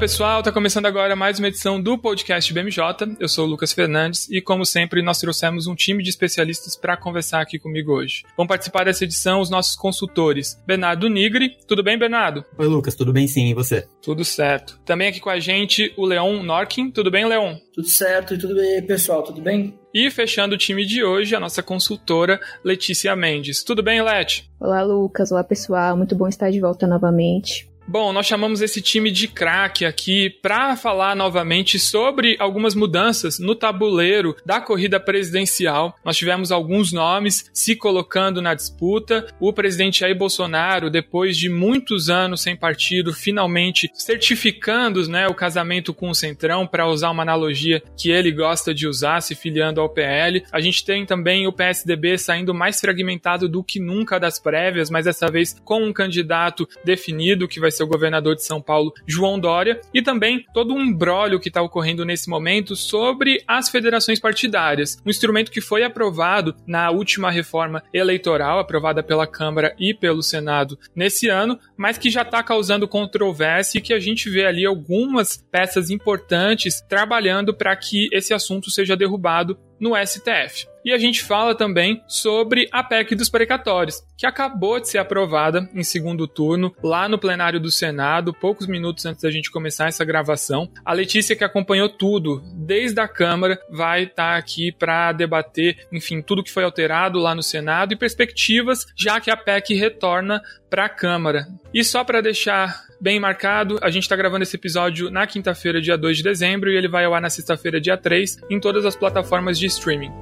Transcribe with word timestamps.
Pessoal, 0.00 0.38
está 0.38 0.50
começando 0.50 0.86
agora 0.86 1.14
mais 1.14 1.38
uma 1.38 1.48
edição 1.48 1.78
do 1.78 1.98
podcast 1.98 2.54
BMJ. 2.54 3.18
Eu 3.20 3.28
sou 3.28 3.44
o 3.44 3.50
Lucas 3.50 3.70
Fernandes 3.70 4.30
e, 4.30 4.40
como 4.40 4.64
sempre, 4.64 5.02
nós 5.02 5.18
trouxemos 5.18 5.66
um 5.66 5.74
time 5.74 6.02
de 6.02 6.08
especialistas 6.08 6.74
para 6.74 6.96
conversar 6.96 7.42
aqui 7.42 7.58
comigo 7.58 7.92
hoje. 7.92 8.24
Vão 8.34 8.46
participar 8.46 8.84
dessa 8.84 9.04
edição 9.04 9.42
os 9.42 9.50
nossos 9.50 9.76
consultores, 9.76 10.58
Bernardo 10.66 11.06
Nigri. 11.06 11.54
Tudo 11.68 11.82
bem, 11.82 11.98
Bernardo? 11.98 12.42
Oi, 12.56 12.66
Lucas, 12.66 12.94
tudo 12.94 13.12
bem 13.12 13.26
sim, 13.28 13.50
e 13.50 13.54
você? 13.54 13.86
Tudo 14.00 14.24
certo. 14.24 14.80
Também 14.86 15.06
aqui 15.06 15.20
com 15.20 15.28
a 15.28 15.38
gente 15.38 15.92
o 15.98 16.06
Leon 16.06 16.42
Norkin. 16.42 16.90
Tudo 16.90 17.10
bem, 17.10 17.26
Leon? 17.26 17.56
Tudo 17.74 17.86
certo 17.86 18.32
e 18.32 18.38
tudo 18.38 18.54
bem, 18.54 18.82
pessoal, 18.82 19.22
tudo 19.22 19.42
bem? 19.42 19.78
E 19.92 20.10
fechando 20.10 20.54
o 20.54 20.58
time 20.58 20.86
de 20.86 21.04
hoje, 21.04 21.36
a 21.36 21.40
nossa 21.40 21.62
consultora 21.62 22.40
Letícia 22.64 23.14
Mendes. 23.14 23.62
Tudo 23.62 23.82
bem, 23.82 24.00
Leti? 24.00 24.50
Olá, 24.58 24.82
Lucas. 24.82 25.30
Olá, 25.30 25.44
pessoal. 25.44 25.94
Muito 25.94 26.16
bom 26.16 26.26
estar 26.26 26.50
de 26.50 26.58
volta 26.58 26.86
novamente. 26.86 27.69
Bom, 27.92 28.12
nós 28.12 28.24
chamamos 28.24 28.62
esse 28.62 28.80
time 28.80 29.10
de 29.10 29.26
craque 29.26 29.84
aqui 29.84 30.30
para 30.30 30.76
falar 30.76 31.16
novamente 31.16 31.76
sobre 31.76 32.36
algumas 32.38 32.72
mudanças 32.72 33.40
no 33.40 33.52
tabuleiro 33.52 34.36
da 34.46 34.60
corrida 34.60 35.00
presidencial. 35.00 35.98
Nós 36.04 36.16
tivemos 36.16 36.52
alguns 36.52 36.92
nomes 36.92 37.50
se 37.52 37.74
colocando 37.74 38.40
na 38.40 38.54
disputa. 38.54 39.26
O 39.40 39.52
presidente 39.52 39.98
Jair 39.98 40.16
Bolsonaro, 40.16 40.88
depois 40.88 41.36
de 41.36 41.48
muitos 41.48 42.08
anos 42.08 42.42
sem 42.42 42.54
partido, 42.54 43.12
finalmente 43.12 43.90
certificando 43.92 45.08
né, 45.08 45.26
o 45.26 45.34
casamento 45.34 45.92
com 45.92 46.10
o 46.10 46.14
Centrão, 46.14 46.68
para 46.68 46.86
usar 46.86 47.10
uma 47.10 47.24
analogia 47.24 47.82
que 47.98 48.08
ele 48.08 48.30
gosta 48.30 48.72
de 48.72 48.86
usar, 48.86 49.20
se 49.20 49.34
filiando 49.34 49.80
ao 49.80 49.88
PL. 49.88 50.44
A 50.52 50.60
gente 50.60 50.84
tem 50.84 51.04
também 51.04 51.48
o 51.48 51.52
PSDB 51.52 52.16
saindo 52.18 52.54
mais 52.54 52.80
fragmentado 52.80 53.48
do 53.48 53.64
que 53.64 53.80
nunca 53.80 54.20
das 54.20 54.38
prévias, 54.38 54.90
mas 54.90 55.06
dessa 55.06 55.26
vez 55.26 55.56
com 55.64 55.82
um 55.82 55.92
candidato 55.92 56.68
definido 56.84 57.48
que 57.48 57.58
vai 57.58 57.72
ser 57.72 57.79
o 57.84 57.88
governador 57.88 58.34
de 58.34 58.44
São 58.44 58.60
Paulo, 58.60 58.92
João 59.06 59.38
Dória, 59.38 59.80
e 59.92 60.02
também 60.02 60.44
todo 60.52 60.74
um 60.74 60.80
embrólio 60.80 61.40
que 61.40 61.48
está 61.48 61.62
ocorrendo 61.62 62.04
nesse 62.04 62.28
momento 62.28 62.76
sobre 62.76 63.42
as 63.46 63.68
federações 63.68 64.18
partidárias, 64.18 64.98
um 65.04 65.10
instrumento 65.10 65.50
que 65.50 65.60
foi 65.60 65.82
aprovado 65.82 66.54
na 66.66 66.90
última 66.90 67.30
reforma 67.30 67.82
eleitoral, 67.92 68.58
aprovada 68.58 69.02
pela 69.02 69.26
Câmara 69.26 69.74
e 69.78 69.94
pelo 69.94 70.22
Senado 70.22 70.78
nesse 70.94 71.28
ano, 71.28 71.58
mas 71.76 71.98
que 71.98 72.10
já 72.10 72.22
está 72.22 72.42
causando 72.42 72.88
controvérsia 72.88 73.78
e 73.78 73.82
que 73.82 73.92
a 73.92 74.00
gente 74.00 74.28
vê 74.30 74.46
ali 74.46 74.64
algumas 74.64 75.36
peças 75.50 75.90
importantes 75.90 76.80
trabalhando 76.88 77.54
para 77.54 77.74
que 77.76 78.08
esse 78.12 78.34
assunto 78.34 78.70
seja 78.70 78.96
derrubado 78.96 79.58
no 79.80 79.92
STF. 79.96 80.68
E 80.84 80.92
a 80.92 80.98
gente 80.98 81.22
fala 81.22 81.54
também 81.54 82.02
sobre 82.06 82.68
a 82.72 82.82
PEC 82.82 83.14
dos 83.14 83.28
precatórios, 83.28 84.02
que 84.16 84.26
acabou 84.26 84.80
de 84.80 84.88
ser 84.88 84.98
aprovada 84.98 85.68
em 85.74 85.82
segundo 85.82 86.26
turno 86.26 86.74
lá 86.82 87.08
no 87.08 87.18
plenário 87.18 87.60
do 87.60 87.70
Senado, 87.70 88.32
poucos 88.32 88.66
minutos 88.66 89.04
antes 89.04 89.22
da 89.22 89.30
gente 89.30 89.50
começar 89.50 89.88
essa 89.88 90.04
gravação. 90.04 90.70
A 90.84 90.92
Letícia, 90.92 91.36
que 91.36 91.44
acompanhou 91.44 91.88
tudo 91.88 92.42
desde 92.54 93.00
a 93.00 93.06
Câmara, 93.08 93.60
vai 93.70 94.04
estar 94.04 94.32
tá 94.32 94.36
aqui 94.36 94.72
para 94.72 95.12
debater, 95.12 95.86
enfim, 95.92 96.22
tudo 96.22 96.42
que 96.42 96.52
foi 96.52 96.64
alterado 96.64 97.18
lá 97.18 97.34
no 97.34 97.42
Senado 97.42 97.92
e 97.92 97.96
perspectivas, 97.96 98.86
já 98.96 99.20
que 99.20 99.30
a 99.30 99.36
PEC 99.36 99.74
retorna 99.74 100.42
para 100.70 100.86
a 100.86 100.88
Câmara. 100.88 101.46
E 101.74 101.84
só 101.84 102.04
para 102.04 102.22
deixar 102.22 102.89
bem 103.00 103.18
marcado, 103.18 103.78
a 103.82 103.90
gente 103.90 104.02
está 104.02 104.14
gravando 104.14 104.42
esse 104.42 104.56
episódio 104.56 105.10
na 105.10 105.26
quinta-feira, 105.26 105.80
dia 105.80 105.96
2 105.96 106.18
de 106.18 106.22
dezembro, 106.22 106.70
e 106.70 106.76
ele 106.76 106.88
vai 106.88 107.04
ao 107.04 107.14
ar 107.14 107.22
na 107.22 107.30
sexta-feira, 107.30 107.80
dia 107.80 107.96
3, 107.96 108.38
em 108.50 108.60
todas 108.60 108.84
as 108.84 108.94
plataformas 108.94 109.58
de 109.58 109.66
streaming. 109.66 110.12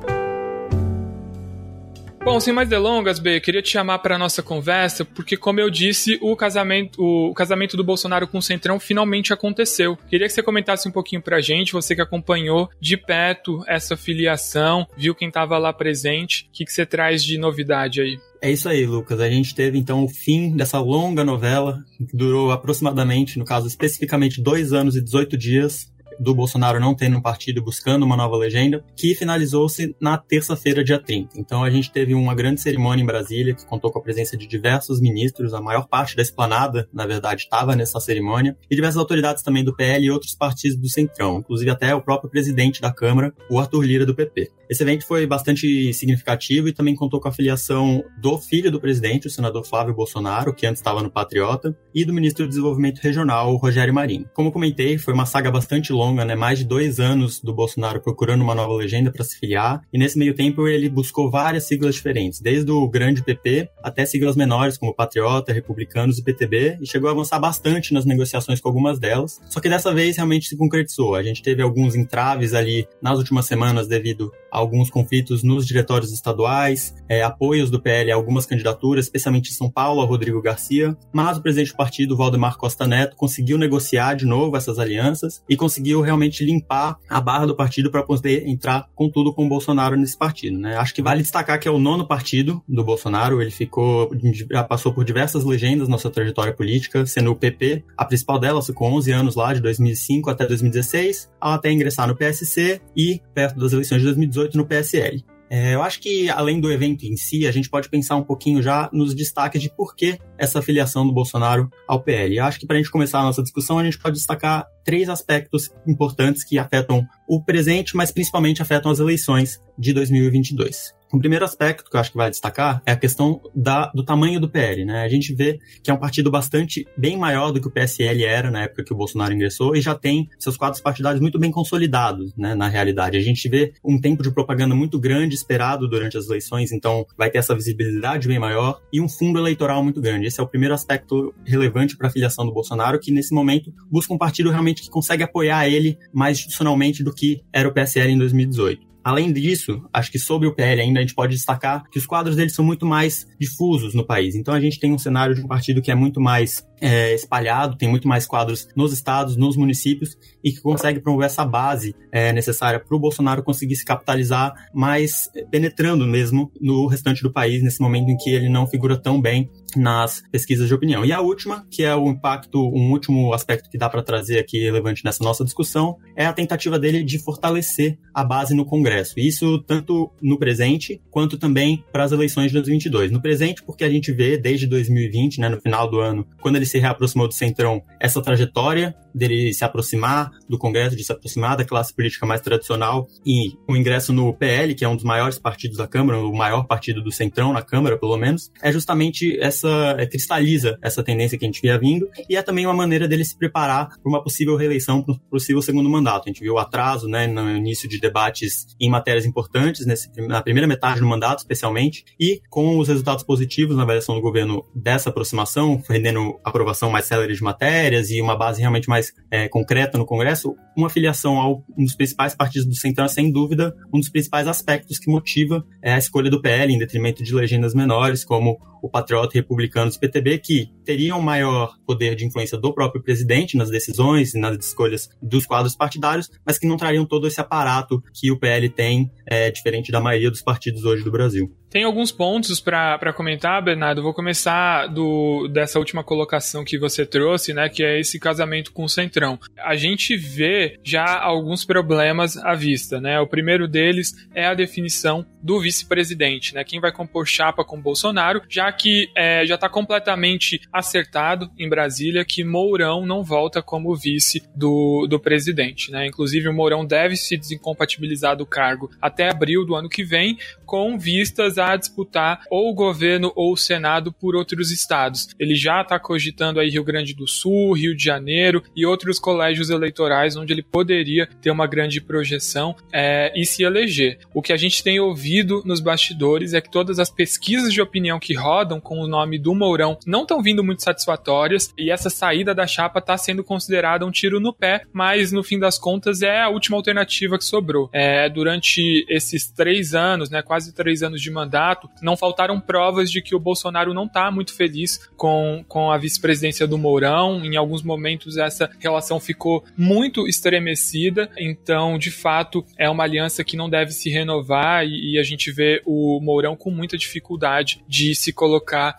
Bom, 2.25 2.39
sem 2.41 2.53
mais 2.53 2.69
delongas, 2.69 3.19
B, 3.19 3.41
queria 3.41 3.63
te 3.63 3.71
chamar 3.71 4.01
para 4.01 4.19
nossa 4.19 4.43
conversa, 4.43 5.03
porque 5.03 5.35
como 5.35 5.61
eu 5.61 5.71
disse, 5.71 6.19
o 6.21 6.37
casamento, 6.37 7.03
o 7.03 7.33
casamento 7.33 7.75
do 7.75 7.83
Bolsonaro 7.83 8.29
com 8.29 8.37
o 8.37 8.43
Centrão 8.43 8.79
finalmente 8.79 9.33
aconteceu. 9.33 9.97
Queria 10.11 10.27
que 10.27 10.33
você 10.35 10.43
comentasse 10.43 10.87
um 10.87 10.93
pouquinho 10.93 11.23
pra 11.23 11.41
gente, 11.41 11.73
você 11.73 11.95
que 11.95 12.03
acompanhou 12.03 12.69
de 12.79 12.99
perto 12.99 13.65
essa 13.67 13.97
filiação, 13.97 14.87
viu 14.95 15.15
quem 15.15 15.29
estava 15.29 15.57
lá 15.57 15.73
presente, 15.73 16.47
o 16.51 16.53
que, 16.53 16.67
que 16.67 16.73
você 16.73 16.85
traz 16.85 17.25
de 17.25 17.39
novidade 17.39 18.03
aí? 18.03 18.19
É 18.41 18.51
isso 18.51 18.69
aí, 18.69 18.87
Lucas. 18.87 19.21
A 19.21 19.29
gente 19.29 19.55
teve 19.55 19.79
então 19.79 20.05
o 20.05 20.09
fim 20.09 20.57
dessa 20.57 20.79
longa 20.79 21.25
novela, 21.25 21.85
que 21.97 22.17
durou 22.17 22.53
aproximadamente, 22.53 23.39
no 23.39 23.45
caso 23.45 23.67
especificamente, 23.67 24.41
dois 24.41 24.73
anos 24.73 24.97
e 24.97 25.01
18 25.03 25.37
dias, 25.37 25.93
do 26.19 26.35
Bolsonaro 26.35 26.81
não 26.81 26.95
tendo 26.95 27.19
um 27.19 27.23
partido 27.23 27.63
buscando 27.63 28.05
uma 28.05 28.17
nova 28.17 28.37
legenda, 28.37 28.85
que 28.97 29.15
finalizou-se 29.15 29.95
na 30.01 30.17
terça-feira, 30.17 30.85
dia 30.85 30.99
30. 30.99 31.39
Então 31.39 31.63
a 31.63 31.71
gente 31.71 31.91
teve 31.91 32.15
uma 32.15 32.35
grande 32.35 32.61
cerimônia 32.61 33.03
em 33.03 33.07
Brasília, 33.07 33.55
que 33.55 33.67
contou 33.67 33.91
com 33.91 33.99
a 33.99 34.03
presença 34.03 34.37
de 34.37 34.47
diversos 34.47 35.01
ministros, 35.01 35.55
a 35.55 35.61
maior 35.61 35.87
parte 35.89 36.17
da 36.17 36.23
esplanada, 36.23 36.89
na 36.93 37.07
verdade, 37.07 37.43
estava 37.43 37.77
nessa 37.77 38.01
cerimônia, 38.01 38.57
e 38.71 38.75
diversas 38.75 38.99
autoridades 38.99 39.43
também 39.43 39.65
do 39.65 39.75
PL 39.75 40.05
e 40.05 40.11
outros 40.11 40.35
partidos 40.35 40.77
do 40.77 40.89
Centrão, 40.89 41.39
inclusive 41.39 41.71
até 41.71 41.95
o 41.95 42.03
próprio 42.03 42.31
presidente 42.31 42.81
da 42.81 42.93
Câmara, 42.93 43.33
o 43.51 43.59
Arthur 43.59 43.83
Lira, 43.83 44.07
do 44.07 44.15
PP. 44.15 44.51
Esse 44.69 44.83
evento 44.83 45.07
foi 45.07 45.27
bastante 45.27 45.93
significativo 45.95 46.69
e 46.69 46.73
também 46.73 46.95
contou 46.95 47.19
com 47.21 47.29
a 47.29 47.33
filiação 47.33 48.05
do 48.21 48.39
filho 48.39 48.71
do 48.71 48.79
presidente, 48.81 49.27
o 49.27 49.31
senador 49.31 49.65
Flávio 49.65 49.95
Bolsonaro, 49.95 50.55
que 50.55 50.67
antes 50.67 50.81
estava 50.81 51.03
no 51.03 51.11
Patriota, 51.11 51.75
e 51.95 52.05
do 52.05 52.13
ministro 52.13 52.45
do 52.45 52.51
Desenvolvimento 52.51 52.99
Regional, 52.99 53.57
Rogério 53.57 53.95
Marinho. 53.95 54.29
Como 54.35 54.53
comentei, 54.53 54.99
foi 54.99 55.15
uma 55.15 55.25
saga 55.25 55.51
bastante 55.51 55.91
longa, 55.93 56.08
né? 56.15 56.35
Mais 56.35 56.59
de 56.59 56.65
dois 56.65 57.01
anos 57.01 57.41
do 57.41 57.55
Bolsonaro 57.55 58.01
procurando 58.01 58.43
uma 58.43 58.55
nova 58.55 58.73
legenda 58.75 59.11
para 59.11 59.25
se 59.25 59.39
filiar, 59.39 59.83
e 59.93 59.99
nesse 59.99 60.19
meio 60.19 60.35
tempo 60.35 60.67
ele 60.67 60.89
buscou 60.89 61.31
várias 61.31 61.65
siglas 61.65 61.95
diferentes, 61.95 62.41
desde 62.41 62.71
o 62.71 62.89
grande 62.89 63.23
PP 63.23 63.69
até 63.83 64.05
siglas 64.05 64.37
menores 64.37 64.77
como 64.77 64.95
Patriota, 64.95 65.53
Republicanos 65.53 66.19
e 66.19 66.23
PTB, 66.23 66.79
e 66.81 66.87
chegou 66.87 67.09
a 67.09 67.13
avançar 67.13 67.39
bastante 67.39 67.93
nas 67.93 68.05
negociações 68.05 68.61
com 68.61 68.69
algumas 68.69 68.99
delas. 68.99 69.41
Só 69.49 69.61
que 69.61 69.69
dessa 69.69 69.93
vez 69.93 70.17
realmente 70.17 70.49
se 70.49 70.57
concretizou. 70.57 71.15
A 71.15 71.23
gente 71.23 71.43
teve 71.43 71.63
alguns 71.63 71.95
entraves 71.95 72.55
ali 72.55 72.87
nas 73.01 73.19
últimas 73.19 73.47
semanas 73.47 73.87
devido 73.87 74.33
alguns 74.51 74.91
conflitos 74.91 75.43
nos 75.43 75.67
diretórios 75.67 76.13
estaduais, 76.13 76.95
é, 77.09 77.23
apoios 77.23 77.71
do 77.71 77.81
PL 77.81 78.11
a 78.11 78.15
algumas 78.15 78.47
candidaturas, 78.47 79.07
especialmente 79.07 79.51
em 79.51 79.55
São 79.55 79.71
Paulo, 79.71 80.01
a 80.01 80.07
Rodrigo 80.07 80.41
Garcia, 80.41 80.97
mas 81.13 81.37
o 81.37 81.43
presidente 81.43 81.73
do 81.73 81.77
partido, 81.77 82.17
Valdemar 82.17 82.57
Costa 82.57 82.87
Neto, 82.87 83.17
conseguiu 83.17 83.59
negociar 83.59 84.15
de 84.15 84.25
novo 84.25 84.57
essas 84.57 84.79
alianças 84.79 85.43
e 85.49 85.57
conseguiu 85.57 85.98
realmente 86.01 86.45
limpar 86.45 86.97
a 87.09 87.21
barra 87.21 87.47
do 87.47 87.57
partido 87.57 87.91
para 87.91 88.03
poder 88.03 88.47
entrar 88.49 88.89
com 88.95 89.11
tudo 89.11 89.33
com 89.33 89.47
o 89.47 89.49
Bolsonaro 89.49 89.97
nesse 89.97 90.17
partido. 90.17 90.59
Né? 90.59 90.77
Acho 90.77 90.95
que 90.95 91.03
vale 91.03 91.23
destacar 91.23 91.59
que 91.59 91.69
é 91.69 91.71
o 91.71 91.79
nono 91.79 92.07
partido 92.07 92.63
do 92.69 92.85
Bolsonaro, 92.85 93.43
ele 93.43 93.51
ficou, 93.51 94.11
já 94.51 94.65
passou 94.65 94.93
por 94.93 95.05
diversas 95.05 95.45
legendas 95.45 95.89
na 95.89 95.99
sua 95.99 96.11
trajetória 96.11 96.53
política, 96.53 97.05
sendo 97.07 97.31
o 97.31 97.37
PP, 97.37 97.85
a 97.97 98.05
principal 98.05 98.39
delas 98.39 98.67
ficou 98.67 98.89
11 98.89 99.13
anos 99.13 99.35
lá, 99.37 99.53
de 99.53 99.61
2005 99.61 100.31
até 100.31 100.47
2016, 100.47 101.31
até 101.41 101.71
ingressar 101.71 102.07
no 102.07 102.17
PSC 102.17 102.81
e, 102.97 103.21
perto 103.35 103.59
das 103.59 103.73
eleições 103.73 103.99
de 103.99 104.05
2018, 104.05 104.39
2018 104.39 104.57
no 104.57 104.67
PSL. 104.67 105.25
É, 105.51 105.75
eu 105.75 105.83
acho 105.83 106.01
que, 106.01 106.29
além 106.29 106.61
do 106.61 106.71
evento 106.71 107.05
em 107.05 107.17
si, 107.17 107.47
a 107.47 107.53
gente 107.53 107.71
pode 107.71 107.89
pensar 107.89 108.17
um 108.17 108.23
pouquinho 108.23 108.63
já 108.63 108.91
nos 108.93 109.15
destaques 109.15 109.63
de 109.63 109.71
por 109.75 109.95
que 109.95 110.19
essa 110.37 110.61
filiação 110.61 111.07
do 111.07 111.13
Bolsonaro 111.13 111.71
ao 111.87 112.03
PL. 112.03 112.37
Eu 112.37 112.45
acho 112.45 112.61
que, 112.61 112.67
para 112.67 112.77
a 112.77 112.79
gente 112.79 112.91
começar 112.91 113.21
a 113.21 113.25
nossa 113.25 113.43
discussão, 113.43 113.79
a 113.79 113.85
gente 113.85 113.99
pode 113.99 114.17
destacar 114.17 114.67
três 114.85 115.09
aspectos 115.09 115.71
importantes 115.87 116.45
que 116.45 116.59
afetam 116.59 117.07
o 117.29 117.43
presente, 117.43 117.97
mas 117.97 118.11
principalmente 118.11 118.61
afetam 118.61 118.91
as 118.91 118.99
eleições 118.99 119.59
de 119.79 119.93
2022. 119.93 120.98
O 121.11 121.19
primeiro 121.19 121.45
aspecto 121.45 121.91
que 121.91 121.97
eu 121.97 122.01
acho 122.01 122.11
que 122.11 122.17
vai 122.19 122.29
destacar 122.29 122.83
é 122.85 122.93
a 122.93 122.97
questão 122.97 123.41
da, 123.55 123.87
do 123.95 124.05
tamanho 124.05 124.39
do 124.39 124.49
PL. 124.49 124.85
Né? 124.85 125.03
A 125.03 125.09
gente 125.09 125.35
vê 125.35 125.59
que 125.83 125.91
é 125.91 125.95
um 125.95 125.97
partido 125.97 126.31
bastante 126.31 126.87
bem 126.97 127.17
maior 127.17 127.51
do 127.51 127.61
que 127.61 127.67
o 127.67 127.71
PSL 127.71 128.25
era 128.25 128.51
na 128.51 128.65
época 128.65 128.85
que 128.85 128.93
o 128.93 128.97
Bolsonaro 128.97 129.33
ingressou 129.33 129.75
e 129.75 129.81
já 129.81 129.95
tem 129.95 130.29
seus 130.39 130.57
quadros 130.57 130.83
partidários 130.83 131.21
muito 131.21 131.39
bem 131.39 131.51
consolidados 131.51 132.35
né, 132.37 132.55
na 132.55 132.69
realidade. 132.69 133.17
A 133.17 133.23
gente 133.23 133.49
vê 133.49 133.73
um 133.83 133.99
tempo 133.99 134.23
de 134.23 134.31
propaganda 134.31 134.75
muito 134.75 134.99
grande 134.99 135.35
esperado 135.35 135.89
durante 135.89 136.19
as 136.19 136.27
eleições, 136.27 136.73
então 136.73 137.07
vai 137.17 137.31
ter 137.31 137.39
essa 137.39 137.55
visibilidade 137.55 138.29
bem 138.29 138.39
maior 138.39 138.81
e 138.93 139.01
um 139.01 139.09
fundo 139.09 139.39
eleitoral 139.39 139.83
muito 139.83 140.03
grande. 140.03 140.27
Esse 140.27 140.41
é 140.41 140.43
o 140.43 140.49
primeiro 140.49 140.75
aspecto 140.75 141.35
relevante 141.47 141.97
para 141.97 142.09
a 142.09 142.11
filiação 142.11 142.45
do 142.45 142.53
Bolsonaro, 142.53 143.01
que 143.01 143.11
nesse 143.11 143.33
momento 143.33 143.73
busca 143.91 144.13
um 144.13 144.19
partido 144.19 144.51
realmente 144.51 144.83
que 144.83 144.91
consegue 144.91 145.23
apoiar 145.23 145.69
ele 145.69 145.99
mais 146.13 146.37
institucionalmente 146.37 147.03
do 147.03 147.15
que 147.15 147.43
era 147.51 147.67
o 147.67 147.73
PSL 147.73 148.13
em 148.13 148.19
2018. 148.19 148.88
Além 149.09 149.33
disso, 149.33 149.89
acho 149.91 150.13
que 150.13 150.19
sobre 150.19 150.47
o 150.47 150.55
PL 150.55 150.83
ainda 150.83 150.99
a 150.99 151.03
gente 151.03 151.15
pode 151.15 151.35
destacar 151.35 151.89
que 151.91 151.99
os 151.99 152.05
quadros 152.05 152.37
dele 152.37 152.51
são 152.51 152.63
muito 152.63 152.85
mais 152.85 153.27
difusos 153.41 153.95
no 153.95 154.05
país. 154.05 154.35
Então 154.35 154.53
a 154.53 154.61
gente 154.61 154.79
tem 154.79 154.93
um 154.93 154.99
cenário 154.99 155.35
de 155.35 155.41
um 155.41 155.47
partido 155.47 155.81
que 155.81 155.91
é 155.91 155.95
muito 155.95 156.21
mais 156.21 156.63
é, 156.79 157.15
espalhado, 157.15 157.79
tem 157.79 157.89
muito 157.89 158.07
mais 158.07 158.27
quadros 158.27 158.69
nos 158.77 158.93
estados, 158.93 159.35
nos 159.35 159.57
municípios, 159.57 160.15
e 160.45 160.53
que 160.53 160.61
consegue 160.61 161.01
promover 161.01 161.25
essa 161.25 161.43
base 161.43 161.97
é, 162.13 162.35
necessária 162.35 162.79
para 162.79 162.95
o 162.95 163.01
Bolsonaro 163.01 163.43
conseguir 163.43 163.77
se 163.77 163.85
capitalizar 163.85 164.53
mais 164.75 165.31
penetrando 165.51 166.07
mesmo 166.07 166.53
no 166.61 166.87
restante 166.87 167.23
do 167.23 167.33
país, 167.33 167.63
nesse 167.63 167.81
momento 167.81 168.11
em 168.11 168.17
que 168.19 168.29
ele 168.29 168.51
não 168.51 168.67
figura 168.67 168.95
tão 168.95 169.19
bem 169.19 169.51
nas 169.77 170.23
pesquisas 170.31 170.69
de 170.69 170.75
opinião. 170.75 171.05
E 171.05 171.13
a 171.13 171.21
última, 171.21 171.67
que 171.71 171.83
é 171.83 171.95
o 171.95 172.09
impacto, 172.09 172.59
um 172.59 172.91
último 172.93 173.33
aspecto 173.33 173.69
que 173.71 173.79
dá 173.79 173.89
para 173.89 174.03
trazer 174.03 174.39
aqui 174.39 174.59
relevante 174.61 175.05
nessa 175.05 175.23
nossa 175.23 175.45
discussão, 175.45 175.97
é 176.17 176.27
a 176.27 176.33
tentativa 176.33 176.79
dele 176.79 177.03
de 177.03 177.19
fortalecer 177.19 177.99
a 178.13 178.25
base 178.25 178.55
no 178.55 178.65
Congresso. 178.65 179.15
Isso 179.17 179.59
tanto 179.63 180.11
no 180.21 180.39
presente 180.39 181.01
quanto 181.11 181.39
também 181.39 181.85
para 181.93 182.05
as 182.05 182.13
eleições 182.13 182.49
de 182.49 182.55
2022. 182.55 183.11
No 183.11 183.21
presente, 183.21 183.63
porque 183.63 183.85
a 183.85 183.91
gente 183.91 184.13
vê 184.13 184.37
desde 184.37 184.67
2020, 184.67 185.41
né, 185.41 185.49
no 185.49 185.61
final 185.61 185.89
do 185.89 186.01
ano, 186.01 186.27
quando 186.41 186.57
ele 186.57 186.67
se 186.67 186.79
reaproximou 186.79 187.29
do 187.29 187.35
Centrão, 187.35 187.83
essa 188.01 188.23
trajetória 188.23 188.95
dele 189.19 189.53
se 189.53 189.65
aproximar 189.65 190.31
do 190.49 190.57
Congresso, 190.57 190.97
de 190.97 191.05
se 191.05 191.13
aproximar 191.13 191.57
da 191.57 191.65
classe 191.65 191.93
política 191.95 192.25
mais 192.25 192.41
tradicional 192.41 193.07
e 193.27 193.53
o 193.69 193.77
ingresso 193.77 194.13
no 194.13 194.33
PL, 194.33 194.75
que 194.75 194.85
é 194.85 194.89
um 194.89 194.97
dos 194.97 195.05
maiores 195.05 195.39
partidos 195.39 195.77
da 195.77 195.87
Câmara, 195.87 196.19
o 196.19 196.35
maior 196.35 196.67
partido 196.67 197.03
do 197.03 197.13
Centrão 197.13 197.53
na 197.53 197.63
Câmara, 197.63 197.99
pelo 197.99 198.17
menos, 198.17 198.51
é 198.63 198.73
justamente 198.73 199.39
essa 199.41 199.69
é, 199.99 200.07
cristaliza 200.07 200.79
essa 200.83 201.03
tendência 201.03 201.39
que 201.39 201.45
a 201.45 201.49
gente 201.49 201.61
via 201.61 201.79
vindo 201.79 202.09
e 202.29 202.37
é 202.37 202.43
também 202.43 202.67
uma 202.67 202.75
maneira 202.75 203.09
dele 203.09 203.25
se 203.25 203.37
preparar 203.37 203.89
para 203.89 204.09
uma 204.09 204.23
possível 204.23 204.57
reeleição, 204.57 205.03
para 205.03 205.15
um 205.15 205.19
possível 205.31 205.61
segundo 205.61 205.89
mandato. 205.89 206.25
A 206.25 206.29
gente 206.29 206.41
viu 206.41 206.55
o 206.55 206.59
atraso, 206.59 207.09
né, 207.09 207.27
no 207.27 207.57
início 207.57 207.89
de 207.89 207.99
debates 207.99 208.67
em 208.81 208.89
matérias 208.89 209.27
importantes 209.27 209.87
nesse, 209.87 210.11
na 210.27 210.43
primeira 210.43 210.67
metade 210.67 211.01
do 211.01 211.07
mandato, 211.07 211.39
especialmente, 211.39 212.05
e 212.19 212.41
com 212.49 212.79
os 212.79 212.89
resultados 212.89 213.25
positivos 213.25 213.77
na 213.77 213.83
avaliação 213.83 214.15
do 214.15 214.21
governo 214.21 214.65
dessa 214.75 215.11
aproximação, 215.11 215.83
rendendo 215.89 216.39
aprovação 216.45 216.91
mais 216.91 217.07
célere 217.07 217.35
de 217.35 217.43
matérias 217.43 218.11
e 218.11 218.21
uma 218.21 218.37
base 218.37 218.61
realmente 218.61 218.89
mais 218.89 219.08
é, 219.31 219.49
concreta 219.49 219.99
no 219.99 220.07
Congresso, 220.07 220.57
uma 220.77 220.89
filiação 220.89 221.39
a 221.39 221.51
um 221.51 221.85
dos 221.85 221.95
principais 221.95 222.35
partidos 222.35 222.67
do 222.67 222.75
Centrão 222.75 223.05
é, 223.05 223.09
sem 223.09 223.31
dúvida, 223.31 223.75
um 223.93 223.99
dos 223.99 224.09
principais 224.09 224.47
aspectos 224.47 224.99
que 224.99 225.11
motiva 225.11 225.65
é, 225.83 225.93
a 225.93 225.99
escolha 225.99 226.31
do 226.31 226.41
PL 226.41 226.73
em 226.73 226.79
detrimento 226.79 227.23
de 227.23 227.35
legendas 227.35 227.75
menores, 227.75 228.25
como 228.25 228.59
o 228.83 228.89
Patriota 228.89 229.37
e 229.37 229.41
Republicanos 229.41 229.97
PTB, 229.97 230.39
que 230.39 230.71
teriam 230.85 231.21
maior 231.21 231.77
poder 231.87 232.15
de 232.15 232.25
influência 232.25 232.59
do 232.59 232.73
próprio 232.73 233.03
presidente 233.03 233.57
nas 233.57 233.71
decisões 233.71 234.35
e 234.35 234.39
nas 234.39 234.57
escolhas 234.59 235.09
dos 235.21 235.47
quadros 235.47 235.77
partidários, 235.77 236.31
mas 236.45 236.59
que 236.59 236.67
não 236.67 236.77
trariam 236.77 237.05
todo 237.05 237.27
esse 237.27 237.41
aparato 237.41 238.03
que 238.13 238.31
o 238.31 238.39
PL 238.39 238.69
tem, 238.69 239.11
é, 239.27 239.51
diferente 239.51 239.93
da 239.93 240.01
maioria 240.01 240.31
dos 240.31 240.43
partidos 240.43 240.85
hoje 240.85 241.05
do 241.05 241.11
Brasil. 241.11 241.53
Tem 241.71 241.85
alguns 241.85 242.11
pontos 242.11 242.61
para 242.61 243.13
comentar, 243.13 243.63
Bernardo. 243.63 244.03
Vou 244.03 244.15
começar 244.15 244.87
do, 244.87 245.49
dessa 245.49 245.79
última 245.79 246.03
colocação 246.03 246.65
que 246.65 246.79
você 246.79 247.05
trouxe, 247.05 247.53
né? 247.53 247.69
Que 247.69 247.85
é 247.85 248.01
esse 248.01 248.19
casamento 248.19 248.73
com 248.73 248.85
o 248.85 248.89
Centrão. 248.89 249.39
A 249.59 249.77
gente 249.77 250.17
vê 250.17 250.79
já 250.83 251.21
alguns 251.21 251.67
problemas 251.67 252.39
à 252.39 252.55
vista, 252.55 252.99
né? 253.01 253.21
O 253.21 253.27
primeiro 253.27 253.69
deles 253.69 254.15
é 254.35 254.47
a 254.47 254.55
definição 254.55 255.27
do 255.43 255.61
vice-presidente, 255.61 256.55
né? 256.55 256.65
Quem 256.65 256.81
vai 256.81 256.91
compor 256.91 257.27
chapa 257.27 257.63
com 257.63 257.81
Bolsonaro, 257.81 258.41
já 258.49 258.68
que 258.73 259.11
é, 259.17 259.45
já 259.47 259.55
está 259.55 259.69
completamente 259.69 260.61
acertado 260.73 261.51
em 261.59 261.69
Brasília 261.69 262.25
que 262.25 262.45
Mourão 262.45 263.05
não 263.05 263.23
volta 263.23 263.63
como 263.63 263.95
vice 263.95 264.43
do, 264.55 265.07
do 265.09 265.21
presidente, 265.21 265.91
né? 265.91 266.07
Inclusive, 266.07 266.49
o 266.49 266.55
Mourão 266.55 266.85
deve 266.85 267.17
se 267.17 267.37
desincompatibilizar 267.37 268.37
do 268.37 268.47
cargo 268.47 268.91
até 269.01 269.31
abril 269.31 269.65
do 269.65 269.75
ano 269.75 269.89
que 269.89 270.05
vem, 270.05 270.39
com 270.65 270.99
vistas 270.99 271.59
a 271.59 271.77
disputar 271.77 272.43
ou 272.51 272.71
o 272.71 272.75
governo 272.75 273.33
ou 273.35 273.53
o 273.53 273.57
Senado 273.57 274.13
por 274.13 274.37
outros 274.37 274.71
estados. 274.71 275.29
Ele 275.39 275.55
já 275.55 275.83
está 275.83 275.99
cogitando 275.99 276.61
aí 276.61 276.69
Rio 276.69 276.85
Grande 276.85 277.15
do 277.15 277.27
Sul, 277.27 277.73
Rio 277.73 277.97
de 277.97 278.05
Janeiro 278.05 278.63
e 278.77 278.85
outros 278.85 279.19
colégios 279.19 279.71
eleitorais 279.71 280.37
onde 280.37 280.53
ele 280.53 280.63
poderia 280.63 281.27
ter 281.41 281.51
uma 281.51 281.67
grande 281.67 282.01
projeção 282.01 282.77
é, 282.93 283.33
e 283.35 283.45
se 283.45 283.63
eleger. 283.63 284.19
O 284.35 284.43
que 284.43 284.53
a 284.53 284.57
gente 284.57 284.83
tem 284.83 285.01
ouvido 285.01 285.63
nos 285.65 285.81
bastidores 285.81 286.55
é 286.55 286.61
que 286.61 286.71
todas 286.71 286.99
as 286.99 287.11
pesquisas 287.11 287.73
de 287.73 287.81
opinião 287.81 288.19
que 288.19 288.35
rodam 288.59 288.81
com 288.81 288.99
o 288.99 289.07
nome 289.07 289.39
do 289.39 289.55
Mourão 289.55 289.97
não 290.05 290.23
estão 290.23 290.43
vindo 290.43 290.65
muito 290.65 290.83
satisfatórias 290.83 291.73
e 291.79 291.93
essa 291.93 292.11
saída 292.11 292.53
da 292.53 292.67
chapa 292.67 292.99
está 292.99 293.17
sendo 293.17 293.45
considerada 293.45 294.05
um 294.05 294.11
tiro 294.11 294.41
no 294.41 294.53
pé, 294.53 294.83
mas 294.93 295.31
no 295.31 295.45
fim 295.45 295.61
das 295.61 295.79
contas 295.79 296.23
é 296.23 296.43
a 296.43 296.49
última 296.49 296.77
alternativa 296.77 297.39
que 297.39 297.45
sobrou. 297.45 297.89
É, 297.93 298.29
durante 298.29 299.07
esses 299.09 299.49
três 299.49 299.95
anos, 299.95 300.29
né, 300.29 300.43
quase 300.43 300.75
três 300.75 301.05
anos 301.05 301.23
de 301.23 301.31
mandato, 301.31 301.89
não 302.03 302.17
faltaram 302.17 302.61
provas 302.61 303.11
de 303.11 303.23
que 303.23 303.35
o 303.35 303.39
Bolsonaro 303.39 303.95
não 303.95 304.07
está 304.07 304.29
muito 304.31 304.53
feliz 304.53 305.09
com, 305.17 305.65
com 305.69 305.93
a 305.93 305.99
vice-presidência 305.99 306.67
do 306.67 306.77
Mourão. 306.77 307.45
Em 307.45 307.57
alguns 307.57 307.83
momentos, 307.83 308.37
essa 308.37 308.69
relação 308.81 309.21
ficou 309.21 309.65
muito 309.77 310.27
estremecida. 310.27 311.31
Então, 311.39 311.97
de 311.97 312.11
fato, 312.11 312.65
é 312.77 312.91
uma 312.91 313.05
aliança 313.05 313.45
que 313.45 313.57
não 313.57 313.71
deve 313.71 313.93
se 313.93 314.11
renovar 314.11 314.85
e, 314.85 315.13
e 315.13 315.19
a 315.19 315.23
gente 315.23 315.53
vê 315.53 315.81
o 315.87 316.21
Mourão 316.21 316.57
com 316.57 316.71
muita 316.71 316.99
dificuldade 316.99 317.85
de 317.87 318.15
se 318.15 318.33
colocar 318.33 318.48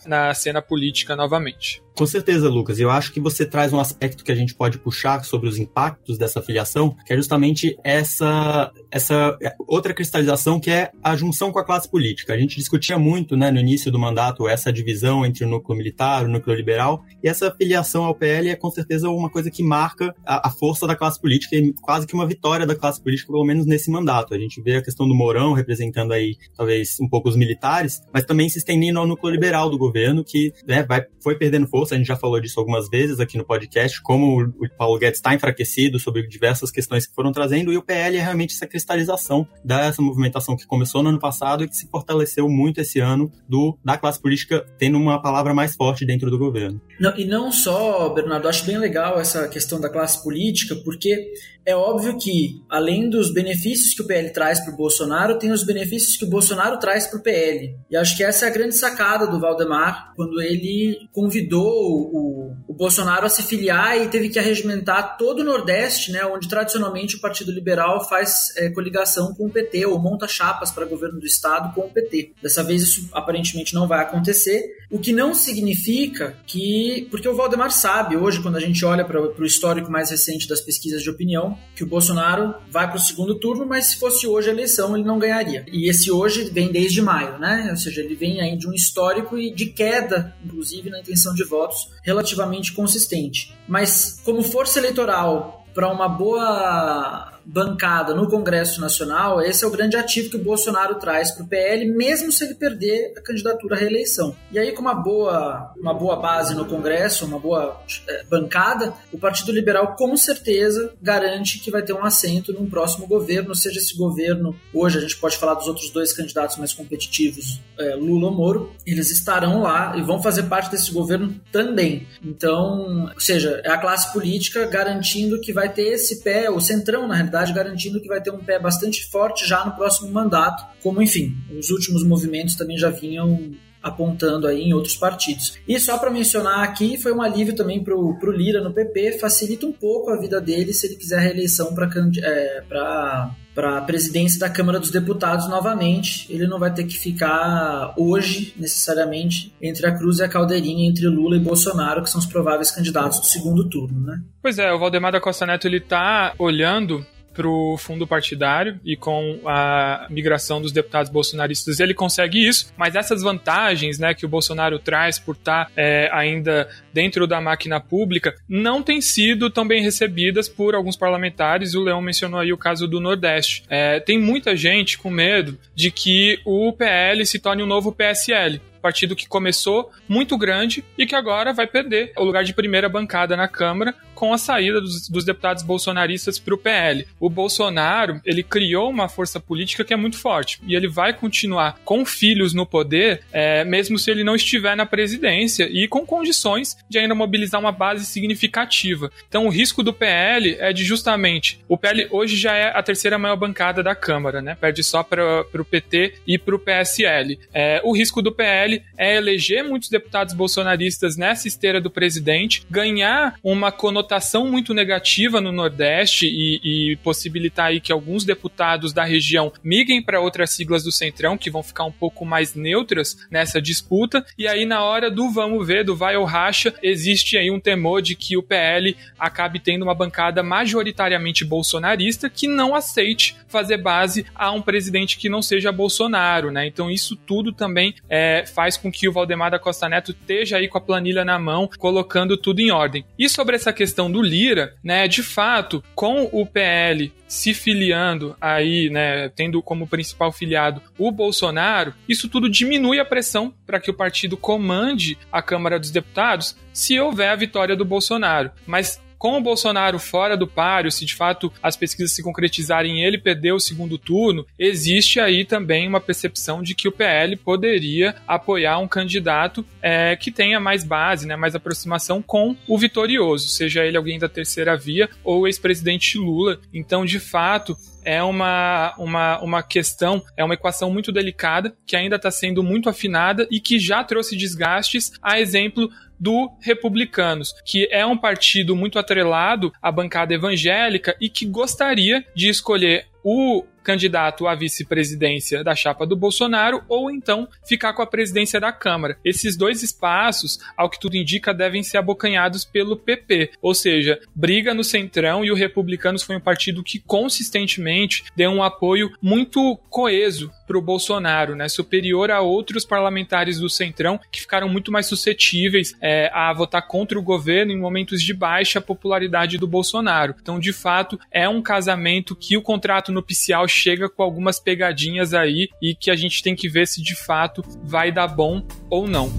na 0.06 0.34
cena 0.34 0.62
política 0.62 1.16
novamente. 1.16 1.81
Com 2.00 2.06
certeza, 2.06 2.48
Lucas. 2.48 2.80
Eu 2.80 2.90
acho 2.90 3.12
que 3.12 3.19
você 3.19 3.46
traz 3.46 3.74
um 3.74 3.80
aspecto 3.80 4.24
que 4.24 4.31
a 4.31 4.36
gente 4.36 4.56
pode 4.56 4.78
puxar 4.78 5.22
sobre 5.25 5.50
os 5.50 5.57
impactos 5.57 6.18
dessa 6.18 6.42
filiação, 6.42 6.96
que 7.06 7.12
é 7.12 7.18
justamente 7.18 7.78
essa, 7.84 8.72
essa 8.90 9.38
outra 9.68 9.94
cristalização 9.94 10.62
que 10.62 10.72
é 10.72 10.92
a 11.04 11.13
junção 11.18 11.51
com 11.51 11.60
a 11.60 11.66
classe 11.66 11.92
política. 11.92 12.34
A 12.34 12.38
gente 12.38 12.56
discutia 12.56 12.98
muito 12.98 13.36
né, 13.36 13.51
no 13.51 13.60
início 13.60 13.92
do 13.92 14.00
mandato 14.00 14.48
essa 14.48 14.72
divisão 14.72 15.25
entre 15.25 15.44
o 15.44 15.48
núcleo 15.50 15.78
militar, 15.78 16.24
o 16.24 16.30
núcleo 16.30 16.56
liberal, 16.56 17.04
e 17.22 17.28
essa 17.28 17.54
filiação 17.54 18.06
ao 18.06 18.16
PL 18.16 18.48
é 18.48 18.56
com 18.56 18.72
certeza 18.72 19.10
uma 19.10 19.30
coisa 19.30 19.52
que 19.52 19.62
marca 19.62 20.16
a, 20.25 20.48
a 20.48 20.52
força 20.52 20.88
da 20.88 20.95
classe 20.95 21.19
política 21.19 21.57
e 21.57 21.74
quase 21.81 22.07
que 22.07 22.13
uma 22.13 22.25
vitória 22.25 22.66
da 22.66 22.78
classe 22.78 23.04
política, 23.04 23.30
pelo 23.30 23.44
menos 23.44 23.66
nesse 23.66 23.92
mandato. 23.92 24.34
A 24.34 24.40
gente 24.40 24.62
vê 24.62 24.78
a 24.78 24.81
questão 24.81 25.06
do 25.06 25.13
Mourão 25.13 25.52
representando 25.52 26.13
aí 26.13 26.38
talvez 26.56 26.95
um 27.02 27.10
pouco 27.10 27.28
os 27.28 27.36
militares, 27.36 28.02
mas 28.13 28.24
também 28.24 28.48
se 28.48 28.57
estendendo 28.57 29.00
ao 29.00 29.06
núcleo 29.06 29.34
liberal 29.34 29.69
do 29.69 29.78
governo, 29.78 30.24
que 30.24 30.54
né, 30.66 30.86
vai, 30.88 31.06
foi 31.22 31.36
perdendo 31.36 31.68
força 31.68 31.89
a 31.94 31.98
gente 31.98 32.08
já 32.08 32.16
falou 32.16 32.40
disso 32.40 32.60
algumas 32.60 32.90
vezes 32.90 33.20
aqui 33.20 33.38
no 33.38 33.46
podcast, 33.46 34.02
como 34.02 34.42
o 34.42 34.70
Paulo 34.78 35.00
Guedes 35.00 35.20
está 35.20 35.34
enfraquecido 35.34 36.00
sobre 36.00 36.28
diversas 36.28 36.72
questões 36.72 37.08
que 37.08 37.14
foram 37.14 37.32
trazendo, 37.32 37.72
e 37.72 37.78
o 37.78 37.84
PL 37.84 38.18
é 38.18 38.22
realmente 38.22 38.56
essa 38.56 38.68
cristalização 38.68 39.48
dessa 39.64 40.02
movimentação 40.02 40.56
que 40.56 40.66
começou 40.66 41.04
no 41.04 41.10
ano 41.10 41.20
passado 41.20 41.64
e 41.64 41.68
que 41.68 41.76
se 41.76 41.88
fortaleceu 41.90 42.48
muito 42.50 42.82
esse 42.82 43.00
ano 43.00 43.32
do, 43.48 43.78
da 43.84 43.98
classe 43.98 44.22
política 44.22 44.66
tendo 44.78 44.98
uma 44.98 45.22
palavra 45.22 45.54
mais 45.54 45.76
forte 45.76 46.06
dentro 46.06 46.30
do 46.30 46.38
governo. 46.38 46.82
Não, 47.00 47.18
e 47.18 47.26
não 47.26 47.52
só, 47.52 48.10
Bernardo, 48.10 48.48
acho 48.48 48.66
bem 48.66 48.78
legal 48.78 49.20
essa 49.20 49.48
questão 49.48 49.80
da 49.80 49.90
classe 49.90 50.22
política, 50.24 50.76
porque 50.84 51.32
é 51.69 51.75
óbvio 51.75 52.18
que, 52.18 52.63
além 52.68 53.10
dos 53.10 53.31
benefícios 53.31 53.94
que 53.94 54.01
o 54.01 54.07
PL 54.07 54.31
traz 54.31 54.60
para 54.60 54.74
o 54.74 54.77
Bolsonaro, 54.77 55.38
tem 55.38 55.51
os 55.51 55.63
benefícios 55.63 56.18
que 56.18 56.25
o 56.25 56.30
Bolsonaro 56.30 56.80
traz 56.80 57.06
para 57.06 57.19
o 57.19 57.21
PL. 57.21 57.75
E 57.92 57.95
acho 57.95 58.18
que 58.18 58.24
essa 58.24 58.45
é 58.45 58.50
a 58.50 58.51
grande 58.51 58.75
sacada 58.75 59.27
do 59.27 59.39
Valdemar, 59.39 60.13
quando 60.16 60.42
ele 60.42 60.98
convidou 61.13 61.69
o, 61.69 62.56
o, 62.68 62.74
Bolsonaro 62.74 63.25
a 63.25 63.30
se 63.30 63.44
filiar 63.44 64.01
e 64.01 64.07
teve 64.07 64.30
que 64.30 64.39
arregimentar 64.39 65.18
todo 65.18 65.42
o 65.42 65.44
Nordeste, 65.44 66.12
né, 66.12 66.25
onde 66.25 66.48
tradicionalmente 66.48 67.18
o 67.18 67.21
Partido 67.21 67.51
Liberal 67.51 68.07
faz 68.07 68.56
é, 68.56 68.69
coligação 68.69 69.33
com 69.36 69.48
o 69.48 69.51
PT, 69.51 69.85
ou 69.85 69.99
monta 69.99 70.28
chapas 70.28 70.71
para 70.71 70.85
governo 70.85 71.19
do 71.19 71.26
Estado 71.26 71.76
com 71.76 71.81
o 71.81 71.90
PT. 71.90 72.33
Dessa 72.42 72.64
vez 72.64 72.81
isso 72.81 73.09
aparentemente 73.11 73.73
não 73.73 73.88
vai 73.88 74.02
acontecer, 74.02 74.64
o 74.90 74.97
que 74.97 75.11
não 75.11 75.35
significa 75.35 76.38
que. 76.47 77.07
Porque 77.11 77.28
o 77.28 77.35
Valdemar 77.35 77.71
sabe, 77.71 78.16
hoje, 78.16 78.42
quando 78.42 78.56
a 78.56 78.59
gente 78.61 78.83
olha 78.83 79.06
para 79.06 79.21
o 79.21 79.45
histórico 79.45 79.92
mais 79.92 80.09
recente 80.09 80.47
das 80.47 80.61
pesquisas 80.61 81.04
de 81.04 81.09
opinião, 81.09 81.58
que 81.75 81.83
o 81.83 81.87
Bolsonaro 81.87 82.56
vai 82.69 82.87
para 82.87 82.97
o 82.97 82.99
segundo 82.99 83.35
turno, 83.35 83.66
mas 83.66 83.87
se 83.87 83.99
fosse 83.99 84.28
hoje 84.28 84.49
a 84.49 84.54
eleição, 84.54 84.95
ele 84.95 85.06
não 85.06 85.18
ganharia. 85.18 85.66
E 85.71 85.89
esse 85.89 86.11
hoje 86.11 86.49
vem 86.51 86.71
desde 86.71 87.01
maio, 87.01 87.39
né? 87.39 87.68
Ou 87.69 87.78
seja, 87.78 88.01
ele 88.01 88.16
vem 88.16 88.42
aí 88.42 88.57
de 88.57 88.68
um 88.68 88.73
histórico 88.73 89.37
e 89.37 89.54
de 89.54 89.68
queda, 89.68 90.35
inclusive, 90.44 90.89
na 90.89 90.99
intenção 90.99 91.33
de 91.33 91.44
votos 91.44 91.89
relativamente 92.04 92.73
consistente. 92.73 93.56
Mas 93.68 94.19
como 94.25 94.44
força 94.44 94.80
eleitoral 94.80 95.66
para 95.73 95.92
uma 95.92 96.09
boa 96.09 97.39
bancada 97.46 98.14
no 98.14 98.30
Congresso 98.30 98.81
Nacional, 98.81 99.42
esse 99.42 99.64
é 99.64 99.68
o 99.68 99.72
grande 99.72 99.98
ativo 99.98 100.30
que 100.30 100.38
o 100.38 100.44
Bolsonaro 100.44 100.96
traz 100.96 101.31
para 101.31 101.44
o 101.44 101.48
PL, 101.48 101.86
mesmo 101.86 102.31
se 102.31 102.44
ele 102.44 102.56
perder 102.56 103.14
a 103.18 103.22
candidatura 103.22 103.76
à 103.76 103.80
reeleição. 103.80 104.36
E 104.52 104.60
aí, 104.60 104.72
com 104.72 104.81
uma 104.81 104.94
boa, 104.94 105.74
uma 105.78 105.94
boa 105.94 106.16
base 106.18 106.56
no 106.56 106.66
Congresso, 106.66 107.26
uma 107.26 107.40
boa 107.40 107.81
é, 108.08 108.24
bancada, 108.26 108.94
o 109.12 109.18
Partido 109.18 109.52
Liberal 109.52 109.96
com 109.96 110.16
certeza 110.16 110.94
garante 111.02 111.60
que 111.60 111.72
vai 111.72 111.81
ter 111.81 111.94
um 111.94 112.04
assento 112.04 112.54
num 112.54 112.69
próximo 112.69 113.08
governo, 113.08 113.56
seja 113.56 113.80
esse 113.80 113.96
governo, 113.96 114.56
hoje 114.74 114.98
a 114.98 115.02
gente 115.02 115.18
pode 115.18 115.38
falar 115.38 115.54
dos 115.56 115.68
outros 115.68 115.90
dois 115.92 116.14
candidatos 116.14 116.58
mais 116.58 116.74
competitivos, 116.74 117.60
é, 117.78 117.96
Lula 117.96 118.28
ou 118.28 118.36
Moro, 118.36 118.72
eles 118.86 119.12
estarão 119.12 119.62
lá 119.62 119.96
e 119.98 120.02
vão 120.02 120.22
fazer 120.22 120.44
parte 120.44 120.69
desse 120.69 120.92
governo 120.92 121.36
também. 121.52 122.08
Então, 122.24 123.10
ou 123.14 123.19
seja, 123.19 123.62
é 123.64 123.69
a 123.69 123.78
classe 123.78 124.12
política 124.12 124.66
garantindo 124.66 125.40
que 125.40 125.54
vai 125.54 125.69
ter 125.69 125.88
esse 125.94 126.22
pé, 126.22 126.50
o 126.50 126.60
centrão, 126.60 127.08
na 127.08 127.16
realidade, 127.16 127.39
garantindo 127.54 128.02
que 128.02 128.08
vai 128.08 128.22
ter 128.22 128.31
um 128.31 128.40
pé 128.40 128.60
bastante 128.60 129.10
forte 129.10 129.48
já 129.48 129.66
no 129.66 129.72
próximo 129.72 130.12
mandato, 130.12 130.64
como, 130.81 131.02
enfim, 131.02 131.36
os 131.58 131.69
últimos 131.69 132.04
movimentos 132.04 132.56
também 132.56 132.78
já 132.78 132.90
vinham 132.90 133.52
apontando 133.81 134.48
aí 134.48 134.62
em 134.62 134.74
outros 134.74 134.96
partidos. 134.96 135.58
E 135.68 135.80
só 135.80 135.98
para 135.98 136.12
mencionar 136.12 136.64
aqui, 136.64 136.98
foi 136.98 137.14
um 137.14 137.22
alívio 137.22 137.56
também 137.56 137.84
para 137.84 137.96
o 137.96 138.31
Lira 138.31 138.62
no 138.62 138.74
PP, 138.74 139.19
facilita 139.19 139.66
um 139.66 139.72
pouco 139.72 140.12
a 140.12 140.19
vida 140.19 140.40
dele 140.42 140.74
se 140.74 140.88
ele 140.88 140.96
quiser 140.96 141.18
a 141.18 141.22
reeleição 141.22 141.74
para 141.74 141.90
é, 142.22 142.62
para 142.68 143.78
a 143.78 143.81
presidência 143.81 144.40
da 144.40 144.50
Câmara 144.50 144.80
dos 144.80 144.92
Deputados 144.92 145.50
novamente. 145.50 146.31
Ele 146.31 146.48
não 146.48 146.60
vai 146.60 146.74
ter 146.74 146.84
que 146.86 146.98
ficar 146.98 147.94
hoje, 147.98 148.54
necessariamente, 148.58 149.54
entre 149.62 149.88
a 149.88 149.98
Cruz 149.98 150.19
e 150.19 150.24
a 150.24 150.30
Caldeirinha, 150.30 150.88
entre 150.88 151.08
Lula 151.08 151.36
e 151.36 151.40
Bolsonaro, 151.40 152.04
que 152.04 152.10
são 152.10 152.19
os 152.19 152.26
prováveis 152.26 152.72
candidatos 152.72 153.19
do 153.19 153.26
segundo 153.26 153.68
turno, 153.69 154.00
né? 154.02 154.22
Pois 154.42 154.60
é, 154.60 154.72
o 154.72 154.80
Valdemar 154.80 155.12
da 155.12 155.22
Costa 155.22 155.46
Neto 155.46 155.68
ele 155.68 155.80
tá 155.80 156.34
olhando 156.38 157.06
para 157.40 157.48
o 157.48 157.78
fundo 157.78 158.06
partidário 158.06 158.78
e 158.84 158.98
com 158.98 159.40
a 159.46 160.08
migração 160.10 160.62
dos 160.62 160.74
deputados 160.74 161.10
bolsonaristas 161.10 161.80
ele 161.80 161.94
consegue 161.94 162.46
isso, 162.46 162.74
mas 162.76 162.96
essas 162.96 163.22
vantagens 163.22 163.98
né, 163.98 164.14
que 164.14 164.26
o 164.26 164.30
Bolsonaro 164.30 164.78
traz 164.78 165.18
por 165.18 165.36
estar 165.36 165.68
tá, 165.68 165.72
é, 165.78 166.10
ainda 166.12 166.68
dentro 166.94 167.26
da 167.26 167.40
máquina 167.40 167.80
pública 167.80 168.36
não 168.48 168.84
têm 168.84 169.00
sido 169.00 169.50
tão 169.50 169.66
bem 169.66 169.81
recebidas 169.81 170.50
por 170.50 170.76
alguns 170.76 170.98
parlamentares. 170.98 171.76
O 171.76 171.81
Leão 171.81 172.02
mencionou 172.02 172.42
aí 172.42 172.52
o 172.52 172.58
caso 172.58 172.90
do 172.90 173.00
Nordeste. 173.00 173.64
É, 173.69 174.02
tem 174.02 174.19
muita 174.19 174.54
gente 174.54 174.98
com 174.98 175.10
medo 175.10 175.58
de 175.74 175.92
que 175.92 176.42
o 176.44 176.74
PL 176.74 177.26
se 177.26 177.40
torne 177.40 177.64
um 177.64 177.68
novo 177.68 177.94
PSL 177.94 178.60
partido 178.80 179.16
que 179.16 179.28
começou 179.28 179.92
muito 180.08 180.38
grande 180.38 180.84
e 180.98 181.06
que 181.06 181.16
agora 181.16 181.54
vai 181.54 181.68
perder 181.68 182.14
o 182.18 182.24
lugar 182.24 182.44
de 182.44 182.54
primeira 182.54 182.90
bancada 182.90 183.36
na 183.36 183.48
Câmara 183.48 183.94
com 184.19 184.33
a 184.33 184.38
saída 184.38 184.81
dos, 184.81 185.07
dos 185.07 185.23
deputados 185.23 185.64
bolsonaristas 185.64 186.38
para 186.38 186.54
o 186.54 186.57
PL. 186.57 187.07
O 187.18 187.30
Bolsonaro, 187.30 188.19
ele 188.26 188.44
criou 188.44 188.90
uma 188.90 189.07
força 189.07 189.40
política 189.40 189.85
que 189.85 189.94
é 189.94 189.95
muito 189.95 190.18
forte 190.18 190.59
e 190.68 190.76
ele 190.76 190.90
vai 190.90 191.14
continuar 191.14 191.80
com 191.85 192.06
filhos 192.06 192.54
no 192.54 192.66
poder, 192.66 193.21
é, 193.31 193.64
mesmo 193.64 193.97
se 193.97 194.11
ele 194.11 194.21
não 194.21 194.35
estiver 194.35 194.76
na 194.76 194.85
presidência 194.85 195.69
e 195.71 195.88
com 195.88 196.06
condições 196.06 196.78
de 196.90 196.99
ainda 196.99 197.16
mobilizar 197.16 197.61
uma 197.61 197.71
base 197.71 198.06
significativa. 198.06 199.09
Então, 199.30 199.45
o 199.45 199.49
risco 199.49 199.81
do 199.81 199.94
PL 199.94 200.57
é 200.59 200.73
de 200.73 200.83
justamente 200.83 201.61
o 201.69 201.78
PL 201.78 202.09
hoje 202.11 202.35
já 202.35 202.54
é 202.56 202.78
a 202.78 202.83
terceira 202.83 203.18
maior 203.18 203.38
bancada 203.38 203.81
da 203.81 203.95
Câmara, 203.95 204.42
né? 204.42 204.57
Perde 204.59 204.83
só 204.83 205.02
para 205.02 205.45
o 205.54 205.64
PT 205.64 206.16
e 206.28 206.38
para 206.38 206.56
o 206.56 206.59
PSL. 206.59 207.40
É, 207.54 207.80
o 207.85 207.95
risco 207.95 208.21
do 208.21 208.33
PL 208.33 208.83
é 208.97 209.16
eleger 209.16 209.64
muitos 209.64 209.88
deputados 209.88 210.33
bolsonaristas 210.33 211.16
nessa 211.16 211.47
esteira 211.47 211.80
do 211.80 211.90
presidente, 211.90 212.66
ganhar 212.69 213.35
uma 213.42 213.71
conotação 213.71 214.08
muito 214.45 214.73
negativa 214.73 215.42
no 215.42 215.51
Nordeste 215.51 216.25
e, 216.25 216.92
e 216.92 216.95
possibilitar 216.97 217.68
aí 217.68 217.80
que 217.80 217.92
alguns 217.92 218.23
deputados 218.23 218.94
da 218.94 219.04
região 219.04 219.51
migrem 219.63 220.01
para 220.01 220.19
outras 220.19 220.51
siglas 220.51 220.83
do 220.83 220.92
Centrão, 220.92 221.37
que 221.37 221.51
vão 221.51 221.61
ficar 221.61 221.83
um 221.83 221.92
pouco 221.92 222.25
mais 222.25 222.56
neutras 222.56 223.18
nessa 223.30 223.61
disputa. 223.61 224.25
E 224.37 224.47
aí, 224.47 224.66
na 224.66 224.83
hora 224.83 225.11
do 225.11 225.30
vamos 225.30 225.66
ver, 225.66 225.83
do 225.83 225.95
vai 225.95 226.16
ou 226.16 226.25
racha, 226.25 226.73
existe 226.81 227.37
aí 227.37 227.51
um 227.51 227.59
temor 227.59 228.01
de 228.01 228.16
que 228.16 228.37
o 228.37 228.44
PL 228.44 228.95
acabe 229.18 229.59
tendo 229.59 229.83
uma 229.83 229.94
bancada 229.94 230.42
majoritariamente 230.42 231.45
bolsonarista 231.45 232.30
que 232.30 232.47
não 232.47 232.73
aceite 232.73 233.35
fazer 233.47 233.78
base 233.78 234.25
a 234.33 234.51
um 234.51 234.61
presidente 234.61 235.18
que 235.18 235.30
não 235.30 235.42
seja 235.42 235.71
Bolsonaro, 235.71 236.51
né? 236.51 236.68
Então, 236.68 236.89
isso 236.89 237.16
tudo 237.16 237.51
também 237.51 237.95
é, 238.09 238.45
faz 238.45 238.78
com 238.78 238.92
que 238.92 239.07
o 239.07 239.11
Valdemar 239.11 239.51
da 239.51 239.59
Costa 239.59 239.89
Neto 239.89 240.11
esteja 240.11 240.57
aí 240.57 240.68
com 240.68 240.78
a 240.78 240.81
planilha 240.81 241.25
na 241.25 241.37
mão, 241.37 241.69
colocando 241.78 242.37
tudo 242.37 242.59
em 242.59 242.71
ordem. 242.71 243.04
E 243.18 243.28
sobre 243.28 243.56
essa 243.56 243.73
questão 243.73 243.99
do 244.08 244.22
Lira, 244.22 244.76
né, 244.84 245.08
de 245.08 245.24
fato, 245.24 245.84
com 245.96 246.30
o 246.32 246.46
PL 246.46 247.12
se 247.28 247.56
filiando 247.56 248.36
aí, 248.40 248.90
né, 248.90 249.30
tendo 249.30 249.62
como 249.62 249.88
principal 249.88 250.32
filiado 250.32 250.82
o 250.98 251.12
Bolsonaro, 251.12 251.94
isso 252.08 252.30
tudo 252.30 252.50
diminui 252.50 253.00
a 253.00 253.06
pressão 253.06 253.52
para 253.66 253.80
que 253.80 253.90
o 253.90 253.94
partido 253.94 254.38
comande 254.38 255.18
a 255.32 255.42
Câmara 255.42 255.80
dos 255.80 255.90
Deputados 255.90 256.56
se 256.72 257.00
houver 257.00 257.30
a 257.30 257.36
vitória 257.36 257.76
do 257.76 257.86
Bolsonaro. 257.86 258.52
Mas 258.66 259.02
com 259.19 259.38
o 259.38 259.42
Bolsonaro 259.42 259.99
fora 259.99 260.38
do 260.38 260.47
páreo, 260.47 260.92
se 260.92 261.06
de 261.06 261.14
fato 261.14 261.52
as 261.61 261.76
pesquisas 261.76 262.14
se 262.14 262.23
concretizarem 262.23 263.04
ele 263.04 263.18
perder 263.18 263.52
o 263.52 263.59
segundo 263.59 263.97
turno, 263.97 264.45
existe 264.57 265.19
aí 265.19 265.44
também 265.44 265.88
uma 265.88 265.99
percepção 265.99 266.64
de 266.64 266.73
que 266.73 266.88
o 266.88 266.92
PL 266.92 267.35
poderia 267.35 268.16
apoiar 268.26 268.80
um 268.80 268.88
candidato 268.88 269.66
é, 269.81 270.16
que 270.16 270.31
tenha 270.31 270.59
mais 270.59 270.85
base, 270.85 271.28
né, 271.28 271.35
mais 271.35 271.54
aproximação 271.54 272.21
com 272.21 272.56
o 272.66 272.78
vitorioso, 272.78 273.49
seja 273.49 273.85
ele 273.85 273.97
alguém 273.97 274.18
da 274.18 274.30
terceira 274.30 274.78
via 274.78 275.09
ou 275.23 275.45
ex-presidente 275.45 276.18
Lula. 276.18 276.59
Então, 276.73 277.06
de 277.06 277.19
fato, 277.19 277.76
é 278.04 278.23
uma, 278.23 278.94
uma, 278.97 279.40
uma 279.40 279.64
questão, 279.64 280.23
é 280.38 280.44
uma 280.44 280.54
equação 280.54 280.92
muito 280.92 281.11
delicada, 281.11 281.76
que 281.85 281.95
ainda 281.95 282.16
está 282.16 282.31
sendo 282.31 282.64
muito 282.64 282.90
afinada 282.90 283.47
e 283.52 283.59
que 283.59 283.78
já 283.78 284.04
trouxe 284.04 284.38
desgastes, 284.38 285.11
a 285.21 285.40
exemplo 285.40 285.90
do 286.19 286.52
Republicanos, 286.59 287.54
que 287.66 287.88
é 287.92 288.06
um 288.06 288.18
partido 288.18 288.76
muito 288.76 288.99
atrelado 288.99 289.71
à 289.81 289.92
bancada 289.92 290.33
evangélica 290.33 291.16
e 291.19 291.30
que 291.30 291.45
gostaria 291.45 292.26
de 292.35 292.49
escolher 292.49 293.07
o 293.23 293.64
candidato 293.90 294.48
à 294.48 294.54
vice-presidência 294.54 295.64
da 295.64 295.74
chapa 295.74 296.06
do 296.06 296.16
Bolsonaro 296.16 296.84
ou 296.88 297.10
então 297.10 297.48
ficar 297.68 297.92
com 297.94 298.04
a 298.04 298.08
presidência 298.08 298.60
da 298.60 298.72
Câmara. 298.72 299.18
Esses 299.26 299.58
dois 299.58 299.81
espaços, 299.81 300.60
ao 300.78 300.92
que 300.92 301.00
tudo 301.00 301.18
indica, 301.18 301.52
devem 301.52 301.81
ser 301.81 301.98
abocanhados 301.98 302.64
pelo 302.64 302.96
PP, 302.96 303.50
ou 303.60 303.74
seja, 303.74 304.19
briga 304.36 304.76
no 304.76 304.84
Centrão 304.84 305.44
e 305.44 305.52
o 305.52 305.56
Republicanos 305.56 306.22
foi 306.22 306.36
um 306.36 306.40
partido 306.40 306.84
que 306.84 307.00
consistentemente 307.00 308.26
deu 308.36 308.52
um 308.52 308.62
apoio 308.62 309.12
muito 309.19 309.76
coeso 309.90 310.52
para 310.68 310.78
o 310.78 310.81
Bolsonaro, 310.84 311.56
né, 311.56 311.68
superior 311.68 312.30
a 312.30 312.42
outros 312.42 312.86
parlamentares 312.86 313.58
do 313.58 313.68
Centrão 313.68 314.19
que 314.31 314.42
ficaram 314.42 314.69
muito 314.69 314.92
mais 314.92 315.08
suscetíveis 315.08 315.96
é, 316.00 316.30
a 316.31 316.54
votar 316.54 316.86
contra 316.86 317.18
o 317.18 317.24
governo 317.24 317.72
em 317.72 317.80
momentos 317.80 318.22
de 318.22 318.36
baixa 318.36 318.80
popularidade 318.80 319.58
do 319.58 319.68
Bolsonaro. 319.68 320.36
Então, 320.40 320.60
de 320.60 320.72
fato, 320.72 321.19
é 321.31 321.50
um 321.50 321.60
casamento 321.60 322.36
que 322.36 322.56
o 322.56 322.62
contrato 322.62 323.12
nupcial 323.12 323.68
chega 323.80 324.09
com 324.09 324.21
algumas 324.21 324.59
pegadinhas 324.59 325.33
aí 325.33 325.69
e 325.81 325.95
que 325.95 326.12
a 326.12 326.16
gente 326.16 326.44
tem 326.44 326.56
que 326.56 326.68
ver 326.68 326.88
se 326.88 327.02
de 327.02 327.16
fato 327.16 327.64
vai 327.83 328.12
dar 328.12 328.28
bom 328.28 328.62
ou 328.90 329.07
não. 329.07 329.31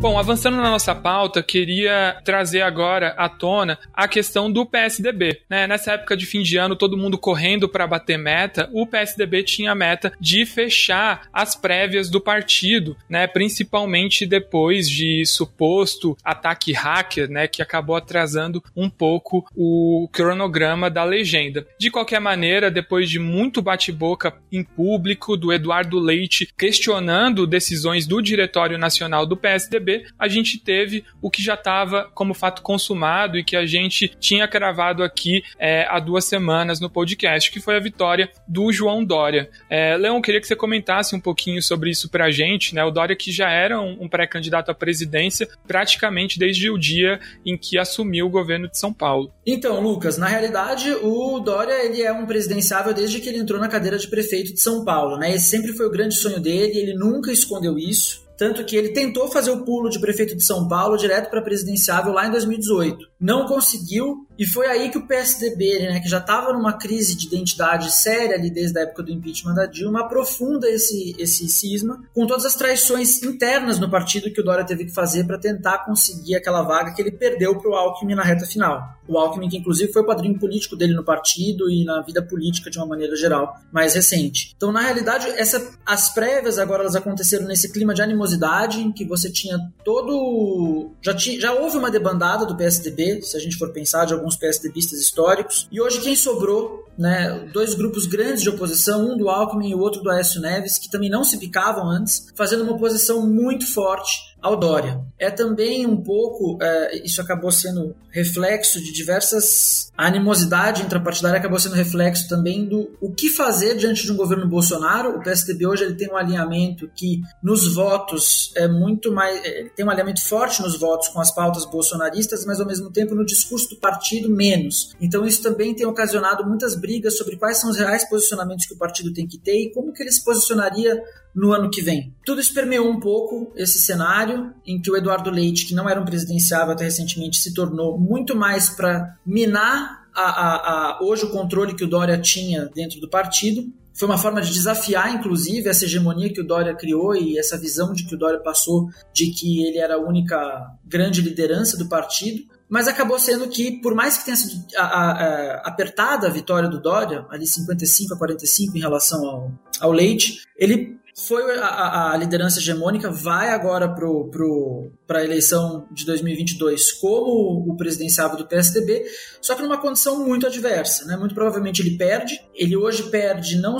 Bom, 0.00 0.16
avançando 0.16 0.58
na 0.58 0.70
nossa 0.70 0.94
pauta, 0.94 1.42
queria 1.42 2.20
trazer 2.24 2.62
agora 2.62 3.08
à 3.18 3.28
tona 3.28 3.76
a 3.92 4.06
questão 4.06 4.48
do 4.48 4.64
PSDB. 4.64 5.40
Né? 5.50 5.66
Nessa 5.66 5.94
época 5.94 6.16
de 6.16 6.24
fim 6.24 6.40
de 6.40 6.56
ano, 6.56 6.76
todo 6.76 6.96
mundo 6.96 7.18
correndo 7.18 7.68
para 7.68 7.84
bater 7.84 8.16
meta, 8.16 8.70
o 8.72 8.86
PSDB 8.86 9.42
tinha 9.42 9.72
a 9.72 9.74
meta 9.74 10.12
de 10.20 10.46
fechar 10.46 11.22
as 11.32 11.56
prévias 11.56 12.08
do 12.08 12.20
partido, 12.20 12.96
né? 13.08 13.26
principalmente 13.26 14.24
depois 14.24 14.88
de 14.88 15.26
suposto 15.26 16.16
ataque 16.24 16.72
hacker, 16.72 17.28
né? 17.28 17.48
que 17.48 17.60
acabou 17.60 17.96
atrasando 17.96 18.62
um 18.76 18.88
pouco 18.88 19.44
o 19.56 20.08
cronograma 20.12 20.88
da 20.88 21.02
legenda. 21.02 21.66
De 21.76 21.90
qualquer 21.90 22.20
maneira, 22.20 22.70
depois 22.70 23.10
de 23.10 23.18
muito 23.18 23.60
bate-boca 23.60 24.32
em 24.52 24.62
público 24.62 25.36
do 25.36 25.52
Eduardo 25.52 25.98
Leite 25.98 26.48
questionando 26.56 27.48
decisões 27.48 28.06
do 28.06 28.22
Diretório 28.22 28.78
Nacional 28.78 29.26
do 29.26 29.36
PSDB, 29.36 29.87
A 30.18 30.28
gente 30.28 30.58
teve 30.58 31.04
o 31.20 31.30
que 31.30 31.42
já 31.42 31.54
estava 31.54 32.10
como 32.14 32.34
fato 32.34 32.62
consumado 32.62 33.38
e 33.38 33.44
que 33.44 33.56
a 33.56 33.66
gente 33.66 34.08
tinha 34.20 34.46
cravado 34.46 35.02
aqui 35.02 35.42
é, 35.58 35.86
há 35.88 35.98
duas 35.98 36.24
semanas 36.24 36.80
no 36.80 36.90
podcast, 36.90 37.50
que 37.50 37.60
foi 37.60 37.76
a 37.76 37.80
vitória 37.80 38.30
do 38.46 38.72
João 38.72 39.04
Dória. 39.04 39.50
É, 39.70 39.96
Leão, 39.96 40.20
queria 40.20 40.40
que 40.40 40.46
você 40.46 40.56
comentasse 40.56 41.14
um 41.14 41.20
pouquinho 41.20 41.62
sobre 41.62 41.90
isso 41.90 42.08
para 42.08 42.26
a 42.26 42.30
gente, 42.30 42.74
né? 42.74 42.84
O 42.84 42.90
Dória 42.90 43.16
que 43.16 43.32
já 43.32 43.50
era 43.50 43.80
um, 43.80 44.02
um 44.02 44.08
pré-candidato 44.08 44.70
à 44.70 44.74
presidência 44.74 45.48
praticamente 45.66 46.38
desde 46.38 46.70
o 46.70 46.78
dia 46.78 47.20
em 47.44 47.56
que 47.56 47.78
assumiu 47.78 48.26
o 48.26 48.30
governo 48.30 48.68
de 48.68 48.78
São 48.78 48.92
Paulo. 48.92 49.32
Então, 49.46 49.80
Lucas, 49.80 50.18
na 50.18 50.26
realidade, 50.26 50.92
o 51.02 51.38
Dória 51.40 51.84
ele 51.84 52.02
é 52.02 52.12
um 52.12 52.26
presidenciável 52.26 52.92
desde 52.92 53.20
que 53.20 53.28
ele 53.28 53.38
entrou 53.38 53.60
na 53.60 53.68
cadeira 53.68 53.98
de 53.98 54.08
prefeito 54.08 54.52
de 54.52 54.60
São 54.60 54.84
Paulo, 54.84 55.16
né? 55.16 55.34
Esse 55.34 55.48
sempre 55.48 55.72
foi 55.72 55.86
o 55.86 55.90
grande 55.90 56.14
sonho 56.14 56.40
dele, 56.40 56.78
ele 56.78 56.94
nunca 56.94 57.32
escondeu 57.32 57.78
isso. 57.78 58.27
Tanto 58.38 58.64
que 58.64 58.76
ele 58.76 58.90
tentou 58.90 59.28
fazer 59.28 59.50
o 59.50 59.64
pulo 59.64 59.90
de 59.90 59.98
prefeito 59.98 60.36
de 60.36 60.44
São 60.44 60.68
Paulo 60.68 60.96
direto 60.96 61.28
para 61.28 61.42
presidenciável 61.42 62.12
lá 62.12 62.24
em 62.24 62.30
2018. 62.30 63.07
Não 63.20 63.46
conseguiu, 63.46 64.26
e 64.38 64.46
foi 64.46 64.66
aí 64.66 64.90
que 64.90 64.98
o 64.98 65.06
PSDB, 65.06 65.80
né, 65.80 66.00
que 66.00 66.08
já 66.08 66.18
estava 66.18 66.52
numa 66.52 66.74
crise 66.74 67.16
de 67.16 67.26
identidade 67.26 67.92
séria 67.92 68.36
ali 68.36 68.48
desde 68.48 68.78
a 68.78 68.82
época 68.82 69.02
do 69.02 69.10
impeachment 69.10 69.54
da 69.54 69.66
Dilma, 69.66 70.02
aprofunda 70.02 70.70
esse, 70.70 71.16
esse 71.18 71.48
cisma 71.48 72.00
com 72.14 72.26
todas 72.26 72.44
as 72.44 72.54
traições 72.54 73.20
internas 73.22 73.80
no 73.80 73.90
partido 73.90 74.30
que 74.32 74.40
o 74.40 74.44
Dória 74.44 74.64
teve 74.64 74.84
que 74.84 74.94
fazer 74.94 75.24
para 75.24 75.36
tentar 75.36 75.84
conseguir 75.84 76.36
aquela 76.36 76.62
vaga 76.62 76.92
que 76.92 77.02
ele 77.02 77.10
perdeu 77.10 77.58
para 77.58 77.68
o 77.68 77.74
Alckmin 77.74 78.14
na 78.14 78.22
reta 78.22 78.46
final. 78.46 78.96
O 79.08 79.18
Alckmin, 79.18 79.48
que 79.48 79.56
inclusive 79.56 79.92
foi 79.92 80.02
o 80.02 80.06
padrinho 80.06 80.38
político 80.38 80.76
dele 80.76 80.94
no 80.94 81.02
partido 81.02 81.68
e 81.68 81.84
na 81.84 82.00
vida 82.02 82.22
política 82.22 82.70
de 82.70 82.78
uma 82.78 82.86
maneira 82.86 83.16
geral, 83.16 83.58
mais 83.72 83.94
recente. 83.94 84.54
Então, 84.56 84.70
na 84.70 84.82
realidade, 84.82 85.26
essa, 85.30 85.72
as 85.84 86.14
prévias 86.14 86.58
agora 86.58 86.82
elas 86.82 86.94
aconteceram 86.94 87.46
nesse 87.46 87.72
clima 87.72 87.94
de 87.94 88.02
animosidade 88.02 88.80
em 88.80 88.92
que 88.92 89.04
você 89.04 89.30
tinha 89.30 89.58
todo. 89.84 90.92
Já, 91.00 91.14
tinha, 91.14 91.40
já 91.40 91.54
houve 91.54 91.76
uma 91.76 91.90
debandada 91.90 92.46
do 92.46 92.56
PSDB 92.56 93.07
Se 93.22 93.36
a 93.36 93.40
gente 93.40 93.56
for 93.56 93.72
pensar 93.72 94.04
de 94.04 94.14
alguns 94.14 94.36
PSDBistas 94.36 95.00
históricos. 95.00 95.68
E 95.70 95.80
hoje 95.80 96.00
quem 96.00 96.16
sobrou, 96.16 96.86
né, 96.96 97.48
dois 97.52 97.74
grupos 97.74 98.06
grandes 98.06 98.42
de 98.42 98.50
oposição, 98.50 99.12
um 99.12 99.16
do 99.16 99.28
Alckmin 99.28 99.70
e 99.70 99.74
o 99.74 99.80
outro 99.80 100.02
do 100.02 100.10
Aécio 100.10 100.40
Neves, 100.40 100.78
que 100.78 100.90
também 100.90 101.10
não 101.10 101.24
se 101.24 101.38
picavam 101.38 101.88
antes, 101.88 102.28
fazendo 102.34 102.62
uma 102.62 102.72
oposição 102.72 103.26
muito 103.26 103.66
forte 103.72 104.27
ao 104.40 104.56
Dória. 104.56 105.00
É 105.18 105.30
também 105.30 105.84
um 105.84 105.96
pouco, 105.96 106.58
é, 106.62 107.04
isso 107.04 107.20
acabou 107.20 107.50
sendo 107.50 107.94
reflexo 108.10 108.80
de 108.80 108.92
diversas. 108.92 109.90
A 109.96 110.06
animosidade 110.06 110.82
intrapartidária 110.82 111.38
acabou 111.38 111.58
sendo 111.58 111.74
reflexo 111.74 112.28
também 112.28 112.64
do 112.64 112.96
o 113.00 113.12
que 113.12 113.28
fazer 113.28 113.76
diante 113.76 114.04
de 114.04 114.12
um 114.12 114.16
governo 114.16 114.48
Bolsonaro. 114.48 115.16
O 115.16 115.22
PSDB 115.22 115.66
hoje 115.66 115.84
ele 115.84 115.94
tem 115.94 116.08
um 116.08 116.16
alinhamento 116.16 116.88
que 116.94 117.20
nos 117.42 117.74
votos 117.74 118.52
é 118.56 118.68
muito 118.68 119.12
mais. 119.12 119.44
É, 119.44 119.64
tem 119.74 119.84
um 119.84 119.90
alinhamento 119.90 120.24
forte 120.24 120.62
nos 120.62 120.78
votos 120.78 121.08
com 121.08 121.20
as 121.20 121.34
pautas 121.34 121.64
bolsonaristas, 121.64 122.46
mas 122.46 122.60
ao 122.60 122.66
mesmo 122.66 122.90
tempo 122.92 123.14
no 123.14 123.26
discurso 123.26 123.70
do 123.70 123.76
partido 123.76 124.30
menos. 124.30 124.94
Então 125.00 125.26
isso 125.26 125.42
também 125.42 125.74
tem 125.74 125.86
ocasionado 125.86 126.46
muitas 126.46 126.76
brigas 126.76 127.18
sobre 127.18 127.36
quais 127.36 127.58
são 127.58 127.70
os 127.70 127.76
reais 127.76 128.08
posicionamentos 128.08 128.66
que 128.66 128.74
o 128.74 128.78
partido 128.78 129.12
tem 129.12 129.26
que 129.26 129.38
ter 129.38 129.64
e 129.64 129.72
como 129.72 129.92
que 129.92 130.02
ele 130.02 130.12
se 130.12 130.24
posicionaria 130.24 131.02
no 131.34 131.52
ano 131.52 131.70
que 131.70 131.82
vem. 131.82 132.14
Tudo 132.24 132.40
isso 132.40 132.52
permeou 132.52 132.88
um 132.88 132.98
pouco 132.98 133.52
esse 133.56 133.78
cenário 133.78 134.52
em 134.66 134.80
que 134.80 134.90
o 134.90 134.96
Eduardo 134.96 135.30
Leite, 135.30 135.66
que 135.66 135.74
não 135.74 135.88
era 135.88 136.00
um 136.00 136.04
presidenciável 136.04 136.72
até 136.72 136.84
recentemente, 136.84 137.38
se 137.38 137.54
tornou 137.54 137.98
muito 137.98 138.36
mais 138.36 138.70
para 138.70 139.16
minar 139.24 140.08
a, 140.14 140.22
a, 140.22 140.56
a, 140.56 140.98
hoje 141.02 141.24
o 141.24 141.30
controle 141.30 141.74
que 141.74 141.84
o 141.84 141.88
Dória 141.88 142.18
tinha 142.18 142.66
dentro 142.74 143.00
do 143.00 143.08
partido. 143.08 143.72
Foi 143.94 144.08
uma 144.08 144.18
forma 144.18 144.40
de 144.40 144.52
desafiar, 144.52 145.14
inclusive, 145.14 145.68
essa 145.68 145.84
hegemonia 145.84 146.32
que 146.32 146.40
o 146.40 146.46
Dória 146.46 146.74
criou 146.74 147.16
e 147.16 147.38
essa 147.38 147.58
visão 147.58 147.92
de 147.92 148.04
que 148.04 148.14
o 148.14 148.18
Dória 148.18 148.40
passou 148.40 148.88
de 149.12 149.30
que 149.30 149.64
ele 149.64 149.78
era 149.78 149.94
a 149.94 149.98
única 149.98 150.38
grande 150.84 151.20
liderança 151.20 151.76
do 151.76 151.88
partido 151.88 152.44
mas 152.68 152.86
acabou 152.86 153.18
sendo 153.18 153.48
que, 153.48 153.80
por 153.80 153.94
mais 153.94 154.18
que 154.18 154.26
tenha 154.26 154.36
sido 154.36 154.62
a, 154.76 154.82
a, 154.82 155.10
a, 155.10 155.54
apertada 155.68 156.26
a 156.26 156.30
vitória 156.30 156.68
do 156.68 156.80
Dória, 156.80 157.24
ali 157.30 157.46
55 157.46 158.14
a 158.14 158.18
45 158.18 158.76
em 158.76 158.80
relação 158.80 159.26
ao, 159.26 159.52
ao 159.80 159.90
Leite, 159.90 160.42
ele 160.56 160.97
foi 161.26 161.58
a, 161.58 162.12
a, 162.12 162.16
liderança 162.16 162.60
hegemônica, 162.60 163.10
vai 163.10 163.50
agora 163.50 163.88
para 163.88 164.06
pro, 164.30 164.92
a 165.08 165.24
eleição 165.24 165.88
de 165.90 166.06
2022 166.06 166.92
como 166.92 167.64
o 167.68 167.76
presidenciável 167.76 168.36
do 168.36 168.46
PSDB, 168.46 169.04
só 169.40 169.54
que 169.54 169.62
numa 169.62 169.80
condição 169.80 170.24
muito 170.24 170.46
adversa. 170.46 171.04
Né? 171.06 171.16
Muito 171.16 171.34
provavelmente 171.34 171.82
ele 171.82 171.96
perde, 171.96 172.40
ele 172.54 172.76
hoje 172.76 173.04
perde, 173.10 173.56
não 173.56 173.78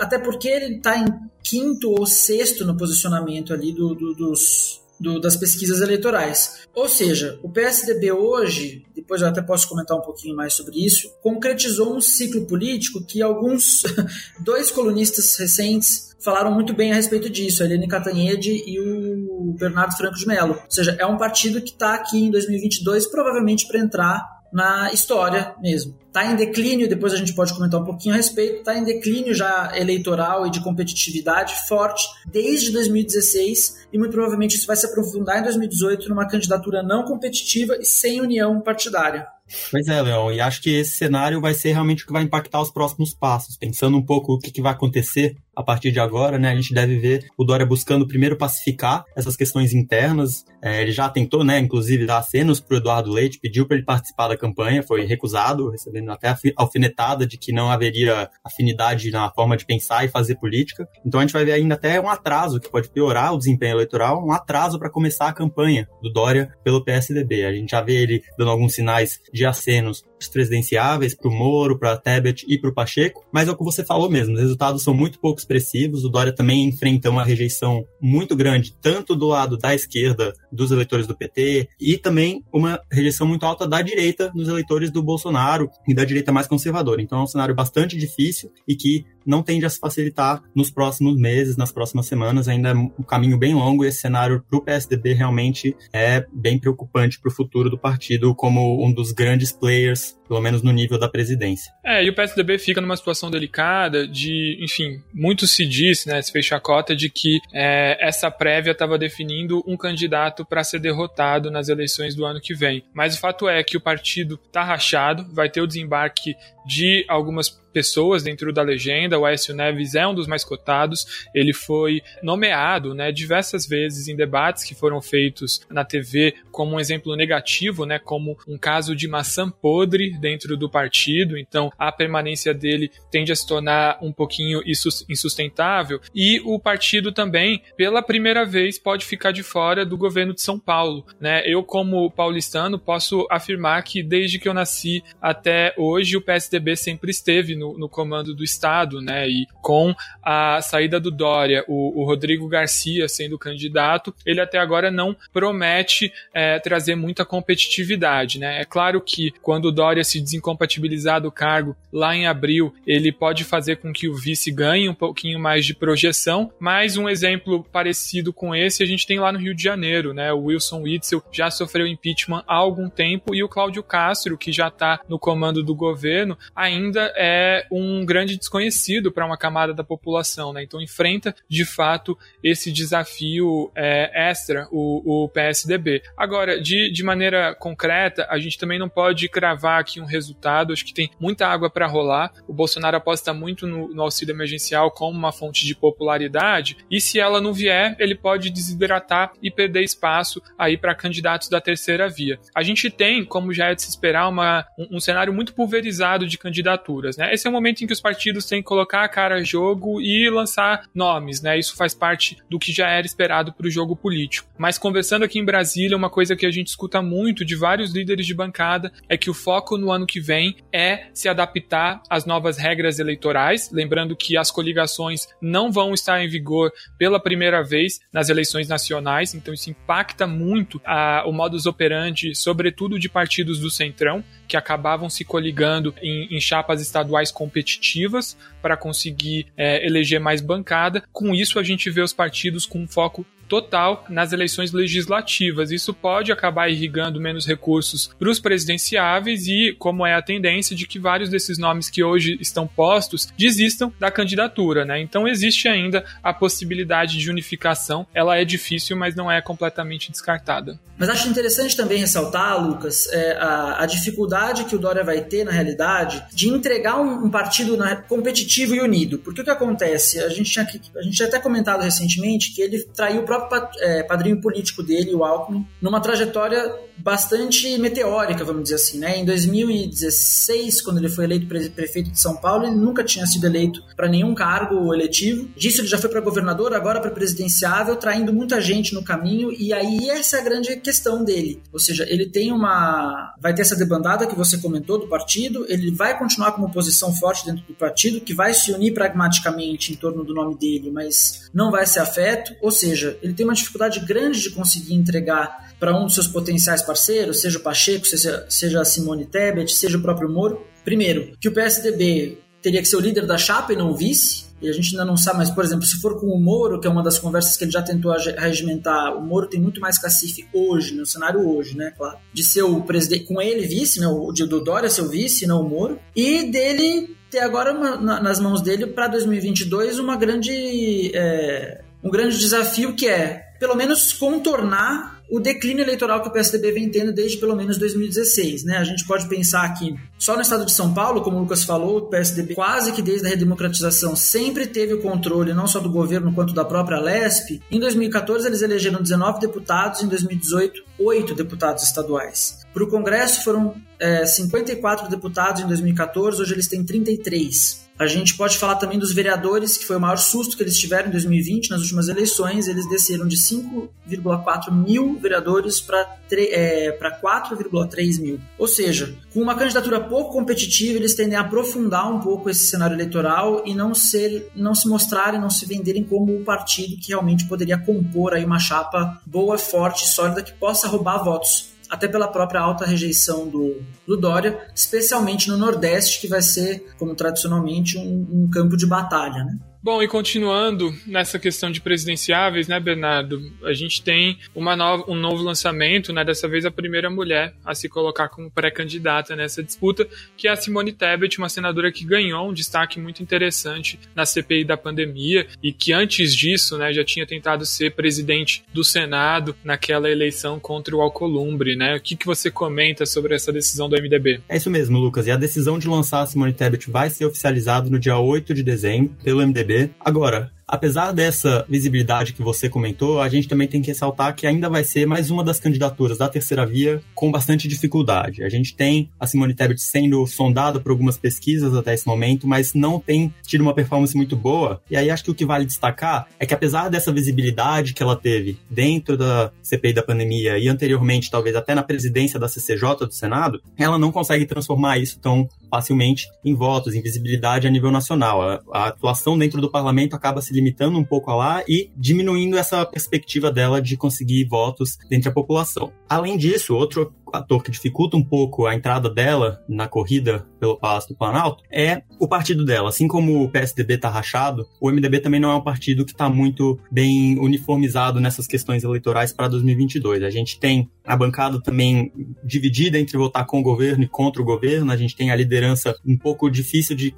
até 0.00 0.18
porque 0.18 0.48
ele 0.48 0.76
está 0.76 0.96
em 0.96 1.06
quinto 1.42 1.90
ou 1.90 2.06
sexto 2.06 2.64
no 2.64 2.76
posicionamento 2.76 3.52
ali 3.52 3.72
do, 3.72 3.94
do, 3.94 4.14
dos, 4.14 4.80
do, 5.00 5.20
das 5.20 5.36
pesquisas 5.36 5.80
eleitorais. 5.80 6.66
Ou 6.74 6.88
seja, 6.88 7.38
o 7.42 7.48
PSDB 7.48 8.12
hoje, 8.12 8.84
depois 8.94 9.20
eu 9.20 9.28
até 9.28 9.42
posso 9.42 9.68
comentar 9.68 9.96
um 9.96 10.02
pouquinho 10.02 10.36
mais 10.36 10.54
sobre 10.54 10.84
isso, 10.84 11.10
concretizou 11.22 11.96
um 11.96 12.00
ciclo 12.00 12.46
político 12.46 13.04
que 13.04 13.22
alguns 13.22 13.82
dois 14.40 14.70
colunistas 14.70 15.36
recentes 15.36 16.08
falaram 16.20 16.52
muito 16.52 16.74
bem 16.74 16.92
a 16.92 16.96
respeito 16.96 17.30
disso, 17.30 17.62
a 17.62 17.66
Helene 17.66 17.86
Catanhede 17.86 18.50
e 18.66 18.80
o 18.80 19.54
Bernardo 19.58 19.96
Franco 19.96 20.16
de 20.16 20.26
Mello. 20.26 20.54
Ou 20.54 20.70
seja, 20.70 20.96
é 20.98 21.06
um 21.06 21.16
partido 21.16 21.60
que 21.60 21.70
está 21.70 21.94
aqui 21.94 22.18
em 22.24 22.30
2022 22.30 23.06
provavelmente 23.06 23.66
para 23.66 23.78
entrar 23.78 24.38
na 24.52 24.92
história 24.92 25.54
mesmo. 25.60 25.96
Está 26.18 26.32
em 26.32 26.34
declínio, 26.34 26.88
depois 26.88 27.12
a 27.12 27.16
gente 27.16 27.32
pode 27.32 27.54
comentar 27.54 27.80
um 27.80 27.84
pouquinho 27.84 28.12
a 28.12 28.16
respeito, 28.16 28.56
está 28.56 28.76
em 28.76 28.82
declínio 28.82 29.32
já 29.32 29.70
eleitoral 29.76 30.44
e 30.48 30.50
de 30.50 30.60
competitividade 30.60 31.54
forte 31.68 32.08
desde 32.26 32.72
2016 32.72 33.86
e 33.92 33.98
muito 33.98 34.10
provavelmente 34.10 34.56
isso 34.56 34.66
vai 34.66 34.74
se 34.74 34.84
aprofundar 34.84 35.38
em 35.38 35.44
2018 35.44 36.08
numa 36.08 36.26
candidatura 36.26 36.82
não 36.82 37.04
competitiva 37.04 37.76
e 37.80 37.84
sem 37.84 38.20
união 38.20 38.60
partidária. 38.60 39.28
Pois 39.70 39.86
é, 39.86 40.02
Leão, 40.02 40.32
e 40.32 40.40
acho 40.40 40.60
que 40.60 40.70
esse 40.70 40.90
cenário 40.90 41.40
vai 41.40 41.54
ser 41.54 41.70
realmente 41.70 42.02
o 42.02 42.06
que 42.08 42.12
vai 42.12 42.24
impactar 42.24 42.60
os 42.60 42.72
próximos 42.72 43.14
passos. 43.14 43.56
Pensando 43.56 43.96
um 43.96 44.04
pouco 44.04 44.34
o 44.34 44.38
que, 44.40 44.50
que 44.50 44.60
vai 44.60 44.72
acontecer 44.72 45.36
a 45.58 45.62
partir 45.64 45.90
de 45.90 45.98
agora, 45.98 46.38
né, 46.38 46.50
a 46.50 46.54
gente 46.54 46.72
deve 46.72 47.00
ver 47.00 47.26
o 47.36 47.42
Dória 47.42 47.66
buscando 47.66 48.06
primeiro 48.06 48.36
pacificar 48.36 49.04
essas 49.16 49.34
questões 49.34 49.74
internas. 49.74 50.44
É, 50.62 50.80
ele 50.80 50.92
já 50.92 51.08
tentou, 51.08 51.42
né, 51.42 51.58
inclusive, 51.58 52.06
dar 52.06 52.18
acenos 52.18 52.60
para 52.60 52.76
o 52.76 52.78
Eduardo 52.78 53.10
Leite, 53.10 53.40
pediu 53.40 53.66
para 53.66 53.76
ele 53.76 53.84
participar 53.84 54.28
da 54.28 54.36
campanha, 54.36 54.84
foi 54.84 55.04
recusado, 55.04 55.68
recebendo 55.68 56.12
até 56.12 56.28
a 56.28 56.38
alfinetada 56.56 57.26
de 57.26 57.36
que 57.36 57.50
não 57.50 57.72
haveria 57.72 58.30
afinidade 58.44 59.10
na 59.10 59.32
forma 59.32 59.56
de 59.56 59.66
pensar 59.66 60.04
e 60.04 60.08
fazer 60.08 60.36
política. 60.36 60.88
Então 61.04 61.18
a 61.18 61.24
gente 61.24 61.32
vai 61.32 61.44
ver 61.44 61.52
ainda 61.52 61.74
até 61.74 62.00
um 62.00 62.08
atraso 62.08 62.60
que 62.60 62.70
pode 62.70 62.88
piorar 62.88 63.34
o 63.34 63.38
desempenho 63.38 63.72
eleitoral, 63.72 64.24
um 64.24 64.30
atraso 64.30 64.78
para 64.78 64.88
começar 64.88 65.26
a 65.26 65.32
campanha 65.32 65.88
do 66.00 66.12
Dória 66.12 66.54
pelo 66.62 66.84
PSDB. 66.84 67.44
A 67.44 67.52
gente 67.52 67.70
já 67.70 67.80
vê 67.80 67.96
ele 67.96 68.22
dando 68.38 68.52
alguns 68.52 68.74
sinais 68.74 69.18
de 69.34 69.44
acenos 69.44 70.04
presidenciáveis 70.26 71.14
para 71.14 71.30
o 71.30 71.34
Moro, 71.34 71.78
para 71.78 71.96
Tebet 71.96 72.44
e 72.48 72.58
para 72.58 72.70
o 72.70 72.74
Pacheco, 72.74 73.24
mas 73.32 73.48
é 73.48 73.52
o 73.52 73.56
que 73.56 73.64
você 73.64 73.84
falou 73.84 74.10
mesmo, 74.10 74.34
os 74.34 74.40
resultados 74.40 74.82
são 74.82 74.94
muito 74.94 75.20
pouco 75.20 75.38
expressivos, 75.38 76.04
o 76.04 76.08
Dória 76.08 76.32
também 76.32 76.64
enfrenta 76.64 77.10
uma 77.10 77.24
rejeição 77.24 77.84
muito 78.00 78.34
grande, 78.34 78.74
tanto 78.80 79.14
do 79.14 79.26
lado 79.26 79.56
da 79.56 79.74
esquerda, 79.74 80.32
dos 80.50 80.70
eleitores 80.70 81.06
do 81.06 81.16
PT, 81.16 81.68
e 81.80 81.96
também 81.96 82.42
uma 82.52 82.80
rejeição 82.90 83.26
muito 83.26 83.44
alta 83.44 83.66
da 83.66 83.82
direita, 83.82 84.32
nos 84.34 84.48
eleitores 84.48 84.90
do 84.90 85.02
Bolsonaro 85.02 85.70
e 85.86 85.94
da 85.94 86.04
direita 86.04 86.32
mais 86.32 86.46
conservadora. 86.46 87.02
Então 87.02 87.20
é 87.20 87.22
um 87.22 87.26
cenário 87.26 87.54
bastante 87.54 87.96
difícil 87.96 88.50
e 88.66 88.74
que 88.74 89.04
não 89.26 89.42
tende 89.42 89.66
a 89.66 89.70
se 89.70 89.78
facilitar 89.78 90.42
nos 90.54 90.70
próximos 90.70 91.14
meses, 91.14 91.56
nas 91.56 91.70
próximas 91.70 92.06
semanas, 92.06 92.48
ainda 92.48 92.70
é 92.70 92.74
um 92.74 93.02
caminho 93.06 93.36
bem 93.36 93.54
longo 93.54 93.84
e 93.84 93.88
esse 93.88 94.00
cenário 94.00 94.42
para 94.48 94.58
o 94.58 94.62
PSDB 94.62 95.12
realmente 95.12 95.76
é 95.92 96.24
bem 96.32 96.58
preocupante 96.58 97.20
para 97.20 97.28
o 97.28 97.34
futuro 97.34 97.68
do 97.68 97.78
partido 97.78 98.34
como 98.34 98.84
um 98.84 98.90
dos 98.90 99.12
grandes 99.12 99.52
players 99.52 100.16
pelo 100.28 100.40
menos 100.40 100.62
no 100.62 100.70
nível 100.70 100.98
da 100.98 101.08
presidência. 101.08 101.72
É, 101.84 102.04
e 102.04 102.10
o 102.10 102.14
PSDB 102.14 102.58
fica 102.58 102.80
numa 102.80 102.96
situação 102.96 103.30
delicada 103.30 104.06
de, 104.06 104.58
enfim, 104.60 105.02
muito 105.12 105.46
se 105.46 105.66
diz, 105.66 106.04
né, 106.06 106.20
se 106.20 106.30
fez 106.30 106.44
chacota 106.44 106.94
de 106.94 107.08
que 107.08 107.38
é, 107.52 107.96
essa 108.00 108.30
prévia 108.30 108.72
estava 108.72 108.98
definindo 108.98 109.62
um 109.66 109.76
candidato 109.76 110.44
para 110.44 110.62
ser 110.62 110.78
derrotado 110.78 111.50
nas 111.50 111.68
eleições 111.68 112.14
do 112.14 112.24
ano 112.24 112.40
que 112.40 112.54
vem. 112.54 112.84
Mas 112.92 113.16
o 113.16 113.20
fato 113.20 113.48
é 113.48 113.62
que 113.64 113.76
o 113.76 113.80
partido 113.80 114.38
está 114.46 114.62
rachado, 114.62 115.26
vai 115.32 115.48
ter 115.48 115.60
o 115.60 115.66
desembarque 115.66 116.36
de 116.66 117.04
algumas 117.08 117.48
pessoas 117.72 118.22
dentro 118.22 118.52
da 118.52 118.62
legenda. 118.62 119.18
O 119.18 119.24
Aécio 119.24 119.54
Neves 119.54 119.94
é 119.94 120.06
um 120.06 120.14
dos 120.14 120.26
mais 120.26 120.44
cotados. 120.44 121.28
Ele 121.34 121.54
foi 121.54 122.02
nomeado 122.22 122.94
né, 122.94 123.12
diversas 123.12 123.66
vezes 123.66 124.08
em 124.08 124.16
debates 124.16 124.64
que 124.64 124.74
foram 124.74 125.00
feitos 125.00 125.60
na 125.70 125.84
TV 125.84 126.34
como 126.50 126.76
um 126.76 126.80
exemplo 126.80 127.14
negativo, 127.16 127.86
né, 127.86 127.98
como 127.98 128.36
um 128.46 128.58
caso 128.58 128.96
de 128.96 129.06
maçã 129.08 129.48
podre 129.48 130.17
dentro 130.18 130.56
do 130.56 130.68
partido. 130.68 131.38
Então, 131.38 131.70
a 131.78 131.90
permanência 131.90 132.52
dele 132.52 132.90
tende 133.10 133.32
a 133.32 133.36
se 133.36 133.46
tornar 133.46 133.98
um 134.02 134.12
pouquinho 134.12 134.60
insustentável. 135.08 136.00
E 136.14 136.40
o 136.44 136.58
partido 136.58 137.12
também, 137.12 137.62
pela 137.76 138.02
primeira 138.02 138.44
vez, 138.44 138.78
pode 138.78 139.04
ficar 139.06 139.32
de 139.32 139.42
fora 139.42 139.86
do 139.86 139.96
governo 139.96 140.34
de 140.34 140.42
São 140.42 140.58
Paulo. 140.58 141.06
Né? 141.20 141.42
Eu, 141.46 141.62
como 141.62 142.10
paulistano, 142.10 142.78
posso 142.78 143.26
afirmar 143.30 143.82
que 143.82 144.02
desde 144.02 144.38
que 144.38 144.48
eu 144.48 144.54
nasci 144.54 145.02
até 145.20 145.72
hoje, 145.76 146.16
o 146.16 146.20
PSD 146.20 146.58
PSDB 146.58 146.76
sempre 146.76 147.10
esteve 147.10 147.54
no, 147.54 147.78
no 147.78 147.88
comando 147.88 148.34
do 148.34 148.42
Estado, 148.42 149.00
né? 149.00 149.28
E 149.28 149.46
com 149.62 149.94
a 150.22 150.60
saída 150.62 150.98
do 150.98 151.10
Dória, 151.10 151.64
o, 151.68 152.00
o 152.02 152.04
Rodrigo 152.04 152.48
Garcia 152.48 153.08
sendo 153.08 153.38
candidato, 153.38 154.14
ele 154.24 154.40
até 154.40 154.58
agora 154.58 154.90
não 154.90 155.16
promete 155.32 156.12
é, 156.32 156.58
trazer 156.58 156.94
muita 156.94 157.24
competitividade, 157.24 158.38
né? 158.38 158.60
É 158.60 158.64
claro 158.64 159.00
que 159.00 159.32
quando 159.42 159.66
o 159.66 159.72
Dória 159.72 160.04
se 160.08 160.20
desincompatibilizar 160.20 161.20
do 161.20 161.30
cargo 161.30 161.76
lá 161.92 162.14
em 162.14 162.26
abril, 162.26 162.74
ele 162.86 163.12
pode 163.12 163.44
fazer 163.44 163.76
com 163.76 163.92
que 163.92 164.08
o 164.08 164.14
vice 164.14 164.50
ganhe 164.50 164.88
um 164.88 164.94
pouquinho 164.94 165.38
mais 165.38 165.64
de 165.64 165.74
projeção, 165.74 166.52
mas 166.58 166.96
um 166.96 167.08
exemplo 167.08 167.64
parecido 167.64 168.32
com 168.32 168.54
esse 168.54 168.82
a 168.82 168.86
gente 168.86 169.06
tem 169.06 169.18
lá 169.18 169.32
no 169.32 169.38
Rio 169.38 169.54
de 169.54 169.62
Janeiro, 169.62 170.12
né? 170.12 170.32
O 170.32 170.44
Wilson 170.44 170.82
Witzel 170.82 171.22
já 171.32 171.50
sofreu 171.50 171.86
impeachment 171.86 172.44
há 172.46 172.54
algum 172.54 172.88
tempo 172.88 173.34
e 173.34 173.42
o 173.42 173.48
Cláudio 173.48 173.82
Castro, 173.82 174.38
que 174.38 174.52
já 174.52 174.68
está 174.68 175.00
no 175.08 175.18
comando 175.18 175.62
do 175.62 175.74
governo, 175.74 176.36
ainda 176.54 177.12
é 177.16 177.66
um 177.70 178.04
grande 178.04 178.36
desconhecido 178.36 179.12
para 179.12 179.26
uma 179.26 179.36
camada 179.36 179.74
da 179.74 179.84
população, 179.84 180.52
né? 180.52 180.62
Então 180.62 180.80
enfrenta 180.80 181.34
de 181.48 181.64
fato 181.64 182.16
esse 182.42 182.72
desafio 182.72 183.70
é, 183.74 184.30
extra 184.30 184.68
o, 184.70 185.24
o, 185.24 185.28
PSDB. 185.28 186.02
Agora, 186.16 186.60
de, 186.60 186.90
de 186.90 187.02
maneira 187.02 187.54
concreta, 187.54 188.26
a 188.30 188.38
gente 188.38 188.58
também 188.58 188.78
não 188.78 188.88
pode 188.88 189.28
cravar 189.28 189.80
aqui 189.80 189.97
um 190.00 190.06
resultado. 190.06 190.72
Acho 190.72 190.84
que 190.84 190.94
tem 190.94 191.10
muita 191.20 191.46
água 191.46 191.70
para 191.70 191.86
rolar. 191.86 192.32
O 192.46 192.52
Bolsonaro 192.52 192.96
aposta 192.96 193.32
muito 193.32 193.66
no, 193.66 193.88
no, 193.94 194.02
auxílio 194.02 194.32
emergencial 194.34 194.90
como 194.90 195.16
uma 195.16 195.32
fonte 195.32 195.66
de 195.66 195.74
popularidade, 195.74 196.78
e 196.90 197.00
se 197.00 197.18
ela 197.18 197.40
não 197.40 197.52
vier, 197.52 197.96
ele 197.98 198.14
pode 198.14 198.50
desidratar 198.50 199.32
e 199.42 199.50
perder 199.50 199.82
espaço 199.82 200.42
aí 200.58 200.76
para 200.76 200.94
candidatos 200.94 201.48
da 201.48 201.60
terceira 201.60 202.08
via. 202.08 202.38
A 202.54 202.62
gente 202.62 202.90
tem, 202.90 203.24
como 203.24 203.52
já 203.52 203.68
é 203.68 203.74
de 203.74 203.82
se 203.82 203.88
esperar, 203.88 204.28
uma, 204.28 204.64
um, 204.78 204.96
um 204.96 205.00
cenário 205.00 205.32
muito 205.32 205.54
pulverizado 205.54 206.26
de 206.26 206.38
candidaturas. 206.38 207.16
Né? 207.16 207.32
Esse 207.32 207.46
é 207.46 207.50
o 207.50 207.52
momento 207.52 207.82
em 207.82 207.86
que 207.86 207.92
os 207.92 208.00
partidos 208.00 208.46
têm 208.46 208.60
que 208.60 208.68
colocar 208.68 209.04
a 209.04 209.08
cara 209.08 209.36
a 209.36 209.42
jogo 209.42 210.00
e 210.00 210.28
lançar 210.30 210.88
nomes. 210.94 211.42
Né? 211.42 211.58
Isso 211.58 211.76
faz 211.76 211.94
parte 211.94 212.38
do 212.48 212.58
que 212.58 212.72
já 212.72 212.88
era 212.88 213.06
esperado 213.06 213.52
para 213.52 213.66
o 213.66 213.70
jogo 213.70 213.96
político. 213.96 214.48
Mas 214.56 214.78
conversando 214.78 215.24
aqui 215.24 215.38
em 215.38 215.44
Brasília, 215.44 215.96
uma 215.96 216.10
coisa 216.10 216.36
que 216.36 216.46
a 216.46 216.50
gente 216.50 216.68
escuta 216.68 217.02
muito 217.02 217.44
de 217.44 217.56
vários 217.56 217.92
líderes 217.92 218.26
de 218.26 218.34
bancada 218.34 218.92
é 219.08 219.16
que 219.16 219.30
o 219.30 219.34
foco 219.34 219.76
no 219.76 219.87
ano 219.90 220.06
que 220.06 220.20
vem 220.20 220.56
é 220.72 221.08
se 221.12 221.28
adaptar 221.28 222.02
às 222.08 222.24
novas 222.24 222.58
regras 222.58 222.98
eleitorais. 222.98 223.70
Lembrando 223.72 224.16
que 224.16 224.36
as 224.36 224.50
coligações 224.50 225.28
não 225.40 225.70
vão 225.70 225.94
estar 225.94 226.22
em 226.22 226.28
vigor 226.28 226.72
pela 226.98 227.20
primeira 227.20 227.62
vez 227.62 228.00
nas 228.12 228.28
eleições 228.28 228.68
nacionais, 228.68 229.34
então 229.34 229.52
isso 229.52 229.70
impacta 229.70 230.26
muito 230.26 230.80
a, 230.84 231.24
o 231.26 231.32
modus 231.32 231.66
operandi, 231.66 232.34
sobretudo 232.34 232.98
de 232.98 233.08
partidos 233.08 233.58
do 233.58 233.70
Centrão 233.70 234.24
que 234.46 234.56
acabavam 234.56 235.10
se 235.10 235.24
coligando 235.24 235.94
em, 236.00 236.34
em 236.34 236.40
chapas 236.40 236.80
estaduais 236.80 237.30
competitivas 237.30 238.36
para 238.62 238.76
conseguir 238.76 239.46
é, 239.56 239.84
eleger 239.86 240.18
mais 240.18 240.40
bancada. 240.40 241.02
Com 241.12 241.34
isso, 241.34 241.58
a 241.58 241.62
gente 241.62 241.90
vê 241.90 242.00
os 242.00 242.12
partidos 242.12 242.64
com 242.64 242.80
um 242.80 242.88
foco 242.88 243.26
total 243.48 244.04
nas 244.08 244.32
eleições 244.32 244.72
legislativas. 244.72 245.70
Isso 245.70 245.94
pode 245.94 246.30
acabar 246.30 246.68
irrigando 246.68 247.20
menos 247.20 247.46
recursos 247.46 248.10
para 248.18 248.30
os 248.30 248.38
presidenciáveis 248.38 249.46
e, 249.46 249.74
como 249.78 250.06
é 250.06 250.14
a 250.14 250.22
tendência, 250.22 250.76
de 250.76 250.86
que 250.86 250.98
vários 250.98 251.30
desses 251.30 251.58
nomes 251.58 251.90
que 251.90 252.04
hoje 252.04 252.36
estão 252.40 252.66
postos 252.66 253.32
desistam 253.36 253.92
da 253.98 254.10
candidatura, 254.10 254.84
né? 254.84 255.00
Então 255.00 255.26
existe 255.26 255.68
ainda 255.68 256.04
a 256.22 256.32
possibilidade 256.32 257.18
de 257.18 257.30
unificação. 257.30 258.06
Ela 258.14 258.36
é 258.36 258.44
difícil, 258.44 258.96
mas 258.96 259.14
não 259.14 259.30
é 259.30 259.40
completamente 259.40 260.10
descartada. 260.10 260.78
Mas 260.98 261.08
acho 261.10 261.28
interessante 261.28 261.76
também 261.76 261.98
ressaltar, 261.98 262.60
Lucas, 262.60 263.06
é, 263.12 263.36
a, 263.38 263.84
a, 263.84 263.86
dificuldade 263.86 264.64
que 264.64 264.74
o 264.74 264.78
Dória 264.78 265.04
vai 265.04 265.20
ter, 265.20 265.44
na 265.44 265.52
realidade, 265.52 266.24
de 266.32 266.48
entregar 266.48 267.00
um, 267.00 267.26
um 267.26 267.30
partido 267.30 267.76
na, 267.76 267.94
competitivo 267.94 268.74
e 268.74 268.80
unido. 268.80 269.18
Porque 269.18 269.40
o 269.40 269.44
que 269.44 269.50
acontece? 269.50 270.18
A 270.18 270.28
gente 270.28 270.50
tinha, 270.50 270.66
a 270.96 271.02
gente 271.02 271.16
tinha 271.16 271.28
até 271.28 271.38
comentado 271.38 271.82
recentemente 271.82 272.52
que 272.52 272.60
ele 272.60 272.82
traiu 272.82 273.20
o 273.20 273.24
próprio 273.24 273.37
próprio 273.46 273.80
é, 273.82 274.02
padrinho 274.02 274.40
político 274.40 274.82
dele, 274.82 275.14
o 275.14 275.24
Alckmin, 275.24 275.66
numa 275.80 276.00
trajetória 276.00 276.88
bastante 276.98 277.78
meteórica, 277.78 278.44
vamos 278.44 278.64
dizer 278.64 278.74
assim. 278.74 278.98
Né? 278.98 279.18
Em 279.18 279.24
2016, 279.24 280.82
quando 280.82 280.98
ele 280.98 281.08
foi 281.08 281.24
eleito 281.24 281.46
prefeito 281.46 282.10
de 282.10 282.20
São 282.20 282.36
Paulo, 282.36 282.66
ele 282.66 282.74
nunca 282.74 283.04
tinha 283.04 283.26
sido 283.26 283.46
eleito 283.46 283.82
para 283.96 284.08
nenhum 284.08 284.34
cargo 284.34 284.92
eletivo. 284.92 285.48
Disso 285.56 285.80
ele 285.80 285.88
já 285.88 285.98
foi 285.98 286.10
para 286.10 286.20
governador, 286.20 286.74
agora 286.74 287.00
para 287.00 287.10
presidenciável, 287.10 287.96
traindo 287.96 288.32
muita 288.32 288.60
gente 288.60 288.94
no 288.94 289.02
caminho. 289.02 289.52
E 289.52 289.72
aí 289.72 290.10
essa 290.10 290.36
é 290.36 290.40
a 290.40 290.44
grande 290.44 290.76
questão 290.76 291.24
dele. 291.24 291.62
Ou 291.72 291.78
seja, 291.78 292.04
ele 292.08 292.26
tem 292.26 292.52
uma. 292.52 293.34
Vai 293.40 293.54
ter 293.54 293.62
essa 293.62 293.76
debandada 293.76 294.26
que 294.26 294.34
você 294.34 294.58
comentou 294.58 294.98
do 294.98 295.06
partido, 295.06 295.64
ele 295.68 295.90
vai 295.90 296.18
continuar 296.18 296.52
com 296.52 296.62
uma 296.62 296.70
posição 296.70 297.14
forte 297.14 297.46
dentro 297.46 297.64
do 297.66 297.74
partido, 297.74 298.20
que 298.20 298.34
vai 298.34 298.52
se 298.52 298.72
unir 298.72 298.92
pragmaticamente 298.92 299.92
em 299.92 299.96
torno 299.96 300.24
do 300.24 300.34
nome 300.34 300.56
dele, 300.56 300.90
mas 300.90 301.48
não 301.54 301.70
vai 301.70 301.86
ser 301.86 302.00
afeto. 302.00 302.54
Ou 302.60 302.70
seja, 302.70 303.16
ele 303.28 303.34
tem 303.34 303.44
uma 303.44 303.54
dificuldade 303.54 304.00
grande 304.00 304.40
de 304.40 304.50
conseguir 304.50 304.94
entregar 304.94 305.72
para 305.78 305.96
um 305.96 306.06
dos 306.06 306.14
seus 306.14 306.26
potenciais 306.26 306.82
parceiros, 306.82 307.40
seja 307.40 307.58
o 307.58 307.62
Pacheco, 307.62 308.06
seja, 308.06 308.46
seja 308.48 308.80
a 308.80 308.84
Simone 308.84 309.26
Tebet, 309.26 309.72
seja 309.72 309.98
o 309.98 310.02
próprio 310.02 310.30
Moro. 310.30 310.66
Primeiro, 310.84 311.36
que 311.38 311.48
o 311.48 311.52
PSDB 311.52 312.38
teria 312.62 312.80
que 312.80 312.88
ser 312.88 312.96
o 312.96 313.00
líder 313.00 313.26
da 313.26 313.38
chapa 313.38 313.72
e 313.72 313.76
não 313.76 313.90
o 313.90 313.96
vice, 313.96 314.48
e 314.60 314.68
a 314.68 314.72
gente 314.72 314.90
ainda 314.90 315.04
não 315.04 315.16
sabe, 315.16 315.38
mas, 315.38 315.50
por 315.50 315.64
exemplo, 315.64 315.86
se 315.86 316.00
for 316.00 316.18
com 316.18 316.26
o 316.26 316.40
Moro, 316.40 316.80
que 316.80 316.86
é 316.86 316.90
uma 316.90 317.02
das 317.02 317.18
conversas 317.18 317.56
que 317.56 317.64
ele 317.64 317.70
já 317.70 317.82
tentou 317.82 318.12
regimentar, 318.12 319.16
o 319.16 319.20
Moro 319.20 319.46
tem 319.46 319.60
muito 319.60 319.80
mais 319.80 319.98
cacife 319.98 320.48
hoje, 320.52 320.94
no 320.94 321.06
cenário 321.06 321.48
hoje, 321.48 321.76
né, 321.76 321.92
claro, 321.96 322.18
de 322.32 322.42
ser 322.42 322.62
o 322.62 322.80
presidente, 322.80 323.24
com 323.24 323.40
ele 323.40 323.66
vice, 323.66 324.00
né, 324.00 324.08
o 324.08 324.32
do 324.32 324.60
Dória 324.60 324.90
ser 324.90 325.02
o 325.02 325.08
vice, 325.08 325.46
não 325.46 325.60
o 325.60 325.68
Moro, 325.68 325.98
e 326.16 326.50
dele 326.50 327.16
ter 327.30 327.40
agora 327.40 327.72
uma, 327.72 327.96
na, 327.96 328.20
nas 328.20 328.40
mãos 328.40 328.60
dele 328.60 328.86
para 328.86 329.06
2022 329.08 329.98
uma 329.98 330.16
grande, 330.16 331.12
é, 331.14 331.82
um 332.08 332.10
grande 332.10 332.38
desafio 332.38 332.94
que 332.94 333.06
é, 333.06 333.44
pelo 333.60 333.76
menos, 333.76 334.12
contornar 334.14 335.18
o 335.30 335.38
declínio 335.38 335.84
eleitoral 335.84 336.22
que 336.22 336.28
o 336.28 336.32
PSDB 336.32 336.72
vem 336.72 336.88
tendo 336.88 337.12
desde 337.12 337.36
pelo 337.36 337.54
menos 337.54 337.76
2016. 337.76 338.64
Né? 338.64 338.78
A 338.78 338.84
gente 338.84 339.06
pode 339.06 339.28
pensar 339.28 339.68
que 339.74 339.94
só 340.18 340.34
no 340.34 340.40
estado 340.40 340.64
de 340.64 340.72
São 340.72 340.94
Paulo, 340.94 341.20
como 341.20 341.36
o 341.36 341.40
Lucas 341.40 341.64
falou, 341.64 341.98
o 341.98 342.06
PSDB 342.06 342.54
quase 342.54 342.92
que 342.92 343.02
desde 343.02 343.26
a 343.26 343.30
redemocratização 343.30 344.16
sempre 344.16 344.66
teve 344.66 344.94
o 344.94 345.02
controle 345.02 345.52
não 345.52 345.66
só 345.66 345.80
do 345.80 345.90
governo 345.90 346.32
quanto 346.32 346.54
da 346.54 346.64
própria 346.64 346.98
LESP. 346.98 347.60
Em 347.70 347.78
2014 347.78 348.46
eles 348.46 348.62
elegeram 348.62 349.02
19 349.02 349.38
deputados, 349.38 350.02
em 350.02 350.08
2018 350.08 350.82
8 350.98 351.34
deputados 351.34 351.84
estaduais. 351.84 352.66
Para 352.72 352.84
o 352.84 352.88
Congresso 352.88 353.44
foram 353.44 353.74
é, 354.00 354.24
54 354.24 355.10
deputados 355.10 355.62
em 355.62 355.66
2014, 355.66 356.40
hoje 356.40 356.54
eles 356.54 356.68
têm 356.68 356.82
33. 356.82 357.87
A 357.98 358.06
gente 358.06 358.36
pode 358.36 358.56
falar 358.56 358.76
também 358.76 358.96
dos 358.96 359.12
vereadores, 359.12 359.76
que 359.76 359.84
foi 359.84 359.96
o 359.96 360.00
maior 360.00 360.18
susto 360.18 360.56
que 360.56 360.62
eles 360.62 360.78
tiveram 360.78 361.08
em 361.08 361.10
2020, 361.10 361.70
nas 361.70 361.80
últimas 361.80 362.08
eleições. 362.08 362.68
Eles 362.68 362.88
desceram 362.88 363.26
de 363.26 363.36
5,4 363.36 364.70
mil 364.72 365.18
vereadores 365.18 365.80
para 365.80 366.06
é, 366.30 366.96
4,3 366.96 368.20
mil. 368.20 368.40
Ou 368.56 368.68
seja, 368.68 369.16
com 369.34 369.40
uma 369.40 369.56
candidatura 369.56 370.00
pouco 370.00 370.32
competitiva, 370.32 370.96
eles 370.96 371.14
tendem 371.14 371.36
a 371.36 371.40
aprofundar 371.40 372.08
um 372.08 372.20
pouco 372.20 372.48
esse 372.48 372.66
cenário 372.66 372.94
eleitoral 372.94 373.64
e 373.66 373.74
não, 373.74 373.92
ser, 373.94 374.48
não 374.54 374.76
se 374.76 374.86
mostrarem, 374.86 375.40
não 375.40 375.50
se 375.50 375.66
venderem 375.66 376.04
como 376.04 376.38
um 376.38 376.44
partido 376.44 376.96
que 376.98 377.08
realmente 377.08 377.46
poderia 377.46 377.78
compor 377.78 378.32
aí 378.32 378.44
uma 378.44 378.60
chapa 378.60 379.20
boa, 379.26 379.58
forte, 379.58 380.08
sólida, 380.08 380.40
que 380.40 380.52
possa 380.52 380.86
roubar 380.86 381.24
votos 381.24 381.76
até 381.88 382.06
pela 382.06 382.28
própria 382.28 382.60
alta 382.60 382.84
rejeição 382.84 383.48
do, 383.48 383.80
do 384.06 384.16
Dória, 384.16 384.68
especialmente 384.74 385.48
no 385.48 385.56
Nordeste, 385.56 386.20
que 386.20 386.28
vai 386.28 386.42
ser, 386.42 386.94
como 386.98 387.14
tradicionalmente, 387.14 387.96
um, 387.96 388.26
um 388.30 388.50
campo 388.50 388.76
de 388.76 388.86
batalha. 388.86 389.44
Né? 389.44 389.58
Bom, 389.80 390.02
e 390.02 390.08
continuando 390.08 390.92
nessa 391.06 391.38
questão 391.38 391.70
de 391.70 391.80
presidenciáveis, 391.80 392.66
né, 392.66 392.80
Bernardo? 392.80 393.40
A 393.62 393.72
gente 393.72 394.02
tem 394.02 394.36
uma 394.52 394.74
nova, 394.74 395.04
um 395.06 395.14
novo 395.14 395.40
lançamento, 395.40 396.12
né? 396.12 396.24
Dessa 396.24 396.48
vez 396.48 396.66
a 396.66 396.70
primeira 396.70 397.08
mulher 397.08 397.54
a 397.64 397.76
se 397.76 397.88
colocar 397.88 398.28
como 398.28 398.50
pré-candidata 398.50 399.36
nessa 399.36 399.62
disputa, 399.62 400.06
que 400.36 400.48
é 400.48 400.50
a 400.50 400.56
Simone 400.56 400.92
Tebet, 400.92 401.38
uma 401.38 401.48
senadora 401.48 401.92
que 401.92 402.04
ganhou 402.04 402.48
um 402.48 402.52
destaque 402.52 402.98
muito 402.98 403.22
interessante 403.22 404.00
na 404.16 404.26
CPI 404.26 404.64
da 404.64 404.76
pandemia 404.76 405.46
e 405.62 405.72
que 405.72 405.92
antes 405.92 406.34
disso, 406.34 406.76
né, 406.76 406.92
já 406.92 407.04
tinha 407.04 407.24
tentado 407.24 407.64
ser 407.64 407.94
presidente 407.94 408.64
do 408.74 408.82
Senado 408.82 409.54
naquela 409.62 410.10
eleição 410.10 410.58
contra 410.58 410.94
o 410.94 411.00
Alcolumbre, 411.00 411.76
né? 411.76 411.94
O 411.94 412.00
que, 412.00 412.16
que 412.16 412.26
você 412.26 412.50
comenta 412.50 413.06
sobre 413.06 413.32
essa 413.32 413.52
decisão 413.52 413.88
do 413.88 413.94
MDB? 413.96 414.40
É 414.48 414.56
isso 414.56 414.70
mesmo, 414.70 414.98
Lucas. 414.98 415.28
E 415.28 415.30
a 415.30 415.36
decisão 415.36 415.78
de 415.78 415.86
lançar 415.86 416.22
a 416.22 416.26
Simone 416.26 416.52
Tebet 416.52 416.90
vai 416.90 417.08
ser 417.10 417.26
oficializada 417.26 417.88
no 417.88 417.98
dia 417.98 418.18
8 418.18 418.52
de 418.52 418.64
dezembro 418.64 419.14
pelo 419.22 419.46
MDB 419.46 419.67
Agora, 420.00 420.50
Apesar 420.68 421.12
dessa 421.12 421.64
visibilidade 421.66 422.34
que 422.34 422.42
você 422.42 422.68
comentou, 422.68 423.22
a 423.22 423.28
gente 423.30 423.48
também 423.48 423.66
tem 423.66 423.80
que 423.80 423.88
ressaltar 423.88 424.36
que 424.36 424.46
ainda 424.46 424.68
vai 424.68 424.84
ser 424.84 425.06
mais 425.06 425.30
uma 425.30 425.42
das 425.42 425.58
candidaturas 425.58 426.18
da 426.18 426.28
terceira 426.28 426.66
via 426.66 427.00
com 427.14 427.30
bastante 427.30 427.66
dificuldade. 427.66 428.44
A 428.44 428.50
gente 428.50 428.76
tem 428.76 429.08
a 429.18 429.26
Simone 429.26 429.54
Tebet 429.54 429.80
sendo 429.80 430.26
sondada 430.26 430.78
por 430.78 430.92
algumas 430.92 431.16
pesquisas 431.16 431.74
até 431.74 431.94
esse 431.94 432.06
momento, 432.06 432.46
mas 432.46 432.74
não 432.74 433.00
tem 433.00 433.32
tido 433.46 433.62
uma 433.62 433.72
performance 433.72 434.14
muito 434.14 434.36
boa. 434.36 434.78
E 434.90 434.96
aí 434.96 435.08
acho 435.08 435.24
que 435.24 435.30
o 435.30 435.34
que 435.34 435.46
vale 435.46 435.64
destacar 435.64 436.26
é 436.38 436.44
que 436.44 436.52
apesar 436.52 436.90
dessa 436.90 437.10
visibilidade 437.10 437.94
que 437.94 438.02
ela 438.02 438.14
teve 438.14 438.58
dentro 438.68 439.16
da 439.16 439.50
CPI 439.62 439.94
da 439.94 440.02
pandemia 440.02 440.58
e 440.58 440.68
anteriormente 440.68 441.30
talvez 441.30 441.56
até 441.56 441.74
na 441.74 441.82
presidência 441.82 442.38
da 442.38 442.46
CCJ 442.46 443.06
do 443.06 443.12
Senado, 443.14 443.62
ela 443.78 443.98
não 443.98 444.12
consegue 444.12 444.44
transformar 444.44 444.98
isso 444.98 445.18
tão 445.18 445.48
facilmente 445.70 446.28
em 446.44 446.54
votos, 446.54 446.94
em 446.94 447.02
visibilidade 447.02 447.66
a 447.66 447.70
nível 447.70 447.90
nacional. 447.90 448.42
A, 448.42 448.60
a 448.72 448.86
atuação 448.88 449.38
dentro 449.38 449.60
do 449.60 449.70
parlamento 449.70 450.14
acaba 450.14 450.40
se 450.40 450.57
limitando 450.58 450.98
um 450.98 451.04
pouco 451.04 451.30
a 451.30 451.36
lá 451.36 451.64
e 451.68 451.90
diminuindo 451.96 452.58
essa 452.58 452.84
perspectiva 452.84 453.50
dela 453.50 453.80
de 453.80 453.96
conseguir 453.96 454.44
votos 454.44 454.98
entre 455.10 455.28
a 455.28 455.32
população. 455.32 455.92
Além 456.08 456.36
disso, 456.36 456.74
outro 456.74 457.12
ator 457.32 457.62
que 457.62 457.70
dificulta 457.70 458.16
um 458.16 458.24
pouco 458.24 458.66
a 458.66 458.74
entrada 458.74 459.08
dela 459.08 459.62
na 459.68 459.88
corrida 459.88 460.46
pelo 460.58 460.76
Palácio 460.76 461.10
do 461.10 461.18
Planalto 461.18 461.62
é 461.70 462.02
o 462.18 462.28
partido 462.28 462.64
dela. 462.64 462.88
Assim 462.88 463.06
como 463.06 463.42
o 463.42 463.48
PSDB 463.48 463.94
está 463.94 464.08
rachado, 464.08 464.66
o 464.80 464.90
MDB 464.90 465.20
também 465.20 465.40
não 465.40 465.50
é 465.50 465.56
um 465.56 465.62
partido 465.62 466.04
que 466.04 466.12
está 466.12 466.28
muito 466.28 466.78
bem 466.90 467.38
uniformizado 467.38 468.20
nessas 468.20 468.46
questões 468.46 468.84
eleitorais 468.84 469.32
para 469.32 469.48
2022. 469.48 470.22
A 470.22 470.30
gente 470.30 470.58
tem 470.58 470.90
a 471.04 471.16
bancada 471.16 471.60
também 471.60 472.12
dividida 472.44 472.98
entre 472.98 473.16
votar 473.16 473.46
com 473.46 473.60
o 473.60 473.62
governo 473.62 474.04
e 474.04 474.08
contra 474.08 474.42
o 474.42 474.44
governo. 474.44 474.92
A 474.92 474.96
gente 474.96 475.16
tem 475.16 475.30
a 475.30 475.36
liderança 475.36 475.96
um 476.04 476.16
pouco 476.18 476.50
difícil 476.50 476.94
de 476.94 477.10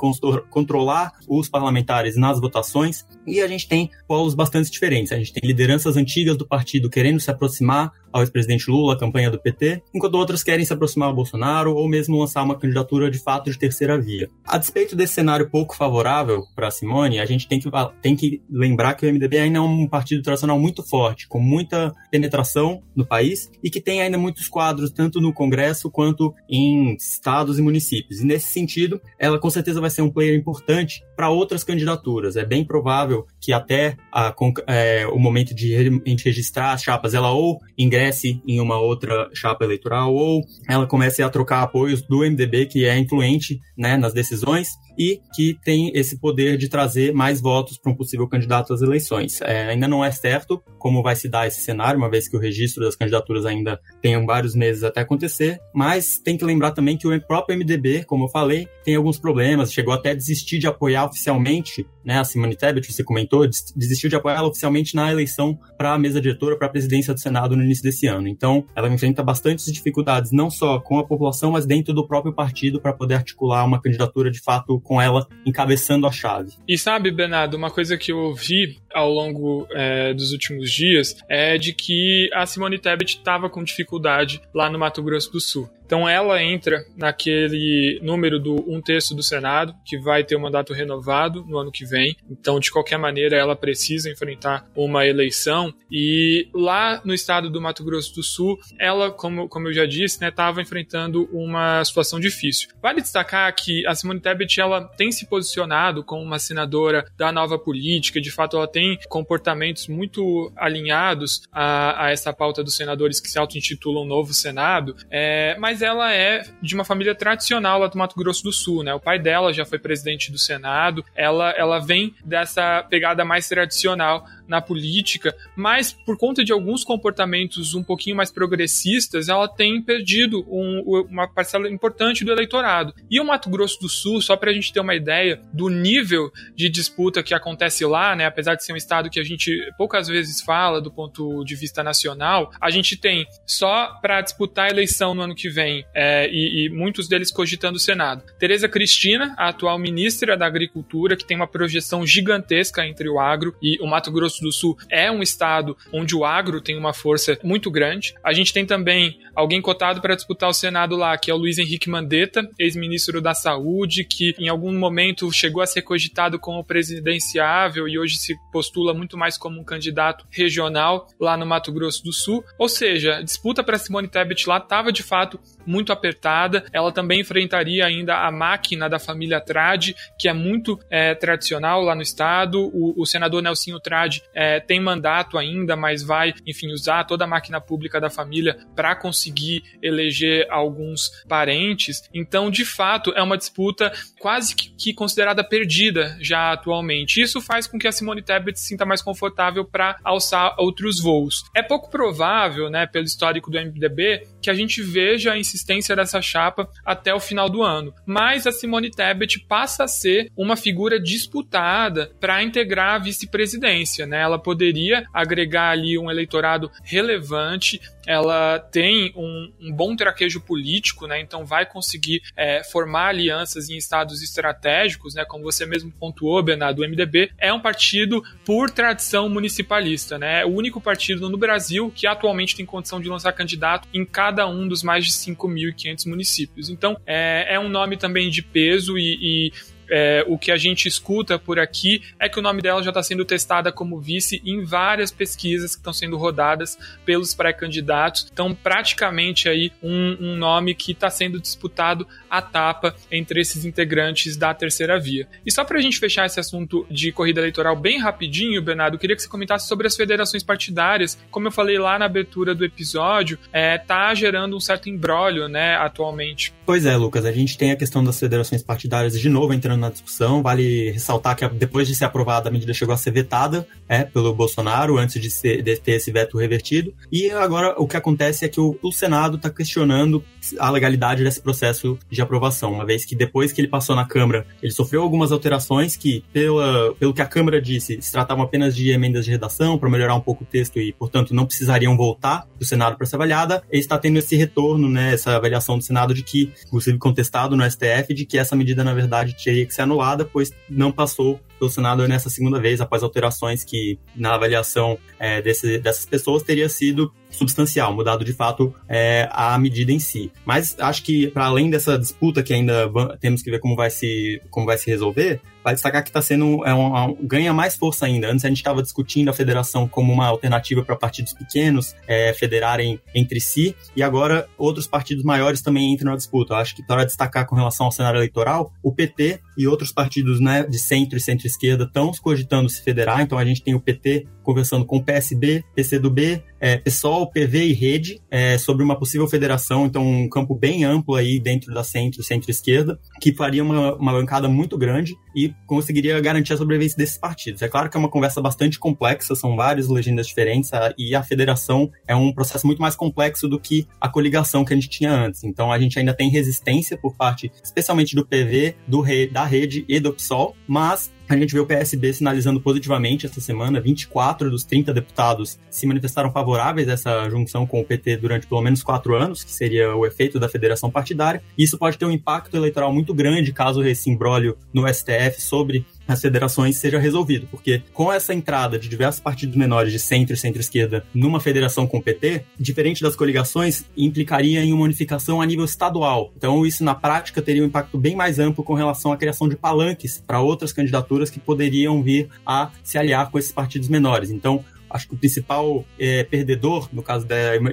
controlar 0.48 1.12
os 1.28 1.48
parlamentares 1.48 2.16
nas 2.16 2.40
votações. 2.40 3.04
E 3.26 3.40
a 3.40 3.48
gente 3.48 3.66
tem 3.68 3.90
polos 4.06 4.34
bastante 4.34 4.70
diferentes. 4.70 5.12
A 5.12 5.16
gente 5.16 5.32
tem 5.32 5.46
lideranças 5.46 5.96
antigas 5.96 6.36
do 6.36 6.46
partido 6.46 6.88
querendo 6.88 7.18
se 7.18 7.30
aproximar 7.30 7.92
ao 8.12 8.22
ex-presidente 8.22 8.70
Lula, 8.70 8.94
a 8.94 8.98
campanha 8.98 9.30
do 9.30 9.40
PT, 9.40 9.82
enquanto 9.94 10.14
outras 10.14 10.42
querem 10.42 10.64
se 10.64 10.72
aproximar 10.72 11.08
ao 11.08 11.14
Bolsonaro 11.14 11.74
ou 11.74 11.88
mesmo 11.88 12.18
lançar 12.18 12.42
uma 12.42 12.58
candidatura 12.58 13.10
de 13.10 13.18
fato 13.18 13.50
de 13.50 13.58
terceira 13.58 14.00
via. 14.00 14.28
A 14.44 14.58
despeito 14.58 14.96
desse 14.96 15.14
cenário 15.14 15.48
pouco 15.50 15.76
favorável 15.76 16.42
para 16.54 16.70
Simone, 16.70 17.20
a 17.20 17.26
gente 17.26 17.46
tem 17.48 17.60
que, 17.60 17.70
tem 18.02 18.16
que 18.16 18.42
lembrar 18.50 18.94
que 18.94 19.06
o 19.06 19.12
MDB 19.12 19.38
ainda 19.38 19.58
é 19.58 19.60
um 19.60 19.86
partido 19.86 20.22
tradicional 20.22 20.58
muito 20.58 20.82
forte, 20.82 21.28
com 21.28 21.40
muita 21.40 21.94
penetração 22.10 22.82
no 22.94 23.06
país 23.06 23.50
e 23.62 23.70
que 23.70 23.80
tem 23.80 24.02
ainda 24.02 24.18
muitos 24.18 24.48
quadros, 24.48 24.90
tanto 24.90 25.20
no 25.20 25.32
Congresso 25.32 25.90
quanto 25.90 26.34
em 26.48 26.94
estados 26.94 27.58
e 27.58 27.62
municípios. 27.62 28.20
E 28.20 28.24
nesse 28.24 28.52
sentido, 28.52 29.00
ela 29.18 29.38
com 29.38 29.50
certeza 29.50 29.80
vai 29.80 29.90
ser 29.90 30.02
um 30.02 30.10
player 30.10 30.34
importante 30.34 31.02
para 31.16 31.30
outras 31.30 31.62
candidaturas. 31.62 32.36
É 32.36 32.44
bem 32.44 32.64
provável 32.64 33.26
que 33.40 33.52
até 33.52 33.96
a, 34.12 34.34
é, 34.66 35.06
o 35.06 35.18
momento 35.18 35.54
de 35.54 35.74
a 35.74 35.82
gente 35.82 36.24
registrar 36.24 36.72
as 36.72 36.82
chapas, 36.82 37.14
ela 37.14 37.30
ou 37.30 37.58
ingresse 37.78 37.99
em 38.46 38.60
uma 38.60 38.78
outra 38.78 39.28
chapa 39.34 39.64
eleitoral 39.64 40.14
ou 40.14 40.42
ela 40.68 40.86
comece 40.86 41.22
a 41.22 41.28
trocar 41.28 41.62
apoios 41.62 42.02
do 42.02 42.18
MDB, 42.18 42.66
que 42.66 42.84
é 42.84 42.98
influente 42.98 43.60
né, 43.76 43.96
nas 43.96 44.12
decisões 44.12 44.68
e 45.00 45.18
que 45.34 45.58
tem 45.64 45.90
esse 45.94 46.18
poder 46.18 46.58
de 46.58 46.68
trazer 46.68 47.14
mais 47.14 47.40
votos 47.40 47.78
para 47.78 47.90
um 47.90 47.96
possível 47.96 48.28
candidato 48.28 48.74
às 48.74 48.82
eleições. 48.82 49.40
É, 49.40 49.68
ainda 49.68 49.88
não 49.88 50.04
é 50.04 50.10
certo 50.10 50.62
como 50.78 51.02
vai 51.02 51.16
se 51.16 51.26
dar 51.26 51.46
esse 51.46 51.62
cenário, 51.62 51.98
uma 51.98 52.10
vez 52.10 52.28
que 52.28 52.36
o 52.36 52.40
registro 52.40 52.84
das 52.84 52.96
candidaturas 52.96 53.46
ainda 53.46 53.80
tem 54.02 54.26
vários 54.26 54.54
meses 54.54 54.82
até 54.84 55.00
acontecer, 55.00 55.58
mas 55.74 56.18
tem 56.18 56.36
que 56.36 56.44
lembrar 56.44 56.72
também 56.72 56.98
que 56.98 57.08
o 57.08 57.26
próprio 57.26 57.56
MDB, 57.56 58.04
como 58.04 58.24
eu 58.24 58.28
falei, 58.28 58.68
tem 58.84 58.94
alguns 58.94 59.18
problemas, 59.18 59.72
chegou 59.72 59.94
até 59.94 60.10
a 60.10 60.14
desistir 60.14 60.58
de 60.58 60.66
apoiar 60.66 61.06
oficialmente, 61.06 61.86
né, 62.04 62.18
a 62.18 62.24
Simone 62.24 62.56
Tebet, 62.56 62.92
você 62.92 63.04
comentou, 63.04 63.46
desistiu 63.76 64.10
de 64.10 64.16
apoiá-la 64.16 64.48
oficialmente 64.48 64.94
na 64.94 65.10
eleição 65.10 65.58
para 65.78 65.92
a 65.92 65.98
mesa 65.98 66.20
diretora, 66.20 66.56
para 66.56 66.66
a 66.66 66.70
presidência 66.70 67.14
do 67.14 67.20
Senado 67.20 67.56
no 67.56 67.62
início 67.62 67.84
desse 67.84 68.06
ano. 68.06 68.28
Então, 68.28 68.64
ela 68.74 68.88
enfrenta 68.88 69.22
bastantes 69.22 69.66
dificuldades, 69.66 70.32
não 70.32 70.50
só 70.50 70.78
com 70.80 70.98
a 70.98 71.06
população, 71.06 71.52
mas 71.52 71.66
dentro 71.66 71.92
do 71.94 72.06
próprio 72.06 72.34
partido, 72.34 72.80
para 72.80 72.92
poder 72.92 73.14
articular 73.14 73.64
uma 73.64 73.80
candidatura 73.80 74.30
de 74.30 74.40
fato 74.40 74.80
com 74.90 75.00
ela 75.00 75.28
encabeçando 75.46 76.04
a 76.04 76.10
chave. 76.10 76.50
E 76.66 76.76
sabe, 76.76 77.12
Bernardo, 77.12 77.56
uma 77.56 77.70
coisa 77.70 77.96
que 77.96 78.10
eu 78.10 78.18
ouvi 78.18 78.76
ao 78.92 79.08
longo 79.08 79.64
é, 79.70 80.12
dos 80.12 80.32
últimos 80.32 80.68
dias 80.68 81.16
é 81.28 81.56
de 81.56 81.72
que 81.72 82.28
a 82.34 82.44
Simone 82.44 82.76
Tebet 82.76 83.18
estava 83.18 83.48
com 83.48 83.62
dificuldade 83.62 84.42
lá 84.52 84.68
no 84.68 84.80
Mato 84.80 85.00
Grosso 85.00 85.30
do 85.30 85.40
Sul. 85.40 85.70
Então 85.90 86.08
ela 86.08 86.40
entra 86.40 86.86
naquele 86.96 87.98
número 88.00 88.38
do 88.38 88.64
um 88.68 88.80
terço 88.80 89.12
do 89.12 89.24
Senado, 89.24 89.74
que 89.84 89.98
vai 89.98 90.22
ter 90.22 90.36
um 90.36 90.40
mandato 90.40 90.72
renovado 90.72 91.44
no 91.44 91.58
ano 91.58 91.72
que 91.72 91.84
vem. 91.84 92.16
Então, 92.30 92.60
de 92.60 92.70
qualquer 92.70 92.96
maneira, 92.96 93.36
ela 93.36 93.56
precisa 93.56 94.08
enfrentar 94.08 94.70
uma 94.76 95.04
eleição. 95.04 95.74
E 95.90 96.48
lá 96.54 97.00
no 97.04 97.12
estado 97.12 97.50
do 97.50 97.60
Mato 97.60 97.82
Grosso 97.82 98.14
do 98.14 98.22
Sul, 98.22 98.56
ela, 98.78 99.10
como, 99.10 99.48
como 99.48 99.66
eu 99.66 99.72
já 99.72 99.84
disse, 99.84 100.24
estava 100.24 100.58
né, 100.58 100.62
enfrentando 100.62 101.28
uma 101.32 101.84
situação 101.84 102.20
difícil. 102.20 102.68
Vale 102.80 103.00
destacar 103.00 103.52
que 103.52 103.84
a 103.84 103.92
Simone 103.92 104.20
Tebet 104.20 104.60
ela 104.60 104.84
tem 104.96 105.10
se 105.10 105.26
posicionado 105.26 106.04
como 106.04 106.22
uma 106.22 106.38
senadora 106.38 107.04
da 107.18 107.32
nova 107.32 107.58
política. 107.58 108.20
De 108.20 108.30
fato, 108.30 108.56
ela 108.56 108.68
tem 108.68 108.96
comportamentos 109.08 109.88
muito 109.88 110.52
alinhados 110.56 111.42
a, 111.50 112.06
a 112.06 112.10
essa 112.12 112.32
pauta 112.32 112.62
dos 112.62 112.76
senadores 112.76 113.18
que 113.18 113.28
se 113.28 113.40
auto-intitulam 113.40 114.06
Novo 114.06 114.32
Senado. 114.32 114.94
É, 115.10 115.56
mas 115.58 115.79
ela 115.82 116.12
é 116.12 116.42
de 116.60 116.74
uma 116.74 116.84
família 116.84 117.14
tradicional 117.14 117.80
lá 117.80 117.86
do 117.86 117.98
Mato 117.98 118.16
Grosso 118.16 118.42
do 118.42 118.52
Sul, 118.52 118.82
né? 118.82 118.94
O 118.94 119.00
pai 119.00 119.18
dela 119.18 119.52
já 119.52 119.64
foi 119.64 119.78
presidente 119.78 120.30
do 120.30 120.38
Senado, 120.38 121.04
ela, 121.14 121.50
ela 121.50 121.78
vem 121.78 122.14
dessa 122.24 122.82
pegada 122.88 123.24
mais 123.24 123.48
tradicional 123.48 124.26
na 124.50 124.60
política, 124.60 125.32
mas 125.54 125.92
por 125.92 126.18
conta 126.18 126.44
de 126.44 126.52
alguns 126.52 126.82
comportamentos 126.82 127.72
um 127.72 127.84
pouquinho 127.84 128.16
mais 128.16 128.32
progressistas, 128.32 129.28
ela 129.28 129.46
tem 129.46 129.80
perdido 129.80 130.44
um, 130.48 131.06
uma 131.08 131.28
parcela 131.28 131.70
importante 131.70 132.24
do 132.24 132.32
eleitorado. 132.32 132.92
E 133.08 133.20
o 133.20 133.24
Mato 133.24 133.48
Grosso 133.48 133.80
do 133.80 133.88
Sul, 133.88 134.20
só 134.20 134.36
para 134.36 134.50
a 134.50 134.52
gente 134.52 134.72
ter 134.72 134.80
uma 134.80 134.94
ideia 134.94 135.40
do 135.52 135.68
nível 135.68 136.32
de 136.56 136.68
disputa 136.68 137.22
que 137.22 137.32
acontece 137.32 137.84
lá, 137.84 138.16
né, 138.16 138.26
apesar 138.26 138.56
de 138.56 138.64
ser 138.64 138.72
um 138.72 138.76
estado 138.76 139.08
que 139.08 139.20
a 139.20 139.24
gente 139.24 139.56
poucas 139.78 140.08
vezes 140.08 140.40
fala 140.40 140.80
do 140.80 140.90
ponto 140.90 141.44
de 141.44 141.54
vista 141.54 141.84
nacional, 141.84 142.50
a 142.60 142.70
gente 142.70 142.96
tem 142.96 143.26
só 143.46 143.94
para 144.02 144.20
disputar 144.20 144.66
a 144.66 144.70
eleição 144.70 145.14
no 145.14 145.22
ano 145.22 145.34
que 145.34 145.48
vem 145.48 145.84
é, 145.94 146.28
e, 146.28 146.66
e 146.66 146.70
muitos 146.70 147.06
deles 147.06 147.30
cogitando 147.30 147.76
o 147.76 147.80
Senado. 147.80 148.24
Tereza 148.36 148.68
Cristina, 148.68 149.32
a 149.38 149.50
atual 149.50 149.78
ministra 149.78 150.36
da 150.36 150.46
Agricultura, 150.46 151.16
que 151.16 151.24
tem 151.24 151.36
uma 151.36 151.46
projeção 151.46 152.04
gigantesca 152.04 152.84
entre 152.84 153.08
o 153.08 153.20
agro 153.20 153.54
e 153.62 153.78
o 153.80 153.86
Mato 153.86 154.10
Grosso 154.10 154.39
do 154.40 154.52
Sul 154.52 154.76
é 154.88 155.10
um 155.10 155.22
estado 155.22 155.76
onde 155.92 156.14
o 156.14 156.24
agro 156.24 156.60
tem 156.60 156.76
uma 156.76 156.92
força 156.92 157.38
muito 157.42 157.70
grande. 157.70 158.14
A 158.22 158.32
gente 158.32 158.52
tem 158.52 158.66
também 158.66 159.18
alguém 159.34 159.60
cotado 159.60 160.00
para 160.00 160.14
disputar 160.14 160.48
o 160.48 160.54
Senado 160.54 160.96
lá, 160.96 161.16
que 161.16 161.30
é 161.30 161.34
o 161.34 161.36
Luiz 161.36 161.58
Henrique 161.58 161.88
Mandetta, 161.88 162.48
ex-ministro 162.58 163.20
da 163.20 163.34
Saúde, 163.34 164.04
que 164.04 164.34
em 164.38 164.48
algum 164.48 164.76
momento 164.76 165.32
chegou 165.32 165.62
a 165.62 165.66
ser 165.66 165.82
cogitado 165.82 166.38
como 166.38 166.64
presidenciável 166.64 167.88
e 167.88 167.98
hoje 167.98 168.16
se 168.16 168.36
postula 168.52 168.94
muito 168.94 169.16
mais 169.16 169.36
como 169.38 169.60
um 169.60 169.64
candidato 169.64 170.26
regional 170.30 171.06
lá 171.18 171.36
no 171.36 171.46
Mato 171.46 171.72
Grosso 171.72 172.02
do 172.04 172.12
Sul. 172.12 172.44
Ou 172.58 172.68
seja, 172.68 173.16
a 173.16 173.22
disputa 173.22 173.62
para 173.62 173.78
Simone 173.78 174.08
Tebet 174.08 174.48
lá 174.48 174.58
estava 174.58 174.92
de 174.92 175.02
fato 175.02 175.40
muito 175.66 175.92
apertada. 175.92 176.64
Ela 176.72 176.92
também 176.92 177.20
enfrentaria 177.20 177.84
ainda 177.86 178.26
a 178.26 178.30
máquina 178.30 178.88
da 178.88 178.98
família 178.98 179.40
Trade, 179.40 179.94
que 180.18 180.28
é 180.28 180.32
muito 180.32 180.78
é, 180.90 181.14
tradicional 181.14 181.82
lá 181.82 181.94
no 181.94 182.02
estado. 182.02 182.70
O, 182.72 183.00
o 183.00 183.06
senador 183.06 183.42
Nelsinho 183.42 183.80
Trade 183.80 184.22
é, 184.34 184.60
tem 184.60 184.80
mandato 184.80 185.38
ainda, 185.38 185.76
mas 185.76 186.02
vai, 186.02 186.34
enfim, 186.46 186.72
usar 186.72 187.04
toda 187.04 187.24
a 187.24 187.28
máquina 187.28 187.60
pública 187.60 188.00
da 188.00 188.10
família 188.10 188.56
para 188.74 188.94
conseguir 188.94 189.62
eleger 189.82 190.46
alguns 190.50 191.10
parentes. 191.28 192.02
Então, 192.12 192.50
de 192.50 192.64
fato, 192.64 193.12
é 193.14 193.22
uma 193.22 193.36
disputa 193.36 193.92
quase 194.18 194.54
que, 194.54 194.70
que 194.70 194.94
considerada 194.94 195.42
perdida 195.42 196.16
já 196.20 196.52
atualmente. 196.52 197.20
Isso 197.20 197.40
faz 197.40 197.66
com 197.66 197.78
que 197.78 197.88
a 197.88 197.92
Simone 197.92 198.22
Tebet 198.22 198.58
se 198.58 198.66
sinta 198.66 198.84
mais 198.84 199.02
confortável 199.02 199.64
para 199.64 199.98
alçar 200.04 200.54
outros 200.58 201.00
voos. 201.00 201.42
É 201.54 201.62
pouco 201.62 201.90
provável, 201.90 202.70
né, 202.70 202.86
pelo 202.86 203.04
histórico 203.04 203.50
do 203.50 203.58
MDB, 203.58 204.26
que 204.40 204.50
a 204.50 204.54
gente 204.54 204.82
veja 204.82 205.32
a 205.32 205.38
insistência 205.38 205.94
dessa 205.94 206.20
chapa 206.20 206.68
até 206.84 207.14
o 207.14 207.20
final 207.20 207.48
do 207.48 207.62
ano. 207.62 207.94
Mas 208.06 208.46
a 208.46 208.52
Simone 208.52 208.90
Tebet 208.90 209.40
passa 209.48 209.84
a 209.84 209.88
ser 209.88 210.30
uma 210.36 210.56
figura 210.56 211.00
disputada 211.00 212.10
para 212.20 212.42
integrar 212.42 212.94
a 212.94 212.98
vice-presidência, 212.98 214.06
né? 214.06 214.20
Ela 214.20 214.38
poderia 214.38 215.04
agregar 215.12 215.70
ali 215.70 215.98
um 215.98 216.10
eleitorado 216.10 216.70
relevante 216.82 217.80
ela 218.10 218.58
tem 218.58 219.12
um, 219.14 219.52
um, 219.60 219.72
bom 219.72 219.94
traquejo 219.94 220.40
político, 220.40 221.06
né? 221.06 221.20
Então 221.20 221.46
vai 221.46 221.64
conseguir 221.64 222.20
é, 222.36 222.64
formar 222.64 223.10
alianças 223.10 223.70
em 223.70 223.76
estados 223.76 224.20
estratégicos, 224.20 225.14
né? 225.14 225.24
Como 225.24 225.44
você 225.44 225.64
mesmo 225.64 225.92
pontuou, 225.92 226.42
Bernardo, 226.42 226.82
o 226.82 226.88
MDB 226.88 227.30
é 227.38 227.52
um 227.52 227.60
partido 227.60 228.20
por 228.44 228.68
tradição 228.68 229.28
municipalista, 229.28 230.18
né? 230.18 230.40
É 230.40 230.44
o 230.44 230.48
único 230.48 230.80
partido 230.80 231.30
no 231.30 231.38
Brasil 231.38 231.92
que 231.94 232.04
atualmente 232.04 232.56
tem 232.56 232.66
condição 232.66 233.00
de 233.00 233.08
lançar 233.08 233.32
candidato 233.32 233.86
em 233.94 234.04
cada 234.04 234.44
um 234.48 234.66
dos 234.66 234.82
mais 234.82 235.06
de 235.06 235.12
5.500 235.12 236.08
municípios. 236.08 236.68
Então 236.68 237.00
é, 237.06 237.54
é 237.54 237.60
um 237.60 237.68
nome 237.68 237.96
também 237.96 238.28
de 238.28 238.42
peso 238.42 238.98
e, 238.98 239.18
e 239.22 239.52
é, 239.90 240.24
o 240.26 240.38
que 240.38 240.50
a 240.50 240.56
gente 240.56 240.86
escuta 240.86 241.38
por 241.38 241.58
aqui 241.58 242.02
é 242.18 242.28
que 242.28 242.38
o 242.38 242.42
nome 242.42 242.62
dela 242.62 242.82
já 242.82 242.90
está 242.90 243.02
sendo 243.02 243.24
testada 243.24 243.72
como 243.72 244.00
vice 244.00 244.40
em 244.44 244.64
várias 244.64 245.10
pesquisas 245.10 245.74
que 245.74 245.80
estão 245.80 245.92
sendo 245.92 246.16
rodadas 246.16 246.78
pelos 247.04 247.34
pré-candidatos. 247.34 248.28
Então, 248.32 248.54
praticamente 248.54 249.48
aí 249.48 249.72
um, 249.82 250.16
um 250.20 250.36
nome 250.36 250.74
que 250.74 250.92
está 250.92 251.10
sendo 251.10 251.40
disputado 251.40 252.06
a 252.28 252.40
tapa 252.40 252.94
entre 253.10 253.40
esses 253.40 253.64
integrantes 253.64 254.36
da 254.36 254.54
terceira 254.54 254.98
via. 254.98 255.26
E 255.44 255.52
só 255.52 255.64
para 255.64 255.78
a 255.78 255.82
gente 255.82 255.98
fechar 255.98 256.26
esse 256.26 256.38
assunto 256.38 256.86
de 256.90 257.10
corrida 257.12 257.40
eleitoral 257.40 257.74
bem 257.76 257.98
rapidinho, 257.98 258.62
Bernardo, 258.62 258.94
eu 258.94 258.98
queria 258.98 259.16
que 259.16 259.22
você 259.22 259.28
comentasse 259.28 259.66
sobre 259.66 259.86
as 259.86 259.96
federações 259.96 260.42
partidárias. 260.42 261.18
Como 261.30 261.48
eu 261.48 261.52
falei 261.52 261.78
lá 261.78 261.98
na 261.98 262.04
abertura 262.04 262.54
do 262.54 262.64
episódio, 262.64 263.38
é, 263.52 263.78
tá 263.78 264.14
gerando 264.14 264.56
um 264.56 264.60
certo 264.60 264.88
embrólio, 264.88 265.48
né, 265.48 265.76
atualmente. 265.76 266.52
Pois 266.64 266.86
é, 266.86 266.96
Lucas, 266.96 267.24
a 267.24 267.32
gente 267.32 267.58
tem 267.58 267.72
a 267.72 267.76
questão 267.76 268.04
das 268.04 268.18
federações 268.18 268.62
partidárias 268.62 269.18
de 269.18 269.28
novo 269.28 269.52
entrando 269.52 269.79
na 269.80 269.90
discussão. 269.90 270.42
Vale 270.42 270.90
ressaltar 270.90 271.36
que 271.36 271.48
depois 271.48 271.88
de 271.88 271.94
ser 271.94 272.04
aprovada, 272.04 272.48
a 272.48 272.52
medida 272.52 272.72
chegou 272.72 272.94
a 272.94 272.98
ser 272.98 273.10
vetada 273.10 273.66
é, 273.88 274.04
pelo 274.04 274.34
Bolsonaro, 274.34 274.98
antes 274.98 275.20
de, 275.20 275.30
ser, 275.30 275.62
de 275.62 275.76
ter 275.76 275.92
esse 275.92 276.12
veto 276.12 276.38
revertido. 276.38 276.94
E 277.10 277.30
agora 277.30 277.74
o 277.78 277.86
que 277.86 277.96
acontece 277.96 278.44
é 278.44 278.48
que 278.48 278.60
o, 278.60 278.78
o 278.82 278.92
Senado 278.92 279.36
está 279.36 279.50
questionando 279.50 280.22
a 280.58 280.70
legalidade 280.70 281.24
desse 281.24 281.40
processo 281.40 281.98
de 282.10 282.20
aprovação, 282.22 282.72
uma 282.72 282.86
vez 282.86 283.04
que 283.04 283.14
depois 283.14 283.52
que 283.52 283.60
ele 283.60 283.68
passou 283.68 283.94
na 283.94 284.04
Câmara, 284.04 284.46
ele 284.62 284.72
sofreu 284.72 285.02
algumas 285.02 285.32
alterações 285.32 285.96
que, 285.96 286.24
pela, 286.32 286.94
pelo 286.94 287.12
que 287.12 287.22
a 287.22 287.26
Câmara 287.26 287.60
disse, 287.60 288.00
se 288.00 288.12
tratavam 288.12 288.44
apenas 288.44 288.74
de 288.74 288.90
emendas 288.90 289.24
de 289.24 289.30
redação 289.30 289.78
para 289.78 289.90
melhorar 289.90 290.14
um 290.14 290.20
pouco 290.20 290.44
o 290.44 290.46
texto 290.46 290.78
e, 290.78 290.92
portanto, 290.92 291.34
não 291.34 291.46
precisariam 291.46 291.96
voltar 291.96 292.46
do 292.58 292.64
Senado 292.64 292.96
para 292.96 293.06
ser 293.06 293.16
avaliada. 293.16 293.62
Ele 293.70 293.80
está 293.80 293.98
tendo 293.98 294.18
esse 294.18 294.36
retorno, 294.36 294.88
né, 294.88 295.14
essa 295.14 295.36
avaliação 295.36 295.78
do 295.78 295.84
Senado 295.84 296.14
de 296.14 296.22
que, 296.22 296.52
inclusive 296.66 296.98
contestado 296.98 297.56
no 297.56 297.68
STF, 297.68 298.14
de 298.14 298.24
que 298.24 298.38
essa 298.38 298.56
medida, 298.56 298.84
na 298.84 298.94
verdade, 298.94 299.36
teria 299.42 299.62
que 299.70 299.74
ser 299.74 299.82
anulada, 299.82 300.24
pois 300.24 300.52
não 300.68 300.92
passou 300.92 301.40
pelo 301.58 301.70
Senado 301.70 302.06
nessa 302.08 302.28
segunda 302.30 302.58
vez, 302.58 302.80
após 302.80 303.02
alterações 303.02 303.64
que, 303.64 303.98
na 304.14 304.34
avaliação 304.34 304.98
é, 305.18 305.40
desse, 305.40 305.78
dessas 305.78 306.06
pessoas, 306.06 306.42
teria 306.42 306.68
sido 306.68 307.12
substancial, 307.30 307.94
mudado 307.94 308.24
de 308.24 308.32
fato 308.32 308.74
é, 308.88 309.28
a 309.32 309.58
medida 309.58 309.92
em 309.92 309.98
si. 309.98 310.30
Mas 310.44 310.76
acho 310.78 311.02
que, 311.02 311.28
para 311.28 311.46
além 311.46 311.70
dessa 311.70 311.98
disputa 311.98 312.42
que 312.42 312.52
ainda 312.52 312.90
temos 313.20 313.42
que 313.42 313.50
ver 313.50 313.60
como 313.60 313.76
vai 313.76 313.90
se, 313.90 314.40
como 314.50 314.66
vai 314.66 314.76
se 314.76 314.90
resolver, 314.90 315.40
vai 315.62 315.74
destacar 315.74 316.02
que 316.02 316.10
está 316.10 316.22
sendo 316.22 316.64
é 316.64 316.74
um, 316.74 317.10
um, 317.10 317.16
ganha 317.22 317.52
mais 317.52 317.76
força 317.76 318.06
ainda. 318.06 318.28
Antes 318.28 318.44
a 318.44 318.48
gente 318.48 318.58
estava 318.58 318.82
discutindo 318.82 319.28
a 319.28 319.32
federação 319.32 319.86
como 319.86 320.12
uma 320.12 320.26
alternativa 320.26 320.82
para 320.82 320.96
partidos 320.96 321.32
pequenos 321.32 321.94
é, 322.06 322.32
federarem 322.32 323.00
entre 323.14 323.40
si, 323.40 323.74
e 323.94 324.02
agora 324.02 324.48
outros 324.56 324.86
partidos 324.86 325.24
maiores 325.24 325.62
também 325.62 325.92
entram 325.92 326.10
na 326.10 326.16
disputa. 326.16 326.54
Acho 326.54 326.74
que 326.74 326.82
para 326.82 327.04
destacar 327.04 327.46
com 327.46 327.54
relação 327.54 327.86
ao 327.86 327.92
cenário 327.92 328.18
eleitoral, 328.18 328.72
o 328.82 328.92
PT 328.92 329.40
e 329.56 329.66
outros 329.66 329.92
partidos 329.92 330.40
né, 330.40 330.64
de 330.64 330.78
centro 330.78 331.16
e 331.16 331.20
centro-esquerda 331.20 331.84
estão 331.84 332.10
cogitando 332.22 332.68
se 332.68 332.82
federar. 332.82 333.20
Então 333.20 333.38
a 333.38 333.44
gente 333.44 333.62
tem 333.62 333.74
o 333.74 333.80
PT 333.80 334.26
conversando 334.42 334.84
com 334.84 334.96
o 334.96 335.02
PSB, 335.04 335.64
PCdoB, 335.74 336.42
é, 336.60 336.76
PSOL, 336.76 337.30
PV 337.30 337.66
e 337.66 337.72
Rede 337.72 338.20
é, 338.30 338.58
sobre 338.58 338.84
uma 338.84 338.98
possível 338.98 339.26
federação, 339.26 339.86
então 339.86 340.06
um 340.06 340.28
campo 340.28 340.54
bem 340.54 340.84
amplo 340.84 341.14
aí 341.14 341.40
dentro 341.40 341.72
da 341.72 341.82
centro, 341.82 342.22
centro-esquerda, 342.22 343.00
que 343.20 343.34
faria 343.34 343.64
uma, 343.64 343.94
uma 343.96 344.12
bancada 344.12 344.48
muito 344.48 344.76
grande 344.76 345.16
e 345.34 345.52
conseguiria 345.66 346.20
garantir 346.20 346.52
a 346.52 346.56
sobrevivência 346.56 346.96
desses 346.96 347.16
partidos. 347.16 347.62
É 347.62 347.68
claro 347.68 347.88
que 347.88 347.96
é 347.96 348.00
uma 348.00 348.10
conversa 348.10 348.40
bastante 348.40 348.78
complexa, 348.78 349.34
são 349.34 349.56
várias 349.56 349.88
legendas 349.88 350.26
diferentes 350.26 350.72
a, 350.72 350.92
e 350.98 351.14
a 351.14 351.22
federação 351.22 351.90
é 352.06 352.14
um 352.14 352.32
processo 352.32 352.66
muito 352.66 352.82
mais 352.82 352.94
complexo 352.94 353.48
do 353.48 353.58
que 353.58 353.86
a 354.00 354.08
coligação 354.08 354.64
que 354.64 354.72
a 354.72 354.76
gente 354.76 354.88
tinha 354.88 355.12
antes. 355.12 355.44
Então 355.44 355.72
a 355.72 355.78
gente 355.78 355.98
ainda 355.98 356.12
tem 356.12 356.28
resistência 356.28 356.96
por 356.98 357.16
parte, 357.16 357.50
especialmente 357.62 358.14
do 358.14 358.26
PV, 358.26 358.76
do, 358.86 359.04
da 359.32 359.44
Rede 359.44 359.84
e 359.88 359.98
do 359.98 360.12
PSOL, 360.12 360.54
mas 360.66 361.10
a 361.30 361.36
gente 361.36 361.54
vê 361.54 361.60
o 361.60 361.66
PSB 361.66 362.12
sinalizando 362.12 362.60
positivamente 362.60 363.24
essa 363.24 363.40
semana. 363.40 363.80
24 363.80 364.50
dos 364.50 364.64
30 364.64 364.92
deputados 364.92 365.58
se 365.70 365.86
manifestaram 365.86 366.32
favoráveis 366.32 366.88
a 366.88 366.92
essa 366.92 367.30
junção 367.30 367.64
com 367.64 367.80
o 367.80 367.84
PT 367.84 368.16
durante 368.16 368.48
pelo 368.48 368.60
menos 368.60 368.82
quatro 368.82 369.14
anos, 369.14 369.44
que 369.44 369.52
seria 369.52 369.94
o 369.94 370.04
efeito 370.04 370.40
da 370.40 370.48
federação 370.48 370.90
partidária. 370.90 371.40
Isso 371.56 371.78
pode 371.78 371.96
ter 371.96 372.04
um 372.04 372.10
impacto 372.10 372.56
eleitoral 372.56 372.92
muito 372.92 373.14
grande 373.14 373.52
caso 373.52 373.84
esse 373.84 374.10
imbróglio 374.10 374.58
no 374.74 374.92
STF 374.92 375.40
sobre 375.40 375.86
as 376.12 376.20
federações 376.20 376.76
seja 376.76 376.98
resolvido, 376.98 377.46
porque 377.50 377.82
com 377.92 378.12
essa 378.12 378.34
entrada 378.34 378.78
de 378.78 378.88
diversos 378.88 379.20
partidos 379.20 379.56
menores 379.56 379.92
de 379.92 379.98
centro 379.98 380.34
e 380.34 380.36
centro-esquerda 380.36 381.04
numa 381.14 381.40
federação 381.40 381.86
com 381.86 381.98
o 381.98 382.02
PT, 382.02 382.44
diferente 382.58 383.02
das 383.02 383.16
coligações, 383.16 383.84
implicaria 383.96 384.62
em 384.62 384.72
uma 384.72 384.84
unificação 384.84 385.40
a 385.40 385.46
nível 385.46 385.64
estadual. 385.64 386.32
Então, 386.36 386.66
isso 386.66 386.84
na 386.84 386.94
prática 386.94 387.42
teria 387.42 387.62
um 387.62 387.66
impacto 387.66 387.98
bem 387.98 388.16
mais 388.16 388.38
amplo 388.38 388.64
com 388.64 388.74
relação 388.74 389.12
à 389.12 389.16
criação 389.16 389.48
de 389.48 389.56
palanques 389.56 390.22
para 390.26 390.40
outras 390.40 390.72
candidaturas 390.72 391.30
que 391.30 391.40
poderiam 391.40 392.02
vir 392.02 392.28
a 392.44 392.70
se 392.82 392.98
aliar 392.98 393.30
com 393.30 393.38
esses 393.38 393.52
partidos 393.52 393.88
menores. 393.88 394.30
Então, 394.30 394.64
acho 394.90 395.08
que 395.08 395.14
o 395.14 395.16
principal 395.16 395.84
é, 395.98 396.24
perdedor, 396.24 396.88
no 396.92 397.02
caso 397.02 397.26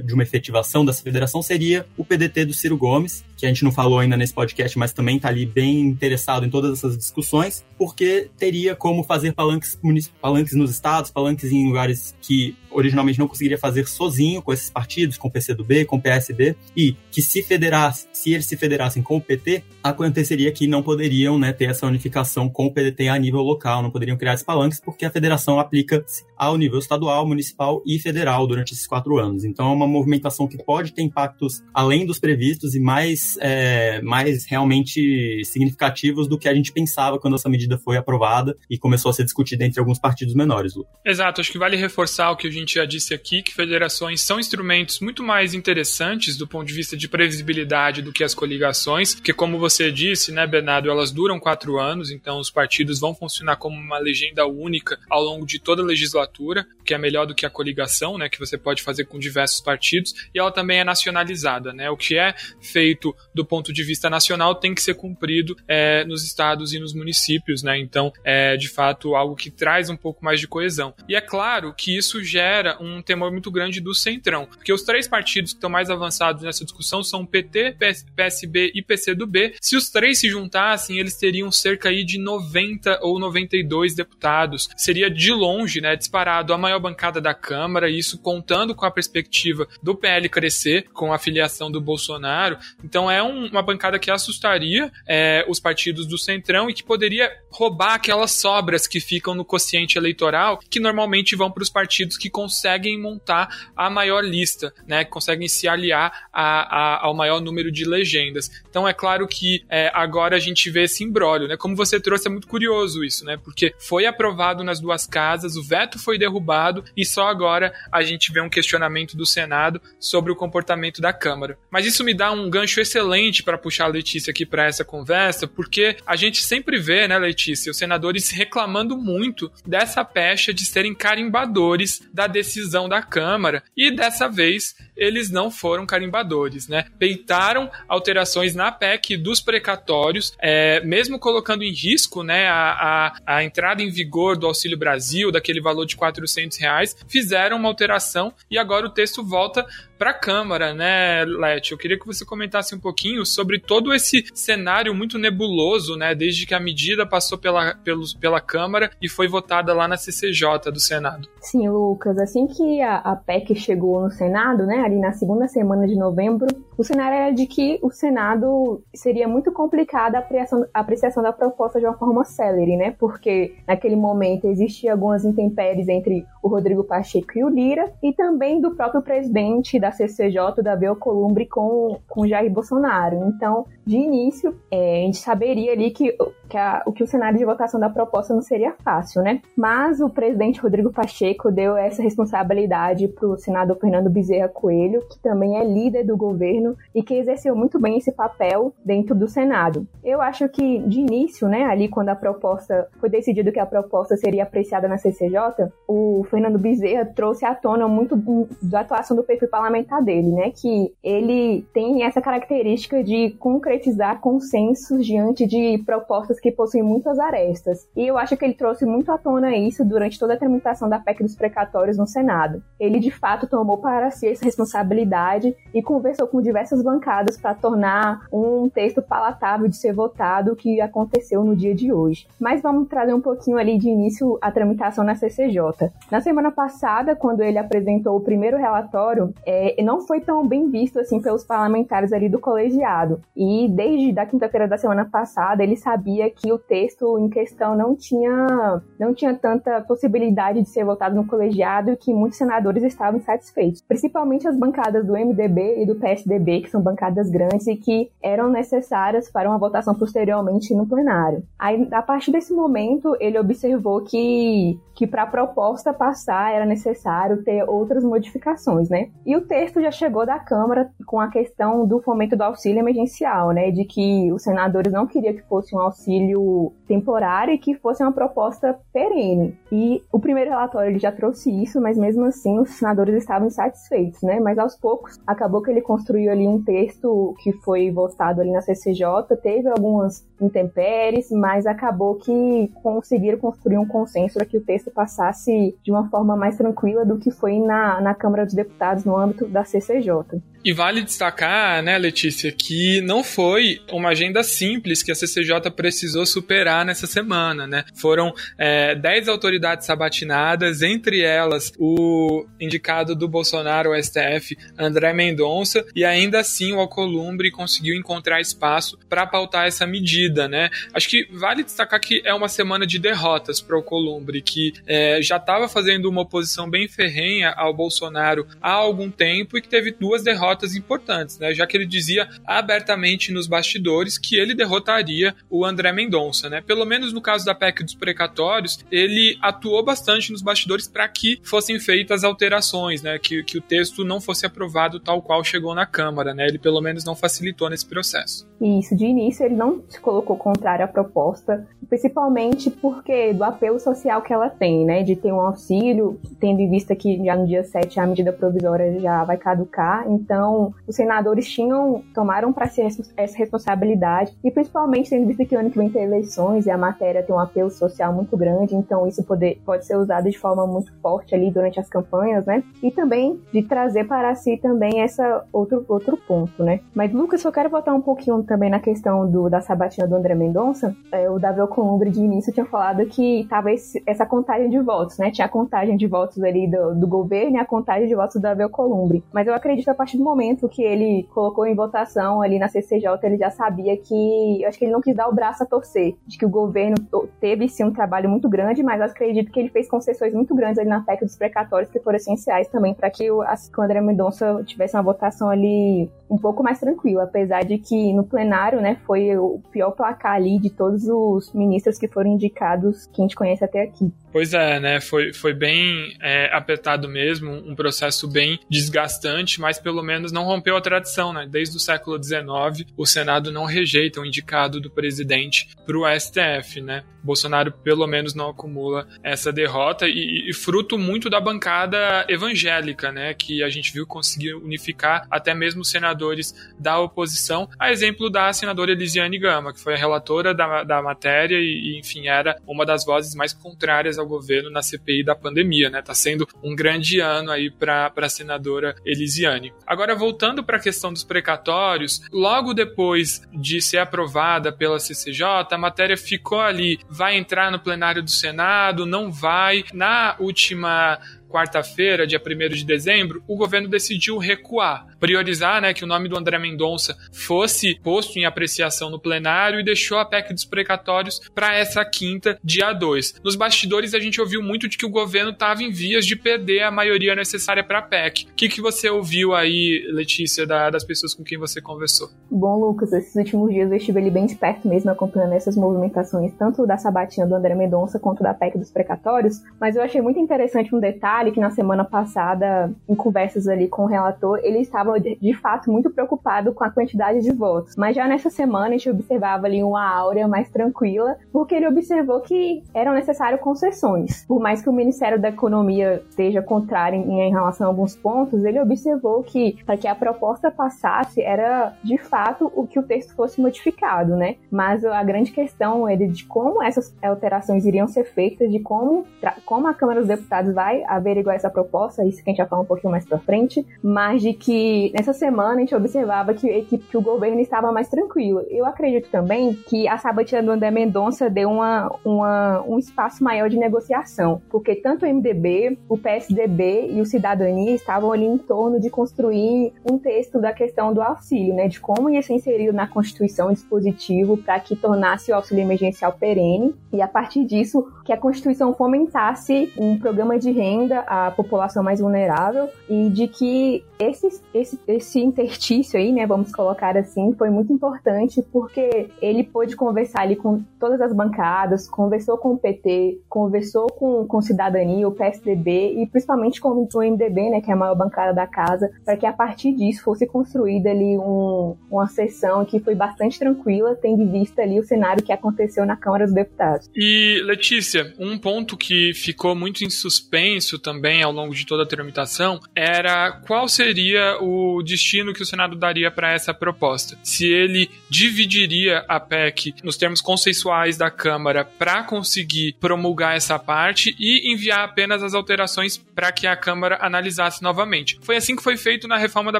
de 0.03 0.13
uma 0.13 0.23
efetivação 0.23 0.85
dessa 0.85 1.01
federação, 1.01 1.41
seria 1.41 1.85
o 1.97 2.05
PDT 2.05 2.45
do 2.45 2.53
Ciro 2.53 2.77
Gomes, 2.77 3.25
que 3.37 3.45
a 3.45 3.49
gente 3.49 3.63
não 3.63 3.71
falou 3.71 3.99
ainda 3.99 4.17
nesse 4.17 4.33
podcast, 4.33 4.77
mas 4.77 4.91
também 4.91 5.17
está 5.17 5.29
ali 5.29 5.45
bem 5.45 5.79
interessado 5.79 6.45
em 6.45 6.49
todas 6.49 6.77
essas 6.77 6.97
discussões, 6.97 7.63
porque 7.77 8.29
teria 8.37 8.75
como 8.75 9.03
fazer 9.03 9.33
palanques, 9.33 9.79
palanques 10.19 10.53
nos 10.53 10.71
estados, 10.71 11.11
palanques 11.11 11.51
em 11.51 11.67
lugares 11.67 12.15
que 12.19 12.55
originalmente 12.71 13.19
não 13.19 13.27
conseguiria 13.27 13.57
fazer 13.57 13.87
sozinho 13.87 14.41
com 14.41 14.51
esses 14.51 14.69
partidos, 14.69 15.17
com 15.17 15.27
o 15.27 15.31
PCdoB, 15.31 15.85
com 15.85 15.97
o 15.97 16.01
PSB, 16.01 16.55
e 16.75 16.95
que 17.11 17.21
se 17.21 17.41
federasse, 17.41 18.07
se 18.11 18.33
eles 18.33 18.45
se 18.45 18.57
federassem 18.57 19.01
com 19.01 19.17
o 19.17 19.21
PT, 19.21 19.63
aconteceria 19.83 20.51
que 20.51 20.67
não 20.67 20.83
poderiam 20.83 21.39
né, 21.39 21.53
ter 21.53 21.65
essa 21.65 21.87
unificação 21.87 22.49
com 22.49 22.65
o 22.65 22.71
PDT 22.71 23.07
a 23.07 23.17
nível 23.17 23.41
local, 23.41 23.81
não 23.81 23.91
poderiam 23.91 24.17
criar 24.17 24.33
esses 24.33 24.45
palanques, 24.45 24.79
porque 24.79 25.05
a 25.05 25.11
federação 25.11 25.59
aplica 25.59 26.03
ao 26.35 26.57
nível 26.57 26.79
estadual, 26.79 27.25
municipal 27.25 27.81
e 27.85 27.99
federal 27.99 28.45
durante 28.45 28.73
esses 28.73 28.85
quatro 28.85 29.17
anos. 29.17 29.43
Então 29.43 29.69
é 29.69 29.73
uma 29.73 29.87
movimentação 29.87 30.47
que 30.47 30.57
pode 30.57 30.91
ter 30.91 31.01
impactos 31.01 31.63
além 31.73 32.05
dos 32.05 32.19
previstos 32.19 32.75
e 32.75 32.79
mais 32.79 33.26
é, 33.39 34.01
mais 34.01 34.45
realmente 34.45 35.43
significativos 35.43 36.27
do 36.27 36.37
que 36.37 36.47
a 36.47 36.53
gente 36.53 36.71
pensava 36.71 37.19
quando 37.19 37.35
essa 37.35 37.49
medida 37.49 37.77
foi 37.77 37.97
aprovada 37.97 38.55
e 38.69 38.77
começou 38.77 39.09
a 39.09 39.13
ser 39.13 39.23
discutida 39.23 39.65
entre 39.65 39.79
alguns 39.79 39.99
partidos 39.99 40.33
menores. 40.33 40.75
Lu. 40.75 40.85
Exato, 41.05 41.41
acho 41.41 41.51
que 41.51 41.57
vale 41.57 41.75
reforçar 41.75 42.31
o 42.31 42.37
que 42.37 42.47
a 42.47 42.51
gente 42.51 42.75
já 42.75 42.85
disse 42.85 43.13
aqui, 43.13 43.41
que 43.41 43.53
federações 43.53 44.21
são 44.21 44.39
instrumentos 44.39 44.99
muito 44.99 45.23
mais 45.23 45.53
interessantes 45.53 46.37
do 46.37 46.47
ponto 46.47 46.67
de 46.67 46.73
vista 46.73 46.95
de 46.95 47.07
previsibilidade 47.07 48.01
do 48.01 48.13
que 48.13 48.23
as 48.23 48.33
coligações, 48.33 49.15
porque 49.15 49.33
como 49.33 49.59
você 49.59 49.91
disse, 49.91 50.31
né, 50.31 50.45
Bernardo, 50.45 50.89
elas 50.89 51.11
duram 51.11 51.39
quatro 51.39 51.79
anos, 51.79 52.11
então 52.11 52.39
os 52.39 52.49
partidos 52.49 52.99
vão 52.99 53.15
funcionar 53.15 53.55
como 53.57 53.77
uma 53.77 53.97
legenda 53.97 54.45
única 54.45 54.99
ao 55.09 55.23
longo 55.23 55.45
de 55.45 55.59
toda 55.59 55.81
a 55.81 55.85
legislatura, 55.85 56.65
que 56.87 56.93
é 56.93 56.97
melhor 56.97 57.27
do 57.27 57.35
que 57.35 57.45
a 57.45 57.49
coligação, 57.49 58.17
né, 58.17 58.29
que 58.29 58.39
você 58.39 58.57
pode 58.57 58.81
fazer 58.81 59.05
com 59.05 59.19
diversos 59.19 59.59
partidos, 59.59 60.13
e 60.33 60.39
ela 60.39 60.51
também 60.51 60.79
é 60.79 60.83
nacionalizada, 60.85 61.73
né, 61.73 61.89
o 61.89 61.97
que 61.97 62.17
é 62.17 62.33
feito 62.61 63.13
do 63.35 63.45
ponto 63.45 63.73
de 63.73 63.83
vista 63.83 64.09
nacional 64.09 64.55
tem 64.55 64.73
que 64.73 64.81
ser 64.81 64.93
cumprido 64.93 65.55
é, 65.67 66.05
nos 66.05 66.23
estados 66.23 66.73
e 66.73 66.79
nos 66.79 66.93
municípios, 66.93 67.61
né? 67.61 67.77
Então, 67.77 68.11
é 68.23 68.55
de 68.55 68.69
fato 68.69 69.15
algo 69.15 69.35
que 69.35 69.51
traz 69.51 69.89
um 69.89 69.97
pouco 69.97 70.23
mais 70.23 70.39
de 70.39 70.47
coesão. 70.47 70.93
E 71.09 71.15
é 71.15 71.21
claro 71.21 71.73
que 71.73 71.95
isso 71.95 72.23
gera 72.23 72.77
um 72.81 73.01
temor 73.01 73.31
muito 73.31 73.51
grande 73.51 73.81
do 73.81 73.93
centrão, 73.93 74.45
porque 74.45 74.71
os 74.71 74.83
três 74.83 75.07
partidos 75.07 75.51
que 75.51 75.57
estão 75.57 75.69
mais 75.69 75.89
avançados 75.89 76.43
nessa 76.43 76.63
discussão 76.63 77.03
são 77.03 77.25
PT, 77.25 77.73
PS, 77.73 78.05
PSB 78.15 78.71
e 78.73 78.81
PCdoB. 78.81 79.55
Se 79.61 79.75
os 79.75 79.89
três 79.89 80.19
se 80.19 80.29
juntassem, 80.29 80.99
eles 80.99 81.17
teriam 81.17 81.51
cerca 81.51 81.89
aí 81.89 82.05
de 82.05 82.17
90 82.17 82.99
ou 83.01 83.19
92 83.19 83.95
deputados. 83.95 84.69
Seria 84.77 85.09
de 85.09 85.31
longe, 85.31 85.81
né, 85.81 85.95
disparado 85.95 86.53
a 86.53 86.57
maior 86.57 86.76
bancada 86.79 87.19
da 87.21 87.33
Câmara, 87.33 87.89
isso 87.89 88.17
contando 88.19 88.75
com 88.75 88.85
a 88.85 88.91
perspectiva 88.91 89.67
do 89.81 89.95
PL 89.95 90.27
crescer 90.29 90.87
com 90.93 91.13
a 91.13 91.19
filiação 91.19 91.71
do 91.71 91.81
Bolsonaro. 91.81 92.57
Então 92.83 93.09
é 93.09 93.21
um, 93.21 93.47
uma 93.47 93.61
bancada 93.61 93.99
que 93.99 94.11
assustaria 94.11 94.91
é, 95.07 95.45
os 95.47 95.59
partidos 95.59 96.05
do 96.05 96.17
Centrão 96.17 96.69
e 96.69 96.73
que 96.73 96.83
poderia 96.83 97.31
roubar 97.49 97.95
aquelas 97.95 98.31
sobras 98.31 98.87
que 98.87 98.99
ficam 98.99 99.33
no 99.33 99.45
quociente 99.45 99.97
eleitoral, 99.97 100.59
que 100.69 100.79
normalmente 100.79 101.35
vão 101.35 101.51
para 101.51 101.63
os 101.63 101.69
partidos 101.69 102.17
que 102.17 102.29
conseguem 102.29 102.99
montar 102.99 103.69
a 103.75 103.89
maior 103.89 104.23
lista, 104.23 104.73
né? 104.85 105.03
Que 105.03 105.11
conseguem 105.11 105.47
se 105.47 105.67
aliar 105.67 106.27
a, 106.31 106.43
a, 106.43 107.05
ao 107.05 107.13
maior 107.13 107.41
número 107.41 107.71
de 107.71 107.85
legendas. 107.85 108.49
Então 108.69 108.87
é 108.87 108.93
claro 108.93 109.27
que 109.27 109.63
é, 109.69 109.91
agora 109.93 110.35
a 110.35 110.39
gente 110.39 110.69
vê 110.69 110.83
esse 110.83 111.03
imbróglio, 111.03 111.47
né? 111.47 111.57
Como 111.57 111.75
você 111.75 111.99
trouxe, 111.99 112.27
é 112.27 112.31
muito 112.31 112.47
curioso 112.47 113.03
isso, 113.03 113.25
né? 113.25 113.37
Porque 113.37 113.73
foi 113.79 114.05
aprovado 114.05 114.63
nas 114.63 114.79
duas 114.79 115.05
casas, 115.05 115.55
o 115.55 115.63
veto 115.63 115.97
foi 115.97 116.17
derrubado 116.17 116.66
e 116.95 117.05
só 117.05 117.27
agora 117.27 117.73
a 117.91 118.03
gente 118.03 118.31
vê 118.31 118.41
um 118.41 118.49
questionamento 118.49 119.15
do 119.15 119.25
Senado 119.25 119.81
sobre 119.99 120.31
o 120.31 120.35
comportamento 120.35 121.01
da 121.01 121.13
Câmara. 121.13 121.57
Mas 121.69 121.85
isso 121.85 122.03
me 122.03 122.13
dá 122.13 122.31
um 122.31 122.49
gancho 122.49 122.79
excelente 122.79 123.43
para 123.43 123.57
puxar 123.57 123.85
a 123.85 123.89
Letícia 123.89 124.31
aqui 124.31 124.45
para 124.45 124.65
essa 124.65 124.83
conversa, 124.83 125.47
porque 125.47 125.97
a 126.05 126.15
gente 126.15 126.43
sempre 126.43 126.79
vê, 126.79 127.07
né, 127.07 127.17
Letícia, 127.17 127.71
os 127.71 127.77
senadores 127.77 128.31
reclamando 128.31 128.97
muito 128.97 129.51
dessa 129.65 130.03
pecha 130.03 130.53
de 130.53 130.65
serem 130.65 130.93
carimbadores 130.93 132.01
da 132.13 132.27
decisão 132.27 132.89
da 132.89 133.01
Câmara. 133.01 133.63
E 133.75 133.91
dessa 133.91 134.27
vez 134.27 134.75
eles 134.97 135.29
não 135.29 135.51
foram 135.51 135.85
carimbadores, 135.85 136.67
né? 136.67 136.85
Peitaram 136.97 137.69
alterações 137.87 138.55
na 138.55 138.71
PEC 138.71 139.15
dos 139.15 139.39
precatórios, 139.39 140.33
é, 140.39 140.81
mesmo 140.81 141.19
colocando 141.19 141.63
em 141.63 141.71
risco, 141.71 142.23
né, 142.23 142.47
a, 142.47 143.11
a, 143.25 143.35
a, 143.37 143.43
entrada 143.43 143.83
em 143.83 143.89
vigor 143.89 144.37
do 144.37 144.47
Auxílio 144.47 144.77
Brasil, 144.77 145.31
daquele 145.31 145.61
valor 145.61 145.85
de 145.85 145.95
400 145.95 146.56
reais, 146.57 146.95
fizeram 147.07 147.57
uma 147.57 147.67
alteração 147.67 148.33
e 148.49 148.57
agora 148.57 148.85
o 148.85 148.89
texto 148.89 149.23
volta 149.23 149.65
para 149.97 150.11
a 150.11 150.13
Câmara, 150.13 150.73
né, 150.73 151.25
Leti? 151.25 151.71
Eu 151.71 151.77
queria 151.77 151.99
que 151.99 152.05
você 152.05 152.25
comentasse 152.25 152.75
um 152.75 152.79
pouquinho 152.79 153.25
sobre 153.25 153.59
todo 153.59 153.93
esse 153.93 154.23
cenário 154.33 154.93
muito 154.93 155.17
nebuloso, 155.17 155.95
né, 155.95 156.13
desde 156.13 156.45
que 156.45 156.53
a 156.53 156.59
medida 156.59 157.05
passou 157.05 157.37
pela, 157.37 157.75
pelos, 157.75 158.13
pela 158.13 158.39
Câmara 158.39 158.89
e 159.01 159.09
foi 159.09 159.27
votada 159.27 159.73
lá 159.73 159.87
na 159.87 159.97
CCJ 159.97 160.71
do 160.71 160.79
Senado. 160.79 161.27
Sim, 161.41 161.69
Lucas, 161.69 162.17
assim 162.17 162.47
que 162.47 162.81
a, 162.81 162.97
a 162.97 163.15
PEC 163.15 163.55
chegou 163.55 164.01
no 164.01 164.11
Senado, 164.11 164.65
né, 164.65 164.79
ali 164.79 164.99
na 164.99 165.13
segunda 165.13 165.47
semana 165.47 165.87
de 165.87 165.95
novembro, 165.95 166.47
o 166.77 166.83
cenário 166.83 167.15
era 167.15 167.31
de 167.31 167.47
que 167.47 167.79
o 167.81 167.91
Senado 167.91 168.83
seria 168.93 169.27
muito 169.27 169.51
complicada 169.51 170.17
a 170.17 170.21
apreciação, 170.21 170.65
a 170.73 170.79
apreciação 170.79 171.23
da 171.23 171.33
proposta 171.33 171.79
de 171.79 171.85
uma 171.85 171.97
forma 171.97 172.23
célere, 172.23 172.75
né, 172.75 172.95
porque 172.99 173.55
naquele 173.67 173.95
momento 173.95 174.47
existiam 174.47 174.93
algumas 174.93 175.25
intempéries 175.25 175.87
entre 175.87 176.25
o 176.43 176.47
Rodrigo 176.47 176.83
Pacheco 176.83 177.37
e 177.37 177.43
o 177.43 177.49
Lira 177.49 177.91
e 178.03 178.13
também 178.13 178.61
do 178.61 178.75
próprio 178.75 179.01
presidente 179.01 179.79
da 179.79 179.86
da 179.87 179.91
CCJ, 179.91 180.61
da 180.61 180.77
Alcolumbre 180.87 181.45
com, 181.45 181.99
com 182.07 182.27
Jair 182.27 182.51
Bolsonaro. 182.51 183.27
Então, 183.27 183.65
de 183.85 183.95
início, 183.95 184.55
é, 184.69 185.03
a 185.03 185.05
gente 185.05 185.17
saberia 185.17 185.71
ali 185.71 185.91
que, 185.91 186.15
que, 186.49 186.57
a, 186.57 186.83
que 186.93 187.03
o 187.03 187.07
cenário 187.07 187.37
de 187.37 187.45
votação 187.45 187.79
da 187.79 187.89
proposta 187.89 188.33
não 188.33 188.41
seria 188.41 188.73
fácil, 188.83 189.21
né? 189.21 189.41
Mas 189.55 190.01
o 190.01 190.09
presidente 190.09 190.59
Rodrigo 190.59 190.91
Pacheco 190.91 191.51
deu 191.51 191.77
essa 191.77 192.03
responsabilidade 192.03 193.07
para 193.07 193.27
o 193.27 193.37
senador 193.37 193.77
Fernando 193.77 194.09
Bezerra 194.09 194.49
Coelho, 194.49 195.01
que 195.09 195.19
também 195.19 195.57
é 195.57 195.63
líder 195.63 196.03
do 196.03 196.17
governo 196.17 196.75
e 196.93 197.01
que 197.01 197.13
exerceu 197.13 197.55
muito 197.55 197.79
bem 197.79 197.97
esse 197.97 198.11
papel 198.11 198.73
dentro 198.83 199.15
do 199.15 199.27
Senado. 199.27 199.87
Eu 200.03 200.21
acho 200.21 200.49
que, 200.49 200.79
de 200.79 200.99
início, 200.99 201.47
né, 201.47 201.63
ali 201.63 201.87
quando 201.87 202.09
a 202.09 202.15
proposta 202.15 202.87
foi 202.99 203.09
decidido 203.09 203.51
que 203.51 203.59
a 203.59 203.65
proposta 203.65 204.17
seria 204.17 204.43
apreciada 204.43 204.87
na 204.87 204.97
CCJ, 204.97 205.69
o 205.87 206.25
Fernando 206.29 206.59
Bezerra 206.59 207.05
trouxe 207.05 207.45
à 207.45 207.55
tona 207.55 207.87
muito 207.87 208.17
da 208.61 208.81
atuação 208.81 209.15
do 209.15 209.23
perfil 209.23 209.47
parlamentar 209.47 209.76
dele, 210.01 210.31
né? 210.31 210.51
Que 210.51 210.93
ele 211.03 211.65
tem 211.73 212.03
essa 212.03 212.21
característica 212.21 213.03
de 213.03 213.31
concretizar 213.39 214.19
consensos 214.19 215.05
diante 215.05 215.45
de 215.45 215.81
propostas 215.85 216.39
que 216.39 216.51
possuem 216.51 216.83
muitas 216.83 217.19
arestas. 217.19 217.87
E 217.95 218.05
eu 218.07 218.17
acho 218.17 218.35
que 218.35 218.45
ele 218.45 218.53
trouxe 218.53 218.85
muito 218.85 219.11
à 219.11 219.17
tona 219.17 219.55
isso 219.55 219.83
durante 219.85 220.19
toda 220.19 220.33
a 220.33 220.37
tramitação 220.37 220.89
da 220.89 220.99
PEC 220.99 221.23
dos 221.23 221.35
precatórios 221.35 221.97
no 221.97 222.07
Senado. 222.07 222.61
Ele, 222.79 222.99
de 222.99 223.11
fato, 223.11 223.47
tomou 223.47 223.77
para 223.77 224.11
si 224.11 224.27
essa 224.27 224.45
responsabilidade 224.45 225.55
e 225.73 225.81
conversou 225.81 226.27
com 226.27 226.41
diversas 226.41 226.81
bancadas 226.81 227.37
para 227.37 227.53
tornar 227.53 228.27
um 228.31 228.69
texto 228.69 229.01
palatável 229.01 229.67
de 229.67 229.75
ser 229.77 229.93
votado, 229.93 230.55
que 230.55 230.79
aconteceu 230.81 231.43
no 231.43 231.55
dia 231.55 231.73
de 231.73 231.91
hoje. 231.91 232.27
Mas 232.39 232.61
vamos 232.61 232.87
trazer 232.87 233.13
um 233.13 233.21
pouquinho 233.21 233.57
ali 233.57 233.77
de 233.77 233.89
início 233.89 234.37
a 234.41 234.51
tramitação 234.51 235.03
na 235.03 235.15
CCJ. 235.15 235.91
Na 236.11 236.21
semana 236.21 236.51
passada, 236.51 237.15
quando 237.15 237.41
ele 237.41 237.57
apresentou 237.57 238.15
o 238.15 238.21
primeiro 238.21 238.57
relatório, 238.57 239.33
é, 239.45 239.66
não 239.81 240.01
foi 240.01 240.19
tão 240.19 240.47
bem 240.47 240.69
visto 240.69 240.99
assim 240.99 241.21
pelos 241.21 241.43
parlamentares 241.43 242.13
ali 242.13 242.29
do 242.29 242.39
colegiado. 242.39 243.21
E 243.35 243.67
desde 243.69 244.17
a 244.19 244.25
quinta-feira 244.25 244.67
da 244.67 244.77
semana 244.77 245.05
passada, 245.05 245.63
ele 245.63 245.75
sabia 245.75 246.29
que 246.29 246.51
o 246.51 246.57
texto 246.57 247.17
em 247.19 247.29
questão 247.29 247.75
não 247.75 247.95
tinha, 247.95 248.81
não 248.99 249.13
tinha 249.13 249.33
tanta 249.33 249.81
possibilidade 249.81 250.61
de 250.61 250.69
ser 250.69 250.83
votado 250.83 251.15
no 251.15 251.25
colegiado 251.25 251.91
e 251.91 251.97
que 251.97 252.13
muitos 252.13 252.37
senadores 252.37 252.83
estavam 252.83 253.19
insatisfeitos. 253.19 253.81
Principalmente 253.81 254.47
as 254.47 254.57
bancadas 254.57 255.05
do 255.05 255.13
MDB 255.13 255.81
e 255.81 255.85
do 255.85 255.95
PSDB, 255.95 256.61
que 256.61 256.69
são 256.69 256.81
bancadas 256.81 257.29
grandes 257.29 257.67
e 257.67 257.75
que 257.75 258.09
eram 258.21 258.49
necessárias 258.49 259.29
para 259.29 259.49
uma 259.49 259.57
votação 259.57 259.93
posteriormente 259.95 260.73
no 260.73 260.87
plenário. 260.87 261.43
Aí, 261.57 261.87
a 261.91 262.01
partir 262.01 262.31
desse 262.31 262.53
momento, 262.53 263.15
ele 263.19 263.39
observou 263.39 264.01
que, 264.01 264.79
que 264.95 265.07
para 265.07 265.23
a 265.23 265.27
proposta 265.27 265.93
passar 265.93 266.53
era 266.53 266.65
necessário 266.65 267.43
ter 267.43 267.63
outras 267.63 268.03
modificações, 268.03 268.89
né? 268.89 269.09
E 269.25 269.35
o 269.35 269.41
texto 269.41 269.56
já 269.81 269.91
chegou 269.91 270.25
da 270.25 270.39
Câmara 270.39 270.89
com 271.05 271.19
a 271.19 271.29
questão 271.29 271.85
do 271.85 271.99
fomento 272.01 272.35
do 272.35 272.43
auxílio 272.43 272.79
emergencial, 272.79 273.51
né? 273.51 273.71
De 273.71 273.85
que 273.85 274.31
os 274.31 274.43
senadores 274.43 274.91
não 274.91 275.07
queriam 275.07 275.33
que 275.33 275.41
fosse 275.43 275.75
um 275.75 275.79
auxílio 275.79 276.73
temporário 276.87 277.53
e 277.53 277.57
que 277.57 277.75
fosse 277.75 278.03
uma 278.03 278.11
proposta 278.11 278.77
perene. 278.93 279.57
E 279.71 280.01
o 280.11 280.19
primeiro 280.19 280.49
relatório 280.49 280.91
ele 280.91 280.99
já 280.99 281.11
trouxe 281.11 281.51
isso, 281.51 281.81
mas 281.81 281.97
mesmo 281.97 282.25
assim 282.25 282.59
os 282.59 282.71
senadores 282.71 283.15
estavam 283.15 283.47
insatisfeitos, 283.47 284.21
né? 284.21 284.39
Mas 284.39 284.57
aos 284.57 284.75
poucos 284.75 285.19
acabou 285.25 285.61
que 285.61 285.71
ele 285.71 285.81
construiu 285.81 286.31
ali 286.31 286.47
um 286.47 286.61
texto 286.61 287.35
que 287.39 287.53
foi 287.53 287.91
votado 287.91 288.41
ali 288.41 288.51
na 288.51 288.61
CCJ, 288.61 289.05
teve 289.41 289.67
algumas 289.69 290.25
intempéries, 290.41 291.31
mas 291.31 291.65
acabou 291.65 292.15
que 292.15 292.71
conseguiram 292.83 293.37
construir 293.37 293.77
um 293.77 293.87
consenso 293.87 294.35
para 294.35 294.45
que 294.45 294.57
o 294.57 294.63
texto 294.63 294.91
passasse 294.91 295.75
de 295.83 295.91
uma 295.91 296.09
forma 296.09 296.35
mais 296.35 296.57
tranquila 296.57 297.05
do 297.05 297.17
que 297.17 297.31
foi 297.31 297.59
na, 297.59 297.99
na 298.01 298.13
Câmara 298.13 298.45
dos 298.45 298.53
Deputados 298.53 299.05
no 299.05 299.17
âmbito 299.17 299.46
da 299.47 299.63
CCJ. 299.63 300.41
E 300.67 300.73
vale 300.73 301.01
destacar, 301.01 301.81
né, 301.81 301.97
Letícia, 301.97 302.51
que 302.51 302.99
não 303.01 303.23
foi 303.23 303.79
uma 303.89 304.09
agenda 304.09 304.43
simples 304.43 305.01
que 305.01 305.11
a 305.11 305.15
CCJ 305.15 305.71
precisou 305.71 306.25
superar 306.25 306.83
nessa 306.83 307.07
semana, 307.07 307.65
né? 307.65 307.85
Foram 307.95 308.33
é, 308.57 308.93
10 308.93 309.29
autoridades 309.29 309.85
sabatinadas, 309.85 310.81
entre 310.81 311.21
elas 311.21 311.71
o 311.79 312.45
indicado 312.59 313.15
do 313.15 313.29
Bolsonaro, 313.29 313.91
o 313.91 314.03
STF, 314.03 314.57
André 314.77 315.13
Mendonça, 315.13 315.85
e 315.95 316.03
ainda 316.03 316.39
assim 316.41 316.73
o 316.73 316.79
Alcolumbre 316.79 317.49
conseguiu 317.49 317.95
encontrar 317.95 318.41
espaço 318.41 318.99
para 319.07 319.25
pautar 319.25 319.67
essa 319.67 319.87
medida, 319.87 320.49
né? 320.49 320.69
Acho 320.93 321.07
que 321.07 321.29
vale 321.31 321.63
destacar 321.63 322.01
que 322.01 322.21
é 322.25 322.33
uma 322.33 322.49
semana 322.49 322.85
de 322.85 322.99
derrotas 322.99 323.61
para 323.61 323.75
o 323.75 323.77
Alcolumbre, 323.77 324.41
que 324.41 324.73
é, 324.85 325.21
já 325.21 325.37
estava 325.37 325.69
fazendo 325.69 326.09
uma 326.09 326.23
oposição 326.23 326.69
bem 326.69 326.89
ferrenha 326.89 327.51
ao 327.51 327.73
Bolsonaro 327.73 328.45
há 328.61 328.71
algum 328.71 329.09
tempo 329.09 329.36
e 329.41 329.61
que 329.61 329.69
teve 329.69 329.91
duas 329.91 330.23
derrotas 330.23 330.75
importantes, 330.75 331.37
né? 331.37 331.53
Já 331.53 331.67
que 331.67 331.77
ele 331.77 331.85
dizia 331.85 332.27
abertamente 332.45 333.31
nos 333.31 333.47
bastidores 333.47 334.17
que 334.17 334.37
ele 334.37 334.55
derrotaria 334.55 335.35
o 335.49 335.65
André 335.65 335.91
Mendonça, 335.91 336.49
né? 336.49 336.61
Pelo 336.61 336.85
menos 336.85 337.13
no 337.13 337.21
caso 337.21 337.45
da 337.45 337.53
PEC 337.53 337.83
dos 337.83 337.95
precatórios, 337.95 338.79
ele 338.91 339.37
atuou 339.41 339.83
bastante 339.83 340.31
nos 340.31 340.41
bastidores 340.41 340.87
para 340.87 341.07
que 341.07 341.39
fossem 341.43 341.79
feitas 341.79 342.23
alterações, 342.23 343.01
né? 343.01 343.19
Que, 343.19 343.43
que 343.43 343.57
o 343.57 343.61
texto 343.61 344.03
não 344.03 344.19
fosse 344.19 344.45
aprovado 344.45 344.99
tal 344.99 345.21
qual 345.21 345.43
chegou 345.43 345.75
na 345.75 345.85
Câmara, 345.85 346.33
né? 346.33 346.47
Ele 346.47 346.57
pelo 346.57 346.81
menos 346.81 347.03
não 347.03 347.15
facilitou 347.15 347.69
nesse 347.69 347.85
processo. 347.85 348.47
Isso, 348.59 348.95
de 348.95 349.05
início 349.05 349.45
ele 349.45 349.55
não 349.55 349.83
se 349.87 349.99
colocou 349.99 350.35
contrário 350.35 350.83
à 350.83 350.87
proposta, 350.87 351.67
principalmente 351.87 352.69
porque 352.71 353.33
do 353.33 353.43
apelo 353.43 353.79
social 353.79 354.21
que 354.21 354.33
ela 354.33 354.49
tem, 354.49 354.85
né? 354.85 355.03
De 355.03 355.15
ter 355.15 355.31
um 355.31 355.39
auxílio, 355.39 356.19
tendo 356.39 356.59
em 356.59 356.69
vista 356.69 356.95
que 356.95 357.23
já 357.23 357.35
no 357.35 357.47
dia 357.47 357.63
7 357.63 357.99
a 357.99 358.07
medida 358.07 358.33
provisória 358.33 358.99
já 358.99 359.16
vai 359.23 359.37
caducar, 359.37 360.05
então 360.09 360.73
os 360.87 360.95
senadores 360.95 361.47
tinham, 361.49 362.03
tomaram 362.13 362.51
para 362.51 362.67
si 362.67 362.81
essa 362.81 363.37
responsabilidade, 363.37 364.35
e 364.43 364.51
principalmente 364.51 365.09
tendo 365.09 365.27
visto 365.27 365.45
que 365.45 365.55
ano 365.55 365.69
que 365.69 365.77
vem 365.77 365.89
tem 365.89 366.03
eleições 366.03 366.65
e 366.65 366.71
a 366.71 366.77
matéria 366.77 367.23
tem 367.23 367.35
um 367.35 367.39
apelo 367.39 367.69
social 367.69 368.13
muito 368.13 368.35
grande, 368.35 368.75
então 368.75 369.07
isso 369.07 369.23
pode, 369.23 369.55
pode 369.65 369.85
ser 369.85 369.97
usado 369.97 370.29
de 370.29 370.37
forma 370.37 370.65
muito 370.65 370.91
forte 371.01 371.35
ali 371.35 371.51
durante 371.51 371.79
as 371.79 371.89
campanhas, 371.89 372.45
né? 372.45 372.63
E 372.81 372.91
também 372.91 373.39
de 373.51 373.63
trazer 373.63 374.05
para 374.07 374.33
si 374.35 374.57
também 374.57 375.01
essa 375.01 375.45
outro, 375.51 375.85
outro 375.87 376.17
ponto, 376.17 376.63
né? 376.63 376.79
Mas, 376.93 377.11
Lucas, 377.13 377.43
eu 377.43 377.51
quero 377.51 377.69
voltar 377.69 377.93
um 377.93 378.01
pouquinho 378.01 378.43
também 378.43 378.69
na 378.69 378.79
questão 378.79 379.29
do, 379.29 379.49
da 379.49 379.61
sabatina 379.61 380.07
do 380.07 380.15
André 380.15 380.35
Mendonça. 380.35 380.95
É, 381.11 381.29
o 381.29 381.39
Davi 381.39 381.59
Alcolumbre 381.59 382.09
de 382.09 382.19
início 382.19 382.53
tinha 382.53 382.65
falado 382.65 383.05
que 383.05 383.45
tava 383.49 383.69
essa 383.71 384.25
contagem 384.25 384.69
de 384.69 384.79
votos, 384.79 385.17
né? 385.17 385.31
Tinha 385.31 385.45
a 385.45 385.49
contagem 385.49 385.97
de 385.97 386.07
votos 386.07 386.41
ali 386.43 386.67
do, 386.67 386.95
do 386.95 387.07
governo 387.07 387.57
e 387.57 387.59
a 387.59 387.65
contagem 387.65 388.07
de 388.07 388.15
votos 388.15 388.35
do 388.35 388.41
Davi 388.41 388.63
Alcolumbre. 388.63 389.06
Mas 389.33 389.47
eu 389.47 389.53
acredito 389.53 389.89
a 389.89 389.95
partir 389.95 390.17
do 390.17 390.23
momento 390.23 390.69
que 390.69 390.83
ele 390.83 391.27
colocou 391.33 391.65
em 391.65 391.75
votação 391.75 392.41
ali 392.41 392.59
na 392.59 392.67
CCJ, 392.67 393.07
ele 393.23 393.37
já 393.37 393.49
sabia 393.49 393.95
que. 393.97 394.61
Eu 394.61 394.69
acho 394.69 394.77
que 394.77 394.85
ele 394.85 394.91
não 394.91 395.01
quis 395.01 395.15
dar 395.15 395.27
o 395.27 395.35
braço 395.35 395.63
a 395.63 395.65
torcer. 395.65 396.15
De 396.25 396.37
que 396.37 396.45
o 396.45 396.49
governo 396.49 396.95
teve 397.39 397.67
sim 397.67 397.83
um 397.83 397.91
trabalho 397.91 398.29
muito 398.29 398.49
grande, 398.49 398.83
mas 398.83 399.01
acredito 399.01 399.51
que 399.51 399.59
ele 399.59 399.69
fez 399.69 399.89
concessões 399.89 400.33
muito 400.33 400.53
grandes 400.55 400.79
ali 400.79 400.89
na 400.89 401.01
PEC 401.01 401.25
dos 401.25 401.35
precatórios 401.35 401.91
que 401.91 401.99
foram 401.99 402.17
essenciais 402.17 402.67
também 402.67 402.93
para 402.93 403.09
que 403.09 403.29
o, 403.31 403.41
que 403.41 403.79
o 403.79 403.83
André 403.83 404.01
Mendonça 404.01 404.63
tivesse 404.65 404.95
uma 404.95 405.03
votação 405.03 405.49
ali 405.49 406.09
um 406.29 406.37
pouco 406.37 406.61
mais 406.61 406.79
tranquila, 406.79 407.23
apesar 407.23 407.63
de 407.63 407.77
que 407.77 408.13
no 408.13 408.23
plenário, 408.23 408.81
né, 408.81 408.97
foi 409.05 409.37
o 409.37 409.61
pior 409.71 409.91
placar 409.91 410.33
ali 410.33 410.59
de 410.59 410.69
todos 410.69 411.07
os 411.07 411.53
ministros 411.53 411.97
que 411.97 412.07
foram 412.07 412.31
indicados 412.31 413.07
que 413.07 413.21
a 413.21 413.23
gente 413.23 413.35
conhece 413.35 413.63
até 413.63 413.81
aqui. 413.81 414.11
Pois 414.31 414.53
é, 414.53 414.79
né? 414.79 414.99
Foi, 414.99 415.33
foi 415.33 415.53
bem 415.53 416.15
é, 416.21 416.49
apertado 416.53 417.07
mesmo, 417.07 417.51
um 417.51 417.75
processo 417.75 418.27
bem 418.27 418.59
desgastante, 418.69 419.59
mas 419.59 419.79
pelo 419.79 420.03
menos 420.03 420.31
não 420.31 420.43
rompeu 420.43 420.75
a 420.75 420.81
tradição, 420.81 421.31
né? 421.31 421.47
Desde 421.49 421.77
o 421.77 421.79
século 421.79 422.21
XIX, 422.21 422.91
o 422.95 423.05
Senado 423.05 423.51
não 423.51 423.65
rejeita 423.65 424.19
o 424.19 424.25
indicado 424.25 424.79
do 424.79 424.91
presidente 424.91 425.69
para 425.85 425.97
o 425.97 426.03
STF, 426.19 426.81
né? 426.81 427.03
Bolsonaro 427.23 427.71
pelo 427.71 428.07
menos 428.07 428.33
não 428.33 428.49
acumula 428.49 429.07
essa 429.21 429.51
derrota 429.51 430.07
e, 430.07 430.49
e, 430.49 430.53
fruto 430.53 430.97
muito 430.97 431.29
da 431.29 431.41
bancada 431.41 432.25
evangélica, 432.29 433.11
né? 433.11 433.33
Que 433.33 433.61
a 433.63 433.69
gente 433.69 433.91
viu 433.91 434.07
conseguir 434.07 434.53
unificar 434.53 435.27
até 435.29 435.53
mesmo 435.53 435.83
senadores 435.83 436.53
da 436.79 436.99
oposição, 436.99 437.69
a 437.77 437.91
exemplo 437.91 438.29
da 438.29 438.51
senadora 438.53 438.91
Elisiane 438.91 439.37
Gama, 439.37 439.73
que 439.73 439.79
foi 439.79 439.93
a 439.93 439.97
relatora 439.97 440.53
da, 440.53 440.83
da 440.83 441.01
matéria 441.01 441.57
e, 441.57 441.95
e 441.95 441.99
enfim, 441.99 442.27
era 442.27 442.57
uma 442.65 442.85
das 442.85 443.03
vozes 443.05 443.35
mais 443.35 443.53
contrárias 443.53 444.16
ao 444.17 444.27
governo 444.27 444.69
na 444.69 444.81
CPI 444.81 445.23
da 445.23 445.35
pandemia, 445.35 445.89
né? 445.89 446.01
Tá 446.01 446.13
sendo 446.13 446.47
um 446.63 446.75
grande 446.75 447.19
ano 447.19 447.51
aí 447.51 447.69
para 447.69 448.11
a 448.15 448.29
senadora 448.29 448.95
Elisiane. 449.05 449.73
Agora, 449.85 450.15
voltando 450.15 450.63
para 450.63 450.77
a 450.77 450.81
questão 450.81 451.11
dos 451.11 451.23
precatórios, 451.23 452.21
logo 452.31 452.73
depois 452.73 453.41
de 453.53 453.81
ser 453.81 453.97
aprovada 453.97 454.71
pela 454.71 454.99
CCJ, 454.99 455.67
a 455.71 455.77
matéria 455.77 456.17
ficou 456.17 456.61
ali, 456.61 456.99
vai 457.09 457.37
entrar 457.37 457.71
no 457.71 457.79
plenário 457.79 458.23
do 458.23 458.31
Senado, 458.31 459.05
não 459.05 459.31
vai. 459.31 459.83
Na 459.93 460.35
última 460.39 461.19
quarta-feira, 461.47 462.27
dia 462.27 462.41
1 462.45 462.69
de 462.69 462.85
dezembro, 462.85 463.41
o 463.47 463.55
governo 463.55 463.87
decidiu 463.87 464.37
recuar, 464.37 465.07
priorizar 465.19 465.81
né, 465.81 465.93
que 465.93 466.03
o 466.03 466.07
nome 466.07 466.29
do 466.29 466.37
André 466.37 466.59
Mendonça 466.59 467.15
fosse 467.31 467.99
posto 468.01 468.37
em 468.37 468.45
apreciação 468.45 469.09
no 469.09 469.19
plenário 469.19 469.79
e 469.79 469.83
deixou 469.83 470.17
a 470.17 470.25
PEC 470.25 470.53
dos 470.53 470.65
precatórios 470.65 471.39
para 471.53 471.75
essa 471.75 472.03
quinta, 472.05 472.59
dia 472.63 472.93
2. 472.93 473.41
Nos 473.43 473.55
bastidores, 473.55 474.13
a 474.13 474.19
gente 474.19 474.39
ouviu 474.41 474.61
muito 474.61 474.87
de 474.87 474.97
que 474.97 475.05
o 475.05 475.09
governo 475.09 475.51
estava 475.51 475.81
em 475.83 475.91
vias 475.91 476.25
de 476.25 476.35
perder 476.35 476.83
a 476.83 476.91
maioria 476.91 477.35
necessária 477.35 477.83
para 477.83 477.99
a 477.99 478.01
PEC. 478.01 478.47
O 478.51 478.55
que, 478.55 478.69
que 478.69 478.81
você 478.81 479.09
ouviu 479.09 479.55
aí, 479.55 480.05
Letícia, 480.11 480.65
da, 480.65 480.89
das 480.89 481.03
pessoas 481.03 481.33
com 481.33 481.43
quem 481.43 481.57
você 481.57 481.81
conversou? 481.81 482.29
Bom, 482.49 482.79
Lucas, 482.79 483.13
esses 483.13 483.35
últimos 483.35 483.71
dias 483.71 483.89
eu 483.89 483.97
estive 483.97 484.19
ali 484.19 484.29
bem 484.29 484.45
de 484.45 484.55
perto 484.55 484.87
mesmo 484.87 485.09
acompanhando 485.11 485.53
essas 485.53 485.75
movimentações, 485.75 486.53
tanto 486.57 486.85
da 486.85 486.97
sabatina 486.97 487.47
do 487.47 487.55
André 487.55 487.75
Mendonça 487.75 488.19
quanto 488.19 488.43
da 488.43 488.53
PEC 488.53 488.77
dos 488.77 488.91
precatórios, 488.91 489.61
mas 489.79 489.95
eu 489.95 490.01
achei 490.01 490.21
muito 490.21 490.39
interessante 490.39 490.93
um 490.93 490.99
detalhe 490.99 491.36
que 491.51 491.59
na 491.59 491.69
semana 491.69 492.03
passada, 492.03 492.91
em 493.07 493.15
conversas 493.15 493.67
ali 493.67 493.87
com 493.87 494.03
o 494.03 494.07
relator, 494.07 494.59
ele 494.63 494.79
estava 494.79 495.19
de 495.19 495.53
fato 495.53 495.91
muito 495.91 496.09
preocupado 496.09 496.73
com 496.73 496.83
a 496.83 496.89
quantidade 496.89 497.41
de 497.41 497.51
votos. 497.51 497.95
Mas 497.95 498.15
já 498.15 498.27
nessa 498.27 498.49
semana 498.49 498.87
a 498.87 498.91
gente 498.91 499.09
observava 499.09 499.65
ali 499.65 499.83
uma 499.83 500.05
áurea 500.07 500.47
mais 500.47 500.69
tranquila, 500.69 501.37
porque 501.51 501.75
ele 501.75 501.87
observou 501.87 502.41
que 502.41 502.83
eram 502.93 503.13
necessárias 503.13 503.61
concessões. 503.61 504.45
Por 504.45 504.59
mais 504.59 504.81
que 504.81 504.89
o 504.89 504.93
Ministério 504.93 505.39
da 505.39 505.49
Economia 505.49 506.23
esteja 506.29 506.61
contrário 506.61 507.19
em 507.19 507.51
relação 507.51 507.87
a 507.87 507.89
alguns 507.89 508.15
pontos, 508.15 508.63
ele 508.63 508.79
observou 508.79 509.43
que 509.43 509.77
para 509.85 509.97
que 509.97 510.07
a 510.07 510.15
proposta 510.15 510.71
passasse 510.71 511.41
era 511.41 511.93
de 512.03 512.17
fato 512.17 512.71
o 512.75 512.85
que 512.85 512.99
o 512.99 513.03
texto 513.03 513.33
fosse 513.35 513.61
modificado, 513.61 514.35
né? 514.35 514.55
Mas 514.71 515.03
a 515.05 515.23
grande 515.23 515.51
questão 515.51 516.07
é 516.07 516.15
de 516.15 516.45
como 516.45 516.81
essas 516.81 517.15
alterações 517.21 517.85
iriam 517.85 518.07
ser 518.07 518.25
feitas, 518.25 518.71
de 518.71 518.79
como, 518.79 519.25
como 519.65 519.87
a 519.87 519.93
Câmara 519.93 520.19
dos 520.19 520.27
Deputados 520.27 520.73
vai 520.73 521.03
averiguar 521.27 521.55
essa 521.55 521.69
proposta, 521.69 522.23
isso 522.23 522.43
que 522.43 522.49
a 522.49 522.51
gente 522.51 522.59
vai 522.59 522.67
falar 522.67 522.81
um 522.81 522.85
pouquinho 522.85 523.11
mais 523.11 523.25
para 523.25 523.37
frente, 523.39 523.85
mas 524.01 524.41
de 524.41 524.53
que 524.53 525.11
nessa 525.13 525.33
semana 525.33 525.75
a 525.75 525.79
gente 525.79 525.95
observava 525.95 526.53
que, 526.53 526.81
que, 526.83 526.97
que 526.97 527.17
o 527.17 527.21
governo 527.21 527.59
estava 527.59 527.91
mais 527.91 528.07
tranquilo. 528.07 528.63
Eu 528.69 528.85
acredito 528.85 529.29
também 529.29 529.73
que 529.73 530.07
a 530.07 530.17
sabatina 530.17 530.63
do 530.63 530.71
André 530.71 530.91
Mendonça 530.91 531.49
deu 531.49 531.69
uma, 531.69 532.11
uma, 532.23 532.81
um 532.87 532.97
espaço 532.97 533.43
maior 533.43 533.69
de 533.69 533.77
negociação, 533.77 534.61
porque 534.69 534.95
tanto 534.95 535.25
o 535.25 535.29
MDB, 535.29 535.97
o 536.07 536.17
PSDB 536.17 537.11
e 537.11 537.21
o 537.21 537.25
Cidadania 537.25 537.93
estavam 537.93 538.31
ali 538.31 538.45
em 538.45 538.57
torno 538.57 538.99
de 538.99 539.09
construir 539.09 539.93
um 540.09 540.17
texto 540.17 540.59
da 540.59 540.71
questão 540.71 541.13
do 541.13 541.21
auxílio, 541.21 541.73
né, 541.73 541.87
de 541.87 541.99
como 541.99 542.29
ia 542.29 542.41
ser 542.41 542.53
inserido 542.53 542.93
na 542.93 543.07
Constituição 543.07 543.69
um 543.69 543.73
dispositivo 543.73 544.57
para 544.57 544.79
que 544.79 544.95
tornasse 544.95 545.51
o 545.51 545.55
auxílio 545.55 545.81
emergencial 545.81 546.31
perene 546.33 546.95
e 547.11 547.21
a 547.21 547.27
partir 547.27 547.65
disso 547.65 548.07
que 548.23 548.31
a 548.31 548.37
Constituição 548.37 548.93
fomentasse 548.93 549.91
um 549.97 550.17
programa 550.17 550.57
de 550.59 550.71
renda 550.71 551.16
à 551.27 551.51
população 551.51 552.03
mais 552.03 552.19
vulnerável 552.19 552.89
e 553.09 553.29
de 553.29 553.47
que 553.47 554.03
esse, 554.19 554.61
esse, 554.73 554.99
esse 555.07 555.39
interstício 555.39 556.19
aí, 556.19 556.31
né, 556.31 556.45
vamos 556.45 556.71
colocar 556.71 557.15
assim, 557.17 557.53
foi 557.57 557.69
muito 557.69 557.93
importante 557.93 558.61
porque 558.71 559.29
ele 559.41 559.63
pôde 559.63 559.95
conversar 559.95 560.41
ali 560.41 560.55
com 560.55 560.83
todas 560.99 561.21
as 561.21 561.33
bancadas, 561.33 562.07
conversou 562.07 562.57
com 562.57 562.73
o 562.73 562.77
PT, 562.77 563.41
conversou 563.47 564.07
com, 564.07 564.45
com 564.45 564.61
Cidadania, 564.61 565.27
o 565.27 565.31
PSDB 565.31 566.21
e 566.21 566.27
principalmente 566.27 566.81
com 566.81 566.89
o 566.89 567.19
MDB, 567.21 567.69
né, 567.69 567.81
que 567.81 567.91
é 567.91 567.93
a 567.93 567.97
maior 567.97 568.15
bancada 568.15 568.53
da 568.53 568.67
casa, 568.67 569.11
para 569.23 569.37
que 569.37 569.45
a 569.45 569.53
partir 569.53 569.93
disso 569.93 570.23
fosse 570.23 570.45
construída 570.45 571.09
ali 571.09 571.37
um, 571.37 571.95
uma 572.09 572.27
sessão 572.27 572.83
que 572.85 572.99
foi 572.99 573.15
bastante 573.15 573.59
tranquila, 573.59 574.15
tendo 574.15 574.41
em 574.41 574.51
vista 574.51 574.81
ali 574.81 574.99
o 574.99 575.03
cenário 575.03 575.43
que 575.43 575.51
aconteceu 575.51 576.05
na 576.05 576.15
Câmara 576.15 576.45
dos 576.45 576.53
Deputados. 576.53 577.09
E, 577.15 577.61
Letícia, 577.63 578.33
um 578.39 578.57
ponto 578.57 578.97
que 578.97 579.33
ficou 579.33 579.75
muito 579.75 580.03
em 580.03 580.09
suspenso 580.09 580.99
também 581.07 581.41
ao 581.41 581.53
longo 581.53 581.73
de 581.73 581.85
toda 581.85 582.03
a 582.03 582.05
tramitação 582.05 582.81
era 582.93 583.53
qual 583.65 583.87
seria 583.87 584.57
o 584.61 585.01
destino 585.01 585.53
que 585.53 585.61
o 585.61 585.65
Senado 585.65 585.95
daria 585.95 586.29
para 586.29 586.51
essa 586.51 586.73
proposta. 586.73 587.37
Se 587.41 587.65
ele 587.65 588.11
dividiria 588.29 589.23
a 589.25 589.39
PEC 589.39 589.95
nos 590.03 590.17
termos 590.17 590.41
consensuais 590.41 591.15
da 591.15 591.31
Câmara 591.31 591.85
para 591.85 592.23
conseguir 592.23 592.97
promulgar 592.99 593.55
essa 593.55 593.79
parte 593.79 594.35
e 594.37 594.73
enviar 594.73 595.05
apenas 595.05 595.41
as 595.41 595.53
alterações 595.53 596.17
para 596.17 596.51
que 596.51 596.67
a 596.67 596.75
Câmara 596.75 597.19
analisasse 597.21 597.81
novamente. 597.81 598.37
Foi 598.41 598.57
assim 598.57 598.75
que 598.75 598.83
foi 598.83 598.97
feito 598.97 599.29
na 599.29 599.37
reforma 599.37 599.71
da 599.71 599.79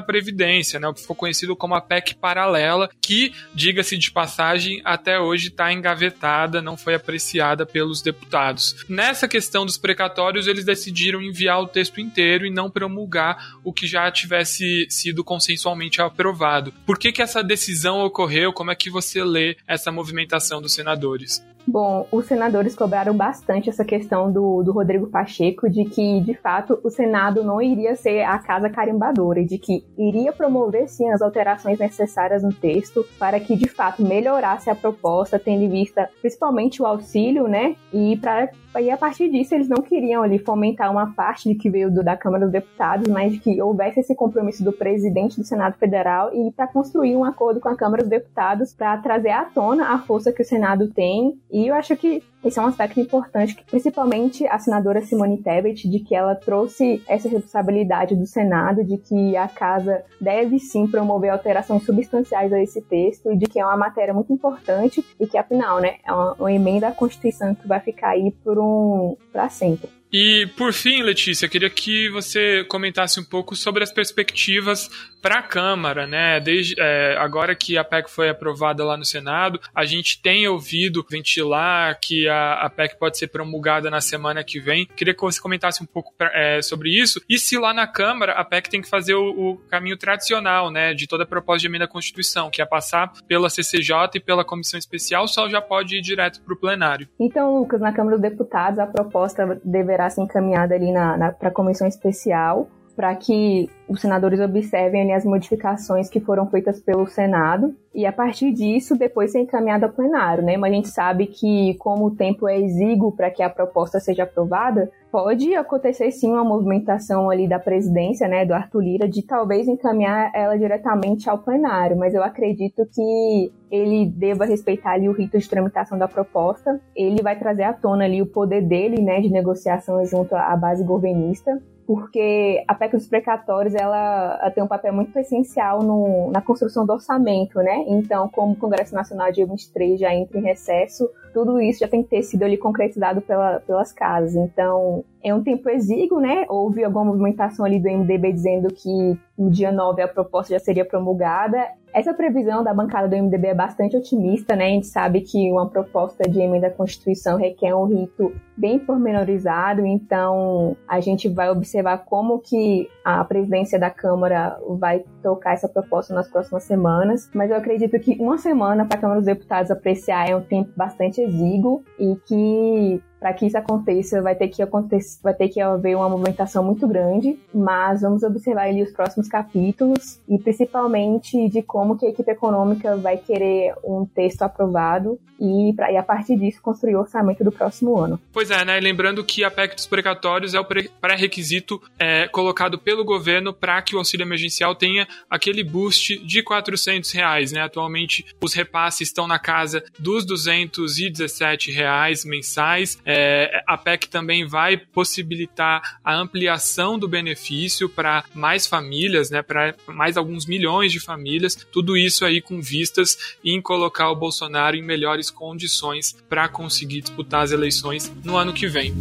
Previdência, 0.00 0.80
né, 0.80 0.88
o 0.88 0.94
que 0.94 1.02
ficou 1.02 1.14
conhecido 1.14 1.54
como 1.54 1.74
a 1.74 1.80
PEC 1.82 2.14
paralela, 2.14 2.88
que, 3.02 3.34
diga-se 3.54 3.98
de 3.98 4.10
passagem, 4.10 4.80
até 4.82 5.20
hoje 5.20 5.48
está 5.48 5.70
engavetada, 5.70 6.62
não 6.62 6.76
foi 6.76 6.94
apreciada 6.94 7.66
pelos 7.66 8.00
deputados. 8.00 8.86
Nessa 8.88 9.28
questão 9.28 9.66
dos 9.66 9.76
precatórios, 9.76 10.46
eles 10.46 10.64
decidiram 10.64 11.17
enviar 11.20 11.60
o 11.60 11.68
texto 11.68 12.00
inteiro 12.00 12.46
e 12.46 12.50
não 12.50 12.70
promulgar 12.70 13.58
o 13.64 13.72
que 13.72 13.86
já 13.86 14.10
tivesse 14.10 14.86
sido 14.90 15.24
consensualmente 15.24 16.00
aprovado. 16.00 16.72
Por 16.86 16.98
que, 16.98 17.12
que 17.12 17.22
essa 17.22 17.42
decisão 17.42 18.00
ocorreu? 18.00 18.52
Como 18.52 18.70
é 18.70 18.74
que 18.74 18.90
você 18.90 19.22
lê 19.22 19.56
essa 19.66 19.92
movimentação 19.92 20.60
dos 20.60 20.72
senadores? 20.72 21.42
Bom, 21.70 22.06
os 22.10 22.24
senadores 22.24 22.74
cobraram 22.74 23.14
bastante 23.14 23.68
essa 23.68 23.84
questão 23.84 24.32
do, 24.32 24.62
do 24.62 24.72
Rodrigo 24.72 25.06
Pacheco 25.06 25.68
de 25.68 25.84
que, 25.84 26.18
de 26.22 26.32
fato, 26.32 26.80
o 26.82 26.88
Senado 26.88 27.44
não 27.44 27.60
iria 27.60 27.94
ser 27.94 28.22
a 28.22 28.38
casa 28.38 28.70
carimbadora 28.70 29.44
de 29.44 29.58
que 29.58 29.84
iria 29.98 30.32
promover, 30.32 30.88
sim, 30.88 31.10
as 31.10 31.20
alterações 31.20 31.78
necessárias 31.78 32.42
no 32.42 32.54
texto 32.54 33.04
para 33.18 33.38
que, 33.38 33.54
de 33.54 33.68
fato, 33.68 34.02
melhorasse 34.02 34.70
a 34.70 34.74
proposta, 34.74 35.38
tendo 35.38 35.62
em 35.62 35.68
vista 35.68 36.08
principalmente 36.22 36.80
o 36.80 36.86
auxílio, 36.86 37.46
né? 37.46 37.76
E 37.92 38.16
para 38.16 38.48
e 38.80 38.90
a 38.90 38.96
partir 38.96 39.30
disso, 39.30 39.54
eles 39.54 39.68
não 39.68 39.82
queriam 39.82 40.22
ali 40.22 40.38
fomentar 40.38 40.90
uma 40.90 41.12
parte 41.12 41.48
de 41.48 41.54
que 41.54 41.70
veio 41.70 41.90
do, 41.90 42.04
da 42.04 42.16
Câmara 42.16 42.44
dos 42.44 42.52
Deputados, 42.52 43.08
mas 43.08 43.32
de 43.32 43.38
que 43.38 43.60
houvesse 43.60 44.00
esse 44.00 44.14
compromisso 44.14 44.62
do 44.62 44.72
presidente 44.72 45.36
do 45.36 45.44
Senado 45.44 45.76
Federal 45.78 46.32
e 46.32 46.52
para 46.52 46.66
construir 46.66 47.16
um 47.16 47.24
acordo 47.24 47.60
com 47.60 47.68
a 47.68 47.76
Câmara 47.76 48.02
dos 48.02 48.10
Deputados 48.10 48.72
para 48.72 48.96
trazer 48.98 49.30
à 49.30 49.44
tona 49.44 49.94
a 49.94 49.98
força 49.98 50.32
que 50.32 50.42
o 50.42 50.44
Senado 50.44 50.88
tem. 50.88 51.40
Eu 51.66 51.74
acho 51.74 51.96
que 51.96 52.22
esse 52.44 52.58
é 52.58 52.62
um 52.62 52.66
aspecto 52.66 53.00
importante, 53.00 53.54
que 53.54 53.64
principalmente 53.64 54.46
a 54.46 54.58
senadora 54.58 55.02
Simone 55.02 55.42
Tebet, 55.42 55.88
de 55.88 55.98
que 56.00 56.14
ela 56.14 56.34
trouxe 56.34 57.02
essa 57.08 57.28
responsabilidade 57.28 58.14
do 58.14 58.26
Senado, 58.26 58.84
de 58.84 58.98
que 58.98 59.36
a 59.36 59.48
casa 59.48 60.04
deve 60.20 60.58
sim 60.58 60.86
promover 60.86 61.30
alterações 61.30 61.84
substanciais 61.84 62.52
a 62.52 62.62
esse 62.62 62.80
texto, 62.82 63.32
e 63.32 63.36
de 63.36 63.46
que 63.46 63.58
é 63.58 63.64
uma 63.64 63.76
matéria 63.76 64.14
muito 64.14 64.32
importante 64.32 65.04
e 65.18 65.26
que, 65.26 65.38
afinal, 65.38 65.80
né, 65.80 65.96
é 66.06 66.12
uma, 66.12 66.34
uma 66.34 66.52
emenda 66.52 66.88
à 66.88 66.92
Constituição 66.92 67.54
que 67.54 67.66
vai 67.66 67.80
ficar 67.80 68.10
aí 68.10 68.30
por 68.44 68.58
um 68.58 69.16
para 69.32 69.48
sempre. 69.48 69.88
E 70.12 70.46
por 70.56 70.72
fim, 70.72 71.02
Letícia, 71.02 71.48
queria 71.48 71.68
que 71.68 72.08
você 72.08 72.64
comentasse 72.64 73.20
um 73.20 73.24
pouco 73.24 73.54
sobre 73.54 73.82
as 73.82 73.92
perspectivas 73.92 74.88
para 75.20 75.40
a 75.40 75.42
Câmara, 75.42 76.06
né? 76.06 76.40
Desde 76.40 76.74
é, 76.78 77.16
agora 77.18 77.54
que 77.54 77.76
a 77.76 77.84
PEC 77.84 78.10
foi 78.10 78.28
aprovada 78.28 78.84
lá 78.84 78.96
no 78.96 79.04
Senado, 79.04 79.60
a 79.74 79.84
gente 79.84 80.20
tem 80.20 80.46
ouvido 80.48 81.04
ventilar 81.08 81.98
que 82.00 82.28
a, 82.28 82.54
a 82.54 82.70
PEC 82.70 82.98
pode 82.98 83.18
ser 83.18 83.28
promulgada 83.28 83.90
na 83.90 84.00
semana 84.00 84.44
que 84.44 84.60
vem. 84.60 84.86
Queria 84.96 85.14
que 85.14 85.20
você 85.20 85.40
comentasse 85.40 85.82
um 85.82 85.86
pouco 85.86 86.12
pra, 86.16 86.30
é, 86.34 86.62
sobre 86.62 86.90
isso. 86.90 87.20
E 87.28 87.38
se 87.38 87.58
lá 87.58 87.72
na 87.72 87.86
Câmara 87.86 88.32
a 88.32 88.44
PEC 88.44 88.70
tem 88.70 88.82
que 88.82 88.88
fazer 88.88 89.14
o, 89.14 89.52
o, 89.52 89.56
caminho 89.68 89.96
tradicional, 89.96 90.70
né? 90.70 90.94
De 90.94 91.06
toda 91.06 91.26
proposta 91.26 91.60
de 91.60 91.66
emenda 91.66 91.84
à 91.84 91.88
Constituição, 91.88 92.50
que 92.50 92.62
é 92.62 92.66
passar 92.66 93.12
pela 93.26 93.50
CCJ 93.50 94.10
e 94.14 94.20
pela 94.20 94.44
Comissão 94.44 94.78
Especial, 94.78 95.26
só 95.26 95.48
já 95.48 95.60
pode 95.60 95.96
ir 95.96 96.00
direto 96.00 96.40
para 96.40 96.54
o 96.54 96.56
plenário. 96.56 97.08
Então, 97.18 97.58
Lucas, 97.58 97.80
na 97.80 97.92
Câmara 97.92 98.16
dos 98.16 98.22
Deputados 98.22 98.78
a 98.78 98.86
proposta 98.86 99.60
deverá 99.64 100.08
ser 100.10 100.22
encaminhada 100.22 100.74
ali 100.74 100.92
na, 100.92 101.16
na 101.16 101.32
para 101.32 101.48
a 101.48 101.52
Comissão 101.52 101.86
Especial 101.86 102.68
para 102.98 103.14
que 103.14 103.70
os 103.88 104.00
senadores 104.00 104.40
observem 104.40 105.02
ali 105.02 105.12
as 105.12 105.24
modificações 105.24 106.10
que 106.10 106.18
foram 106.18 106.48
feitas 106.48 106.80
pelo 106.80 107.06
Senado. 107.06 107.72
E 107.94 108.04
a 108.04 108.12
partir 108.12 108.52
disso 108.52 108.98
depois 108.98 109.30
ser 109.30 109.38
encaminhado 109.38 109.84
ao 109.84 109.92
plenário, 109.92 110.42
né? 110.42 110.56
Mas 110.56 110.72
a 110.72 110.74
gente 110.74 110.88
sabe 110.88 111.26
que 111.28 111.74
como 111.74 112.06
o 112.06 112.10
tempo 112.16 112.48
é 112.48 112.58
exíguo 112.58 113.12
para 113.12 113.30
que 113.30 113.40
a 113.40 113.48
proposta 113.48 114.00
seja 114.00 114.24
aprovada, 114.24 114.90
pode 115.12 115.54
acontecer 115.54 116.10
sim 116.10 116.32
uma 116.32 116.42
movimentação 116.42 117.30
ali 117.30 117.46
da 117.46 117.60
presidência, 117.60 118.26
né, 118.26 118.44
do 118.44 118.52
Arthur 118.52 118.80
Lira, 118.80 119.08
de 119.08 119.22
talvez 119.22 119.68
encaminhar 119.68 120.32
ela 120.34 120.58
diretamente 120.58 121.30
ao 121.30 121.38
plenário, 121.38 121.96
mas 121.96 122.14
eu 122.14 122.22
acredito 122.24 122.84
que 122.92 123.52
ele 123.70 124.06
deva 124.06 124.44
respeitar 124.44 124.94
ali 124.94 125.08
o 125.08 125.12
rito 125.12 125.38
de 125.38 125.48
tramitação 125.48 125.96
da 125.96 126.08
proposta, 126.08 126.80
ele 126.96 127.22
vai 127.22 127.38
trazer 127.38 127.62
à 127.62 127.72
tona 127.72 128.04
ali 128.04 128.20
o 128.20 128.26
poder 128.26 128.60
dele, 128.62 129.00
né, 129.00 129.20
de 129.20 129.30
negociação 129.30 130.04
junto 130.04 130.34
à 130.34 130.54
base 130.56 130.84
governista, 130.84 131.58
porque 131.88 132.62
a 132.68 132.74
PEC 132.74 132.98
dos 132.98 133.06
precatórios 133.06 133.74
ela, 133.74 134.38
ela 134.42 134.50
tem 134.50 134.62
um 134.62 134.66
papel 134.66 134.92
muito 134.92 135.18
essencial 135.18 135.82
no, 135.82 136.30
na 136.30 136.42
construção 136.42 136.84
do 136.84 136.92
orçamento, 136.92 137.60
né? 137.60 137.82
Então, 137.88 138.28
como 138.28 138.52
o 138.52 138.56
Congresso 138.56 138.94
Nacional 138.94 139.32
dia 139.32 139.46
23 139.46 139.98
já 139.98 140.14
entra 140.14 140.38
em 140.38 140.42
recesso, 140.42 141.08
tudo 141.32 141.60
isso 141.60 141.80
já 141.80 141.88
tem 141.88 142.02
que 142.02 142.10
ter 142.10 142.22
sido 142.22 142.42
ali 142.42 142.56
concretizado 142.56 143.20
pela, 143.20 143.60
pelas 143.60 143.92
casas. 143.92 144.34
Então, 144.34 145.04
é 145.22 145.34
um 145.34 145.42
tempo 145.42 145.68
exíguo, 145.68 146.20
né? 146.20 146.46
Houve 146.48 146.84
alguma 146.84 147.04
movimentação 147.04 147.64
ali 147.64 147.80
do 147.80 147.90
MDB 147.90 148.32
dizendo 148.32 148.68
que 148.68 149.18
no 149.36 149.50
dia 149.50 149.70
9 149.70 150.02
a 150.02 150.08
proposta 150.08 150.54
já 150.54 150.58
seria 150.58 150.84
promulgada. 150.84 151.58
Essa 151.92 152.12
previsão 152.12 152.62
da 152.62 152.74
bancada 152.74 153.08
do 153.08 153.16
MDB 153.16 153.48
é 153.48 153.54
bastante 153.54 153.96
otimista, 153.96 154.54
né? 154.54 154.66
A 154.66 154.70
gente 154.70 154.86
sabe 154.86 155.22
que 155.22 155.50
uma 155.50 155.68
proposta 155.68 156.28
de 156.28 156.38
emenda 156.38 156.66
à 156.66 156.70
Constituição 156.70 157.38
requer 157.38 157.74
um 157.74 157.86
rito 157.86 158.32
bem 158.56 158.78
pormenorizado, 158.78 159.86
então 159.86 160.76
a 160.86 161.00
gente 161.00 161.28
vai 161.28 161.48
observar 161.50 161.98
como 162.04 162.40
que 162.40 162.88
a 163.04 163.24
presidência 163.24 163.78
da 163.78 163.90
Câmara 163.90 164.58
vai 164.78 165.04
tocar 165.22 165.54
essa 165.54 165.68
proposta 165.68 166.12
nas 166.12 166.28
próximas 166.28 166.64
semanas, 166.64 167.30
mas 167.34 167.50
eu 167.50 167.56
acredito 167.56 167.98
que 168.00 168.16
uma 168.20 168.36
semana 168.36 168.84
para 168.84 168.98
a 168.98 169.00
Câmara 169.00 169.20
dos 169.20 169.26
Deputados 169.26 169.70
apreciar 169.70 170.28
é 170.28 170.36
um 170.36 170.42
tempo 170.42 170.70
bastante 170.76 171.26
exíguo 171.28 171.84
e 171.98 172.16
que 172.26 173.02
para 173.18 173.32
que 173.32 173.46
isso 173.46 173.58
aconteça, 173.58 174.22
vai 174.22 174.34
ter 174.34 174.48
que 174.48 174.62
acontecer, 174.62 175.18
vai 175.22 175.34
ter 175.34 175.48
que 175.48 175.60
haver 175.60 175.96
uma 175.96 176.08
movimentação 176.08 176.62
muito 176.62 176.86
grande, 176.86 177.38
mas 177.54 178.02
vamos 178.02 178.22
observar 178.22 178.68
ali 178.68 178.82
os 178.82 178.92
próximos 178.92 179.28
capítulos 179.28 180.20
e 180.28 180.38
principalmente 180.38 181.48
de 181.48 181.62
como 181.62 181.96
que 181.96 182.06
a 182.06 182.10
equipe 182.10 182.30
econômica 182.30 182.96
vai 182.96 183.16
querer 183.16 183.74
um 183.84 184.06
texto 184.06 184.42
aprovado 184.42 185.18
e, 185.40 185.72
pra, 185.74 185.92
e 185.92 185.96
a 185.96 186.02
partir 186.02 186.36
disso 186.36 186.60
construir 186.60 186.96
o 186.96 187.00
orçamento 187.00 187.44
do 187.44 187.52
próximo 187.52 187.98
ano. 187.98 188.20
Pois 188.32 188.50
é, 188.50 188.64
né? 188.64 188.80
Lembrando 188.80 189.24
que 189.24 189.44
a 189.44 189.50
PEC 189.50 189.76
dos 189.76 189.86
precatórios 189.86 190.54
é 190.54 190.60
o 190.60 190.64
pré-requisito 190.64 191.80
é, 191.98 192.26
colocado 192.28 192.78
pelo 192.78 193.04
governo 193.04 193.52
para 193.52 193.80
que 193.82 193.94
o 193.94 193.98
auxílio 193.98 194.24
emergencial 194.24 194.74
tenha 194.74 195.06
aquele 195.30 195.62
boost 195.62 196.18
de 196.24 196.42
400 196.42 197.10
reais, 197.12 197.52
né? 197.52 197.60
Atualmente 197.62 198.24
os 198.42 198.54
repasses 198.54 199.08
estão 199.08 199.26
na 199.26 199.38
casa 199.38 199.82
dos 199.98 200.24
217 200.24 201.70
reais 201.70 202.24
mensais 202.24 202.98
é, 203.10 203.62
a 203.66 203.78
PEC 203.78 204.06
também 204.08 204.46
vai 204.46 204.76
possibilitar 204.76 205.98
a 206.04 206.14
ampliação 206.14 206.98
do 206.98 207.08
benefício 207.08 207.88
para 207.88 208.22
mais 208.34 208.66
famílias, 208.66 209.30
né, 209.30 209.40
para 209.40 209.74
mais 209.86 210.18
alguns 210.18 210.44
milhões 210.44 210.92
de 210.92 211.00
famílias, 211.00 211.54
tudo 211.72 211.96
isso 211.96 212.26
aí 212.26 212.42
com 212.42 212.60
vistas 212.60 213.36
em 213.42 213.62
colocar 213.62 214.10
o 214.10 214.16
Bolsonaro 214.16 214.76
em 214.76 214.82
melhores 214.82 215.30
condições 215.30 216.14
para 216.28 216.48
conseguir 216.48 217.00
disputar 217.00 217.44
as 217.44 217.50
eleições 217.50 218.12
no 218.22 218.36
ano 218.36 218.52
que 218.52 218.66
vem. 218.66 218.94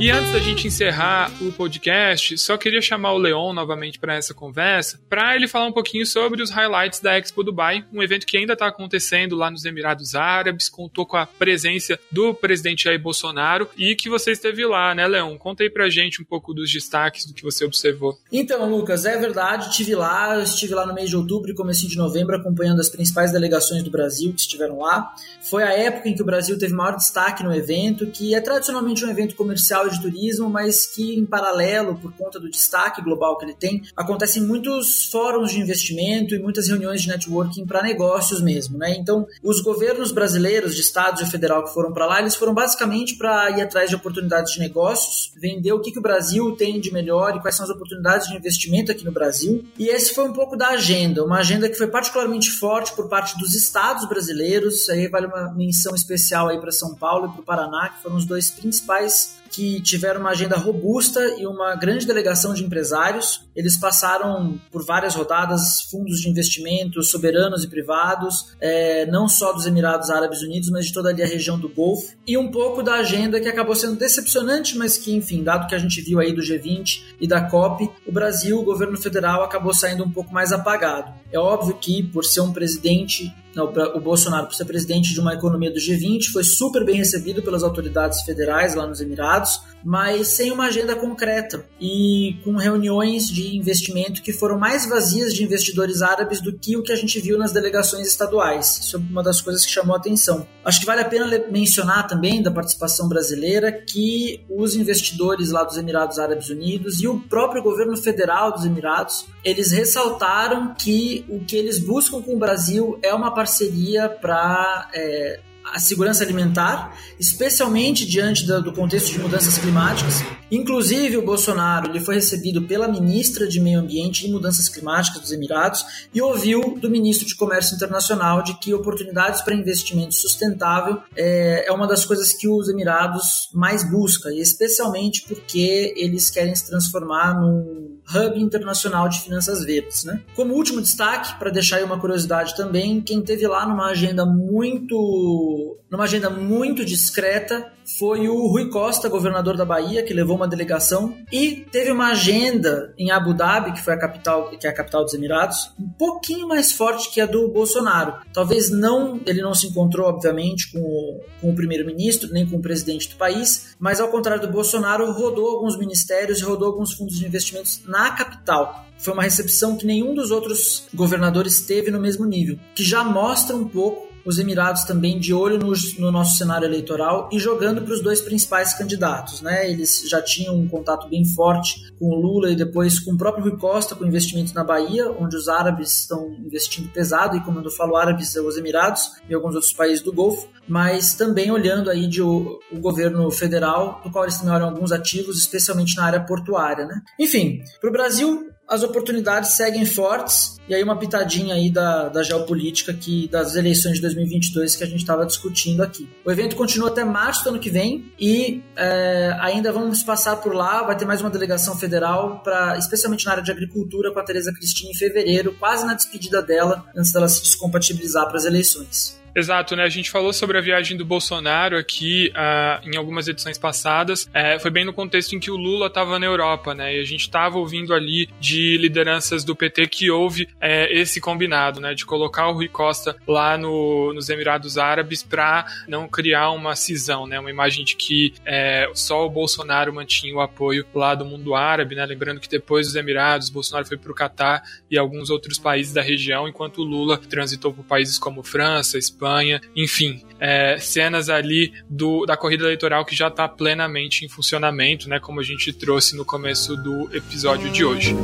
E 0.00 0.12
antes 0.12 0.32
da 0.32 0.38
gente 0.38 0.68
encerrar 0.68 1.28
o 1.40 1.50
podcast, 1.50 2.38
só 2.38 2.56
queria 2.56 2.80
chamar 2.80 3.14
o 3.14 3.18
Leon 3.18 3.52
novamente 3.52 3.98
para 3.98 4.14
essa 4.14 4.32
conversa, 4.32 5.00
para 5.08 5.34
ele 5.34 5.48
falar 5.48 5.66
um 5.66 5.72
pouquinho 5.72 6.06
sobre 6.06 6.40
os 6.40 6.50
highlights 6.50 7.00
da 7.00 7.18
Expo 7.18 7.42
Dubai, 7.42 7.84
um 7.92 8.00
evento 8.00 8.24
que 8.24 8.38
ainda 8.38 8.52
está 8.52 8.68
acontecendo 8.68 9.34
lá 9.34 9.50
nos 9.50 9.64
Emirados 9.64 10.14
Árabes, 10.14 10.68
contou 10.68 11.04
com 11.04 11.16
a 11.16 11.26
presença 11.26 11.98
do 12.12 12.32
presidente 12.32 12.84
Jair 12.84 13.02
Bolsonaro 13.02 13.68
e 13.76 13.96
que 13.96 14.08
você 14.08 14.30
esteve 14.30 14.64
lá, 14.64 14.94
né, 14.94 15.04
Leon? 15.08 15.36
Conta 15.36 15.64
aí 15.64 15.70
pra 15.70 15.90
gente 15.90 16.22
um 16.22 16.24
pouco 16.24 16.54
dos 16.54 16.72
destaques 16.72 17.26
do 17.26 17.34
que 17.34 17.42
você 17.42 17.64
observou. 17.64 18.16
Então, 18.30 18.70
Lucas, 18.70 19.04
é 19.04 19.18
verdade, 19.18 19.68
estive 19.68 19.96
lá, 19.96 20.40
estive 20.40 20.74
lá 20.74 20.86
no 20.86 20.94
mês 20.94 21.10
de 21.10 21.16
outubro 21.16 21.50
e 21.50 21.54
começo 21.56 21.88
de 21.88 21.96
novembro 21.96 22.36
acompanhando 22.36 22.80
as 22.80 22.88
principais 22.88 23.32
delegações 23.32 23.82
do 23.82 23.90
Brasil 23.90 24.32
que 24.32 24.42
estiveram 24.42 24.78
lá. 24.78 25.12
Foi 25.42 25.64
a 25.64 25.72
época 25.72 26.08
em 26.08 26.14
que 26.14 26.22
o 26.22 26.26
Brasil 26.26 26.56
teve 26.56 26.72
maior 26.72 26.94
destaque 26.94 27.42
no 27.42 27.52
evento, 27.52 28.06
que 28.06 28.32
é 28.32 28.40
tradicionalmente 28.40 29.04
um 29.04 29.10
evento 29.10 29.34
comercial 29.34 29.87
de 29.88 30.00
turismo, 30.00 30.48
mas 30.48 30.86
que 30.86 31.16
em 31.16 31.24
paralelo, 31.24 31.96
por 31.96 32.12
conta 32.12 32.38
do 32.38 32.50
destaque 32.50 33.02
global 33.02 33.36
que 33.38 33.44
ele 33.44 33.54
tem, 33.54 33.82
acontecem 33.96 34.42
muitos 34.42 35.06
fóruns 35.10 35.50
de 35.50 35.60
investimento 35.60 36.34
e 36.34 36.38
muitas 36.38 36.68
reuniões 36.68 37.02
de 37.02 37.08
networking 37.08 37.66
para 37.66 37.82
negócios 37.82 38.40
mesmo, 38.40 38.78
né? 38.78 38.94
Então, 38.96 39.26
os 39.42 39.60
governos 39.60 40.12
brasileiros 40.12 40.74
de 40.74 40.80
estados 40.80 41.22
e 41.22 41.26
federal 41.26 41.64
que 41.64 41.72
foram 41.72 41.92
para 41.92 42.06
lá, 42.06 42.20
eles 42.20 42.34
foram 42.34 42.54
basicamente 42.54 43.16
para 43.16 43.50
ir 43.50 43.62
atrás 43.62 43.90
de 43.90 43.96
oportunidades 43.96 44.52
de 44.52 44.60
negócios, 44.60 45.32
vender 45.36 45.72
o 45.72 45.80
que, 45.80 45.92
que 45.92 45.98
o 45.98 46.02
Brasil 46.02 46.54
tem 46.56 46.80
de 46.80 46.92
melhor 46.92 47.36
e 47.36 47.40
quais 47.40 47.56
são 47.56 47.64
as 47.64 47.70
oportunidades 47.70 48.28
de 48.28 48.36
investimento 48.36 48.92
aqui 48.92 49.04
no 49.04 49.12
Brasil. 49.12 49.64
E 49.78 49.88
esse 49.88 50.14
foi 50.14 50.24
um 50.24 50.32
pouco 50.32 50.56
da 50.56 50.68
agenda, 50.70 51.24
uma 51.24 51.38
agenda 51.38 51.68
que 51.68 51.76
foi 51.76 51.86
particularmente 51.86 52.50
forte 52.50 52.92
por 52.92 53.08
parte 53.08 53.38
dos 53.38 53.54
estados 53.54 54.08
brasileiros. 54.08 54.88
Aí 54.88 55.08
vale 55.08 55.26
uma 55.26 55.52
menção 55.52 55.94
especial 55.94 56.48
aí 56.48 56.60
para 56.60 56.72
São 56.72 56.94
Paulo 56.94 57.26
e 57.26 57.32
para 57.32 57.40
o 57.40 57.44
Paraná, 57.44 57.88
que 57.88 58.02
foram 58.02 58.16
os 58.16 58.24
dois 58.24 58.50
principais 58.50 59.37
que 59.50 59.80
tiveram 59.80 60.20
uma 60.20 60.30
agenda 60.30 60.56
robusta 60.56 61.20
e 61.38 61.46
uma 61.46 61.74
grande 61.74 62.06
delegação 62.06 62.54
de 62.54 62.64
empresários. 62.64 63.46
Eles 63.54 63.76
passaram 63.76 64.60
por 64.70 64.84
várias 64.84 65.14
rodadas, 65.14 65.82
fundos 65.90 66.20
de 66.20 66.28
investimento, 66.28 67.02
soberanos 67.02 67.64
e 67.64 67.68
privados, 67.68 68.54
é, 68.60 69.06
não 69.06 69.28
só 69.28 69.52
dos 69.52 69.66
Emirados 69.66 70.10
Árabes 70.10 70.42
Unidos, 70.42 70.70
mas 70.70 70.86
de 70.86 70.92
toda 70.92 71.10
ali 71.10 71.22
a 71.22 71.26
região 71.26 71.58
do 71.58 71.68
Golfo. 71.68 72.14
E 72.26 72.36
um 72.36 72.50
pouco 72.50 72.82
da 72.82 72.94
agenda 72.94 73.40
que 73.40 73.48
acabou 73.48 73.74
sendo 73.74 73.96
decepcionante, 73.96 74.76
mas 74.76 74.96
que, 74.96 75.14
enfim, 75.14 75.42
dado 75.42 75.66
que 75.66 75.74
a 75.74 75.78
gente 75.78 76.00
viu 76.00 76.20
aí 76.20 76.32
do 76.32 76.42
G20 76.42 77.02
e 77.20 77.26
da 77.26 77.40
COP, 77.40 77.90
o 78.06 78.12
Brasil, 78.12 78.58
o 78.58 78.64
governo 78.64 78.96
federal, 78.96 79.42
acabou 79.42 79.74
saindo 79.74 80.04
um 80.04 80.10
pouco 80.10 80.32
mais 80.32 80.52
apagado. 80.52 81.12
É 81.32 81.38
óbvio 81.38 81.76
que, 81.76 82.02
por 82.02 82.24
ser 82.24 82.40
um 82.40 82.52
presidente 82.52 83.34
o 83.56 84.00
Bolsonaro, 84.00 84.46
por 84.46 84.54
ser 84.54 84.64
presidente 84.64 85.12
de 85.12 85.20
uma 85.20 85.34
economia 85.34 85.70
do 85.70 85.78
G20, 85.78 86.30
foi 86.32 86.44
super 86.44 86.84
bem 86.84 86.96
recebido 86.96 87.42
pelas 87.42 87.62
autoridades 87.62 88.22
federais 88.22 88.74
lá 88.74 88.86
nos 88.86 89.00
Emirados, 89.00 89.60
mas 89.88 90.28
sem 90.28 90.52
uma 90.52 90.66
agenda 90.66 90.94
concreta 90.94 91.64
e 91.80 92.36
com 92.44 92.56
reuniões 92.56 93.26
de 93.26 93.56
investimento 93.56 94.20
que 94.20 94.34
foram 94.34 94.58
mais 94.58 94.86
vazias 94.86 95.32
de 95.32 95.42
investidores 95.42 96.02
árabes 96.02 96.42
do 96.42 96.52
que 96.52 96.76
o 96.76 96.82
que 96.82 96.92
a 96.92 96.94
gente 96.94 97.18
viu 97.18 97.38
nas 97.38 97.52
delegações 97.52 98.06
estaduais. 98.06 98.80
Isso 98.82 98.96
é 98.96 99.00
uma 99.00 99.22
das 99.22 99.40
coisas 99.40 99.64
que 99.64 99.72
chamou 99.72 99.96
a 99.96 99.98
atenção. 99.98 100.46
Acho 100.62 100.80
que 100.80 100.84
vale 100.84 101.00
a 101.00 101.06
pena 101.06 101.26
mencionar 101.50 102.06
também 102.06 102.42
da 102.42 102.50
participação 102.50 103.08
brasileira 103.08 103.72
que 103.72 104.44
os 104.50 104.74
investidores 104.74 105.52
lá 105.52 105.64
dos 105.64 105.78
Emirados 105.78 106.18
Árabes 106.18 106.50
Unidos 106.50 107.00
e 107.00 107.08
o 107.08 107.20
próprio 107.20 107.62
governo 107.62 107.96
federal 107.96 108.52
dos 108.52 108.66
Emirados, 108.66 109.24
eles 109.42 109.72
ressaltaram 109.72 110.74
que 110.74 111.24
o 111.30 111.40
que 111.40 111.56
eles 111.56 111.78
buscam 111.78 112.20
com 112.20 112.34
o 112.34 112.38
Brasil 112.38 112.98
é 113.02 113.14
uma 113.14 113.32
parceria 113.32 114.06
para 114.06 114.90
é, 114.92 115.40
a 115.72 115.78
segurança 115.78 116.24
alimentar, 116.24 116.96
especialmente 117.18 118.06
diante 118.06 118.46
do 118.46 118.72
contexto 118.72 119.12
de 119.12 119.18
mudanças 119.18 119.58
climáticas. 119.58 120.22
Inclusive, 120.50 121.16
o 121.16 121.22
Bolsonaro 121.22 121.90
ele 121.90 122.00
foi 122.00 122.14
recebido 122.16 122.62
pela 122.62 122.88
ministra 122.88 123.46
de 123.46 123.60
Meio 123.60 123.80
Ambiente 123.80 124.26
e 124.26 124.30
Mudanças 124.30 124.68
Climáticas 124.68 125.20
dos 125.20 125.32
Emirados 125.32 125.84
e 126.14 126.22
ouviu 126.22 126.78
do 126.80 126.88
ministro 126.88 127.26
de 127.26 127.36
Comércio 127.36 127.74
Internacional 127.74 128.42
de 128.42 128.58
que 128.58 128.72
oportunidades 128.72 129.42
para 129.42 129.54
investimento 129.54 130.14
sustentável 130.14 131.00
é, 131.14 131.66
é 131.66 131.72
uma 131.72 131.86
das 131.86 132.04
coisas 132.04 132.32
que 132.32 132.48
os 132.48 132.68
Emirados 132.68 133.50
mais 133.52 133.88
buscam, 133.88 134.30
e 134.30 134.40
especialmente 134.40 135.24
porque 135.28 135.92
eles 135.96 136.30
querem 136.30 136.54
se 136.54 136.66
transformar 136.66 137.38
num 137.38 137.87
hub 138.14 138.40
internacional 138.40 139.08
de 139.08 139.20
finanças 139.20 139.64
verdes. 139.64 140.04
Né? 140.04 140.20
Como 140.34 140.54
último 140.54 140.80
destaque, 140.80 141.38
para 141.38 141.50
deixar 141.50 141.76
aí 141.76 141.84
uma 141.84 141.98
curiosidade 141.98 142.56
também, 142.56 143.00
quem 143.00 143.22
teve 143.22 143.46
lá 143.46 143.66
numa 143.66 143.86
agenda 143.86 144.24
muito 144.24 145.78
numa 145.90 146.04
agenda 146.04 146.28
muito 146.28 146.84
discreta 146.84 147.72
foi 147.98 148.28
o 148.28 148.46
Rui 148.48 148.68
Costa, 148.68 149.08
governador 149.08 149.56
da 149.56 149.64
Bahia, 149.64 150.02
que 150.02 150.12
levou 150.12 150.36
uma 150.36 150.46
delegação 150.46 151.16
e 151.32 151.66
teve 151.70 151.90
uma 151.90 152.08
agenda 152.08 152.92
em 152.98 153.10
Abu 153.10 153.32
Dhabi, 153.32 153.72
que 153.72 153.82
foi 153.82 153.94
a 153.94 153.98
capital, 153.98 154.50
que 154.50 154.66
é 154.66 154.70
a 154.70 154.74
capital 154.74 155.04
dos 155.04 155.14
Emirados, 155.14 155.72
um 155.80 155.88
pouquinho 155.88 156.46
mais 156.46 156.72
forte 156.72 157.10
que 157.10 157.20
a 157.20 157.26
do 157.26 157.48
Bolsonaro. 157.48 158.14
Talvez 158.32 158.70
não, 158.70 159.20
ele 159.26 159.40
não 159.40 159.54
se 159.54 159.68
encontrou 159.68 160.06
obviamente 160.06 160.70
com 160.70 160.80
o, 160.80 161.20
com 161.40 161.50
o 161.50 161.54
primeiro-ministro 161.54 162.30
nem 162.30 162.46
com 162.46 162.56
o 162.56 162.62
presidente 162.62 163.08
do 163.08 163.16
país, 163.16 163.74
mas 163.78 164.00
ao 164.00 164.08
contrário 164.08 164.42
do 164.42 164.52
Bolsonaro, 164.52 165.10
rodou 165.12 165.48
alguns 165.48 165.78
ministérios 165.78 166.40
e 166.40 166.44
rodou 166.44 166.68
alguns 166.68 166.92
fundos 166.92 167.18
de 167.18 167.26
investimentos 167.26 167.80
na 167.86 168.10
capital 168.10 168.86
foi 168.98 169.14
uma 169.14 169.22
recepção 169.22 169.76
que 169.76 169.86
nenhum 169.86 170.12
dos 170.12 170.32
outros 170.32 170.88
governadores 170.92 171.60
teve 171.60 171.90
no 171.90 172.00
mesmo 172.00 172.26
nível, 172.26 172.58
que 172.74 172.84
já 172.84 173.04
mostra 173.04 173.54
um 173.54 173.66
pouco 173.66 174.07
os 174.28 174.38
Emirados 174.38 174.84
também 174.84 175.18
de 175.18 175.32
olho 175.32 175.58
no, 175.58 175.72
no 175.98 176.12
nosso 176.12 176.36
cenário 176.36 176.66
eleitoral 176.66 177.30
e 177.32 177.38
jogando 177.38 177.80
para 177.80 177.94
os 177.94 178.02
dois 178.02 178.20
principais 178.20 178.74
candidatos. 178.74 179.40
Né? 179.40 179.70
Eles 179.70 180.04
já 180.06 180.20
tinham 180.20 180.54
um 180.54 180.68
contato 180.68 181.08
bem 181.08 181.24
forte 181.24 181.90
com 181.98 182.10
o 182.10 182.14
Lula 182.14 182.50
e 182.50 182.56
depois 182.56 182.98
com 182.98 183.12
o 183.12 183.16
próprio 183.16 183.44
Rui 183.44 183.56
Costa, 183.56 183.94
com 183.94 184.04
investimentos 184.04 184.52
na 184.52 184.62
Bahia, 184.62 185.10
onde 185.18 185.34
os 185.34 185.48
árabes 185.48 186.00
estão 186.00 186.36
investindo 186.44 186.90
pesado, 186.90 187.38
e 187.38 187.40
como 187.40 187.58
eu 187.60 187.70
falo 187.70 187.96
árabes, 187.96 188.36
é 188.36 188.40
os 188.42 188.58
Emirados 188.58 189.12
e 189.30 189.34
alguns 189.34 189.54
outros 189.54 189.72
países 189.72 190.04
do 190.04 190.12
Golfo, 190.12 190.46
mas 190.68 191.14
também 191.14 191.50
olhando 191.50 191.88
aí 191.88 192.06
de 192.06 192.20
o, 192.20 192.60
o 192.70 192.78
governo 192.78 193.30
federal, 193.30 194.02
do 194.04 194.10
qual 194.10 194.24
eles 194.24 194.40
olham 194.42 194.68
alguns 194.68 194.92
ativos, 194.92 195.38
especialmente 195.38 195.96
na 195.96 196.04
área 196.04 196.20
portuária. 196.20 196.84
Né? 196.84 197.00
Enfim, 197.18 197.62
para 197.80 197.88
o 197.88 197.92
Brasil, 197.92 198.47
as 198.68 198.82
oportunidades 198.82 199.52
seguem 199.52 199.86
fortes 199.86 200.58
e 200.68 200.74
aí 200.74 200.82
uma 200.82 200.98
pitadinha 200.98 201.54
aí 201.54 201.70
da, 201.70 202.10
da 202.10 202.22
geopolítica 202.22 202.92
que 202.92 203.26
das 203.28 203.56
eleições 203.56 203.94
de 203.94 204.02
2022 204.02 204.76
que 204.76 204.84
a 204.84 204.86
gente 204.86 205.00
estava 205.00 205.24
discutindo 205.24 205.82
aqui. 205.82 206.08
O 206.24 206.30
evento 206.30 206.54
continua 206.54 206.88
até 206.88 207.02
março 207.02 207.42
do 207.44 207.50
ano 207.50 207.58
que 207.58 207.70
vem 207.70 208.12
e 208.20 208.62
é, 208.76 209.34
ainda 209.40 209.72
vamos 209.72 210.02
passar 210.02 210.36
por 210.36 210.54
lá, 210.54 210.82
vai 210.82 210.96
ter 210.96 211.06
mais 211.06 211.22
uma 211.22 211.30
delegação 211.30 211.76
federal 211.76 212.40
para 212.40 212.76
especialmente 212.76 213.24
na 213.24 213.32
área 213.32 213.42
de 213.42 213.50
agricultura 213.50 214.12
com 214.12 214.18
a 214.18 214.24
Tereza 214.24 214.52
Cristina 214.52 214.90
em 214.90 214.94
fevereiro, 214.94 215.56
quase 215.58 215.86
na 215.86 215.94
despedida 215.94 216.42
dela, 216.42 216.84
antes 216.94 217.12
dela 217.12 217.28
se 217.28 217.42
descompatibilizar 217.42 218.26
para 218.26 218.36
as 218.36 218.44
eleições. 218.44 219.18
Exato, 219.38 219.76
né? 219.76 219.84
A 219.84 219.88
gente 219.88 220.10
falou 220.10 220.32
sobre 220.32 220.58
a 220.58 220.60
viagem 220.60 220.96
do 220.96 221.04
Bolsonaro 221.04 221.78
aqui 221.78 222.32
uh, 222.34 222.88
em 222.88 222.96
algumas 222.96 223.28
edições 223.28 223.56
passadas. 223.56 224.28
É, 224.34 224.58
foi 224.58 224.68
bem 224.68 224.84
no 224.84 224.92
contexto 224.92 225.36
em 225.36 225.38
que 225.38 225.48
o 225.48 225.56
Lula 225.56 225.86
estava 225.86 226.18
na 226.18 226.26
Europa, 226.26 226.74
né? 226.74 226.96
E 226.96 227.00
a 227.00 227.04
gente 227.04 227.20
estava 227.20 227.56
ouvindo 227.56 227.94
ali 227.94 228.28
de 228.40 228.76
lideranças 228.78 229.44
do 229.44 229.54
PT 229.54 229.86
que 229.86 230.10
houve 230.10 230.48
é, 230.60 230.92
esse 230.92 231.20
combinado, 231.20 231.78
né? 231.78 231.94
De 231.94 232.04
colocar 232.04 232.48
o 232.48 232.52
Rui 232.52 232.66
Costa 232.66 233.14
lá 233.28 233.56
no, 233.56 234.12
nos 234.12 234.28
Emirados 234.28 234.76
Árabes 234.76 235.22
para 235.22 235.64
não 235.86 236.08
criar 236.08 236.50
uma 236.50 236.74
cisão, 236.74 237.24
né? 237.24 237.38
Uma 237.38 237.50
imagem 237.50 237.84
de 237.84 237.94
que 237.94 238.34
é, 238.44 238.90
só 238.92 239.24
o 239.24 239.30
Bolsonaro 239.30 239.94
mantinha 239.94 240.34
o 240.34 240.40
apoio 240.40 240.84
lá 240.92 241.14
do 241.14 241.24
mundo 241.24 241.54
árabe, 241.54 241.94
né? 241.94 242.04
Lembrando 242.04 242.40
que 242.40 242.48
depois 242.48 242.88
dos 242.88 242.96
Emirados, 242.96 243.50
Bolsonaro 243.50 243.86
foi 243.86 243.96
para 243.96 244.10
o 244.10 244.14
Catar 244.16 244.64
e 244.90 244.98
alguns 244.98 245.30
outros 245.30 245.60
países 245.60 245.92
da 245.92 246.02
região, 246.02 246.48
enquanto 246.48 246.78
o 246.78 246.84
Lula 246.84 247.18
transitou 247.18 247.72
por 247.72 247.84
países 247.84 248.18
como 248.18 248.42
França, 248.42 248.98
Espanha, 248.98 249.27
enfim, 249.74 250.22
é, 250.40 250.78
cenas 250.78 251.28
ali 251.28 251.72
do, 251.88 252.24
da 252.24 252.36
corrida 252.36 252.64
eleitoral 252.64 253.04
que 253.04 253.14
já 253.14 253.28
está 253.28 253.48
plenamente 253.48 254.24
em 254.24 254.28
funcionamento, 254.28 255.08
né? 255.08 255.18
Como 255.18 255.40
a 255.40 255.42
gente 255.42 255.72
trouxe 255.72 256.16
no 256.16 256.24
começo 256.24 256.76
do 256.76 257.08
episódio 257.14 257.70
de 257.70 257.84
hoje. 257.84 258.14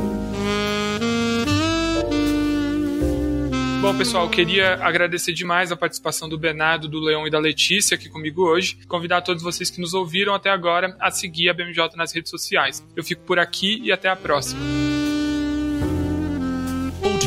Bom, 3.85 3.95
pessoal, 3.95 4.27
queria 4.27 4.83
agradecer 4.83 5.31
demais 5.31 5.71
a 5.71 5.75
participação 5.75 6.27
do 6.27 6.39
Bernardo, 6.39 6.87
do 6.87 6.99
Leão 6.99 7.27
e 7.27 7.29
da 7.29 7.37
Letícia 7.37 7.93
aqui 7.93 8.09
comigo 8.09 8.41
hoje. 8.41 8.79
Convidar 8.87 9.21
todos 9.21 9.43
vocês 9.43 9.69
que 9.69 9.79
nos 9.79 9.93
ouviram 9.93 10.33
até 10.33 10.49
agora 10.49 10.97
a 10.99 11.11
seguir 11.11 11.49
a 11.49 11.53
BMJ 11.53 11.95
nas 11.95 12.11
redes 12.11 12.31
sociais. 12.31 12.83
Eu 12.95 13.03
fico 13.03 13.21
por 13.21 13.37
aqui 13.37 13.79
e 13.83 13.91
até 13.91 14.09
a 14.09 14.15
próxima. 14.15 14.59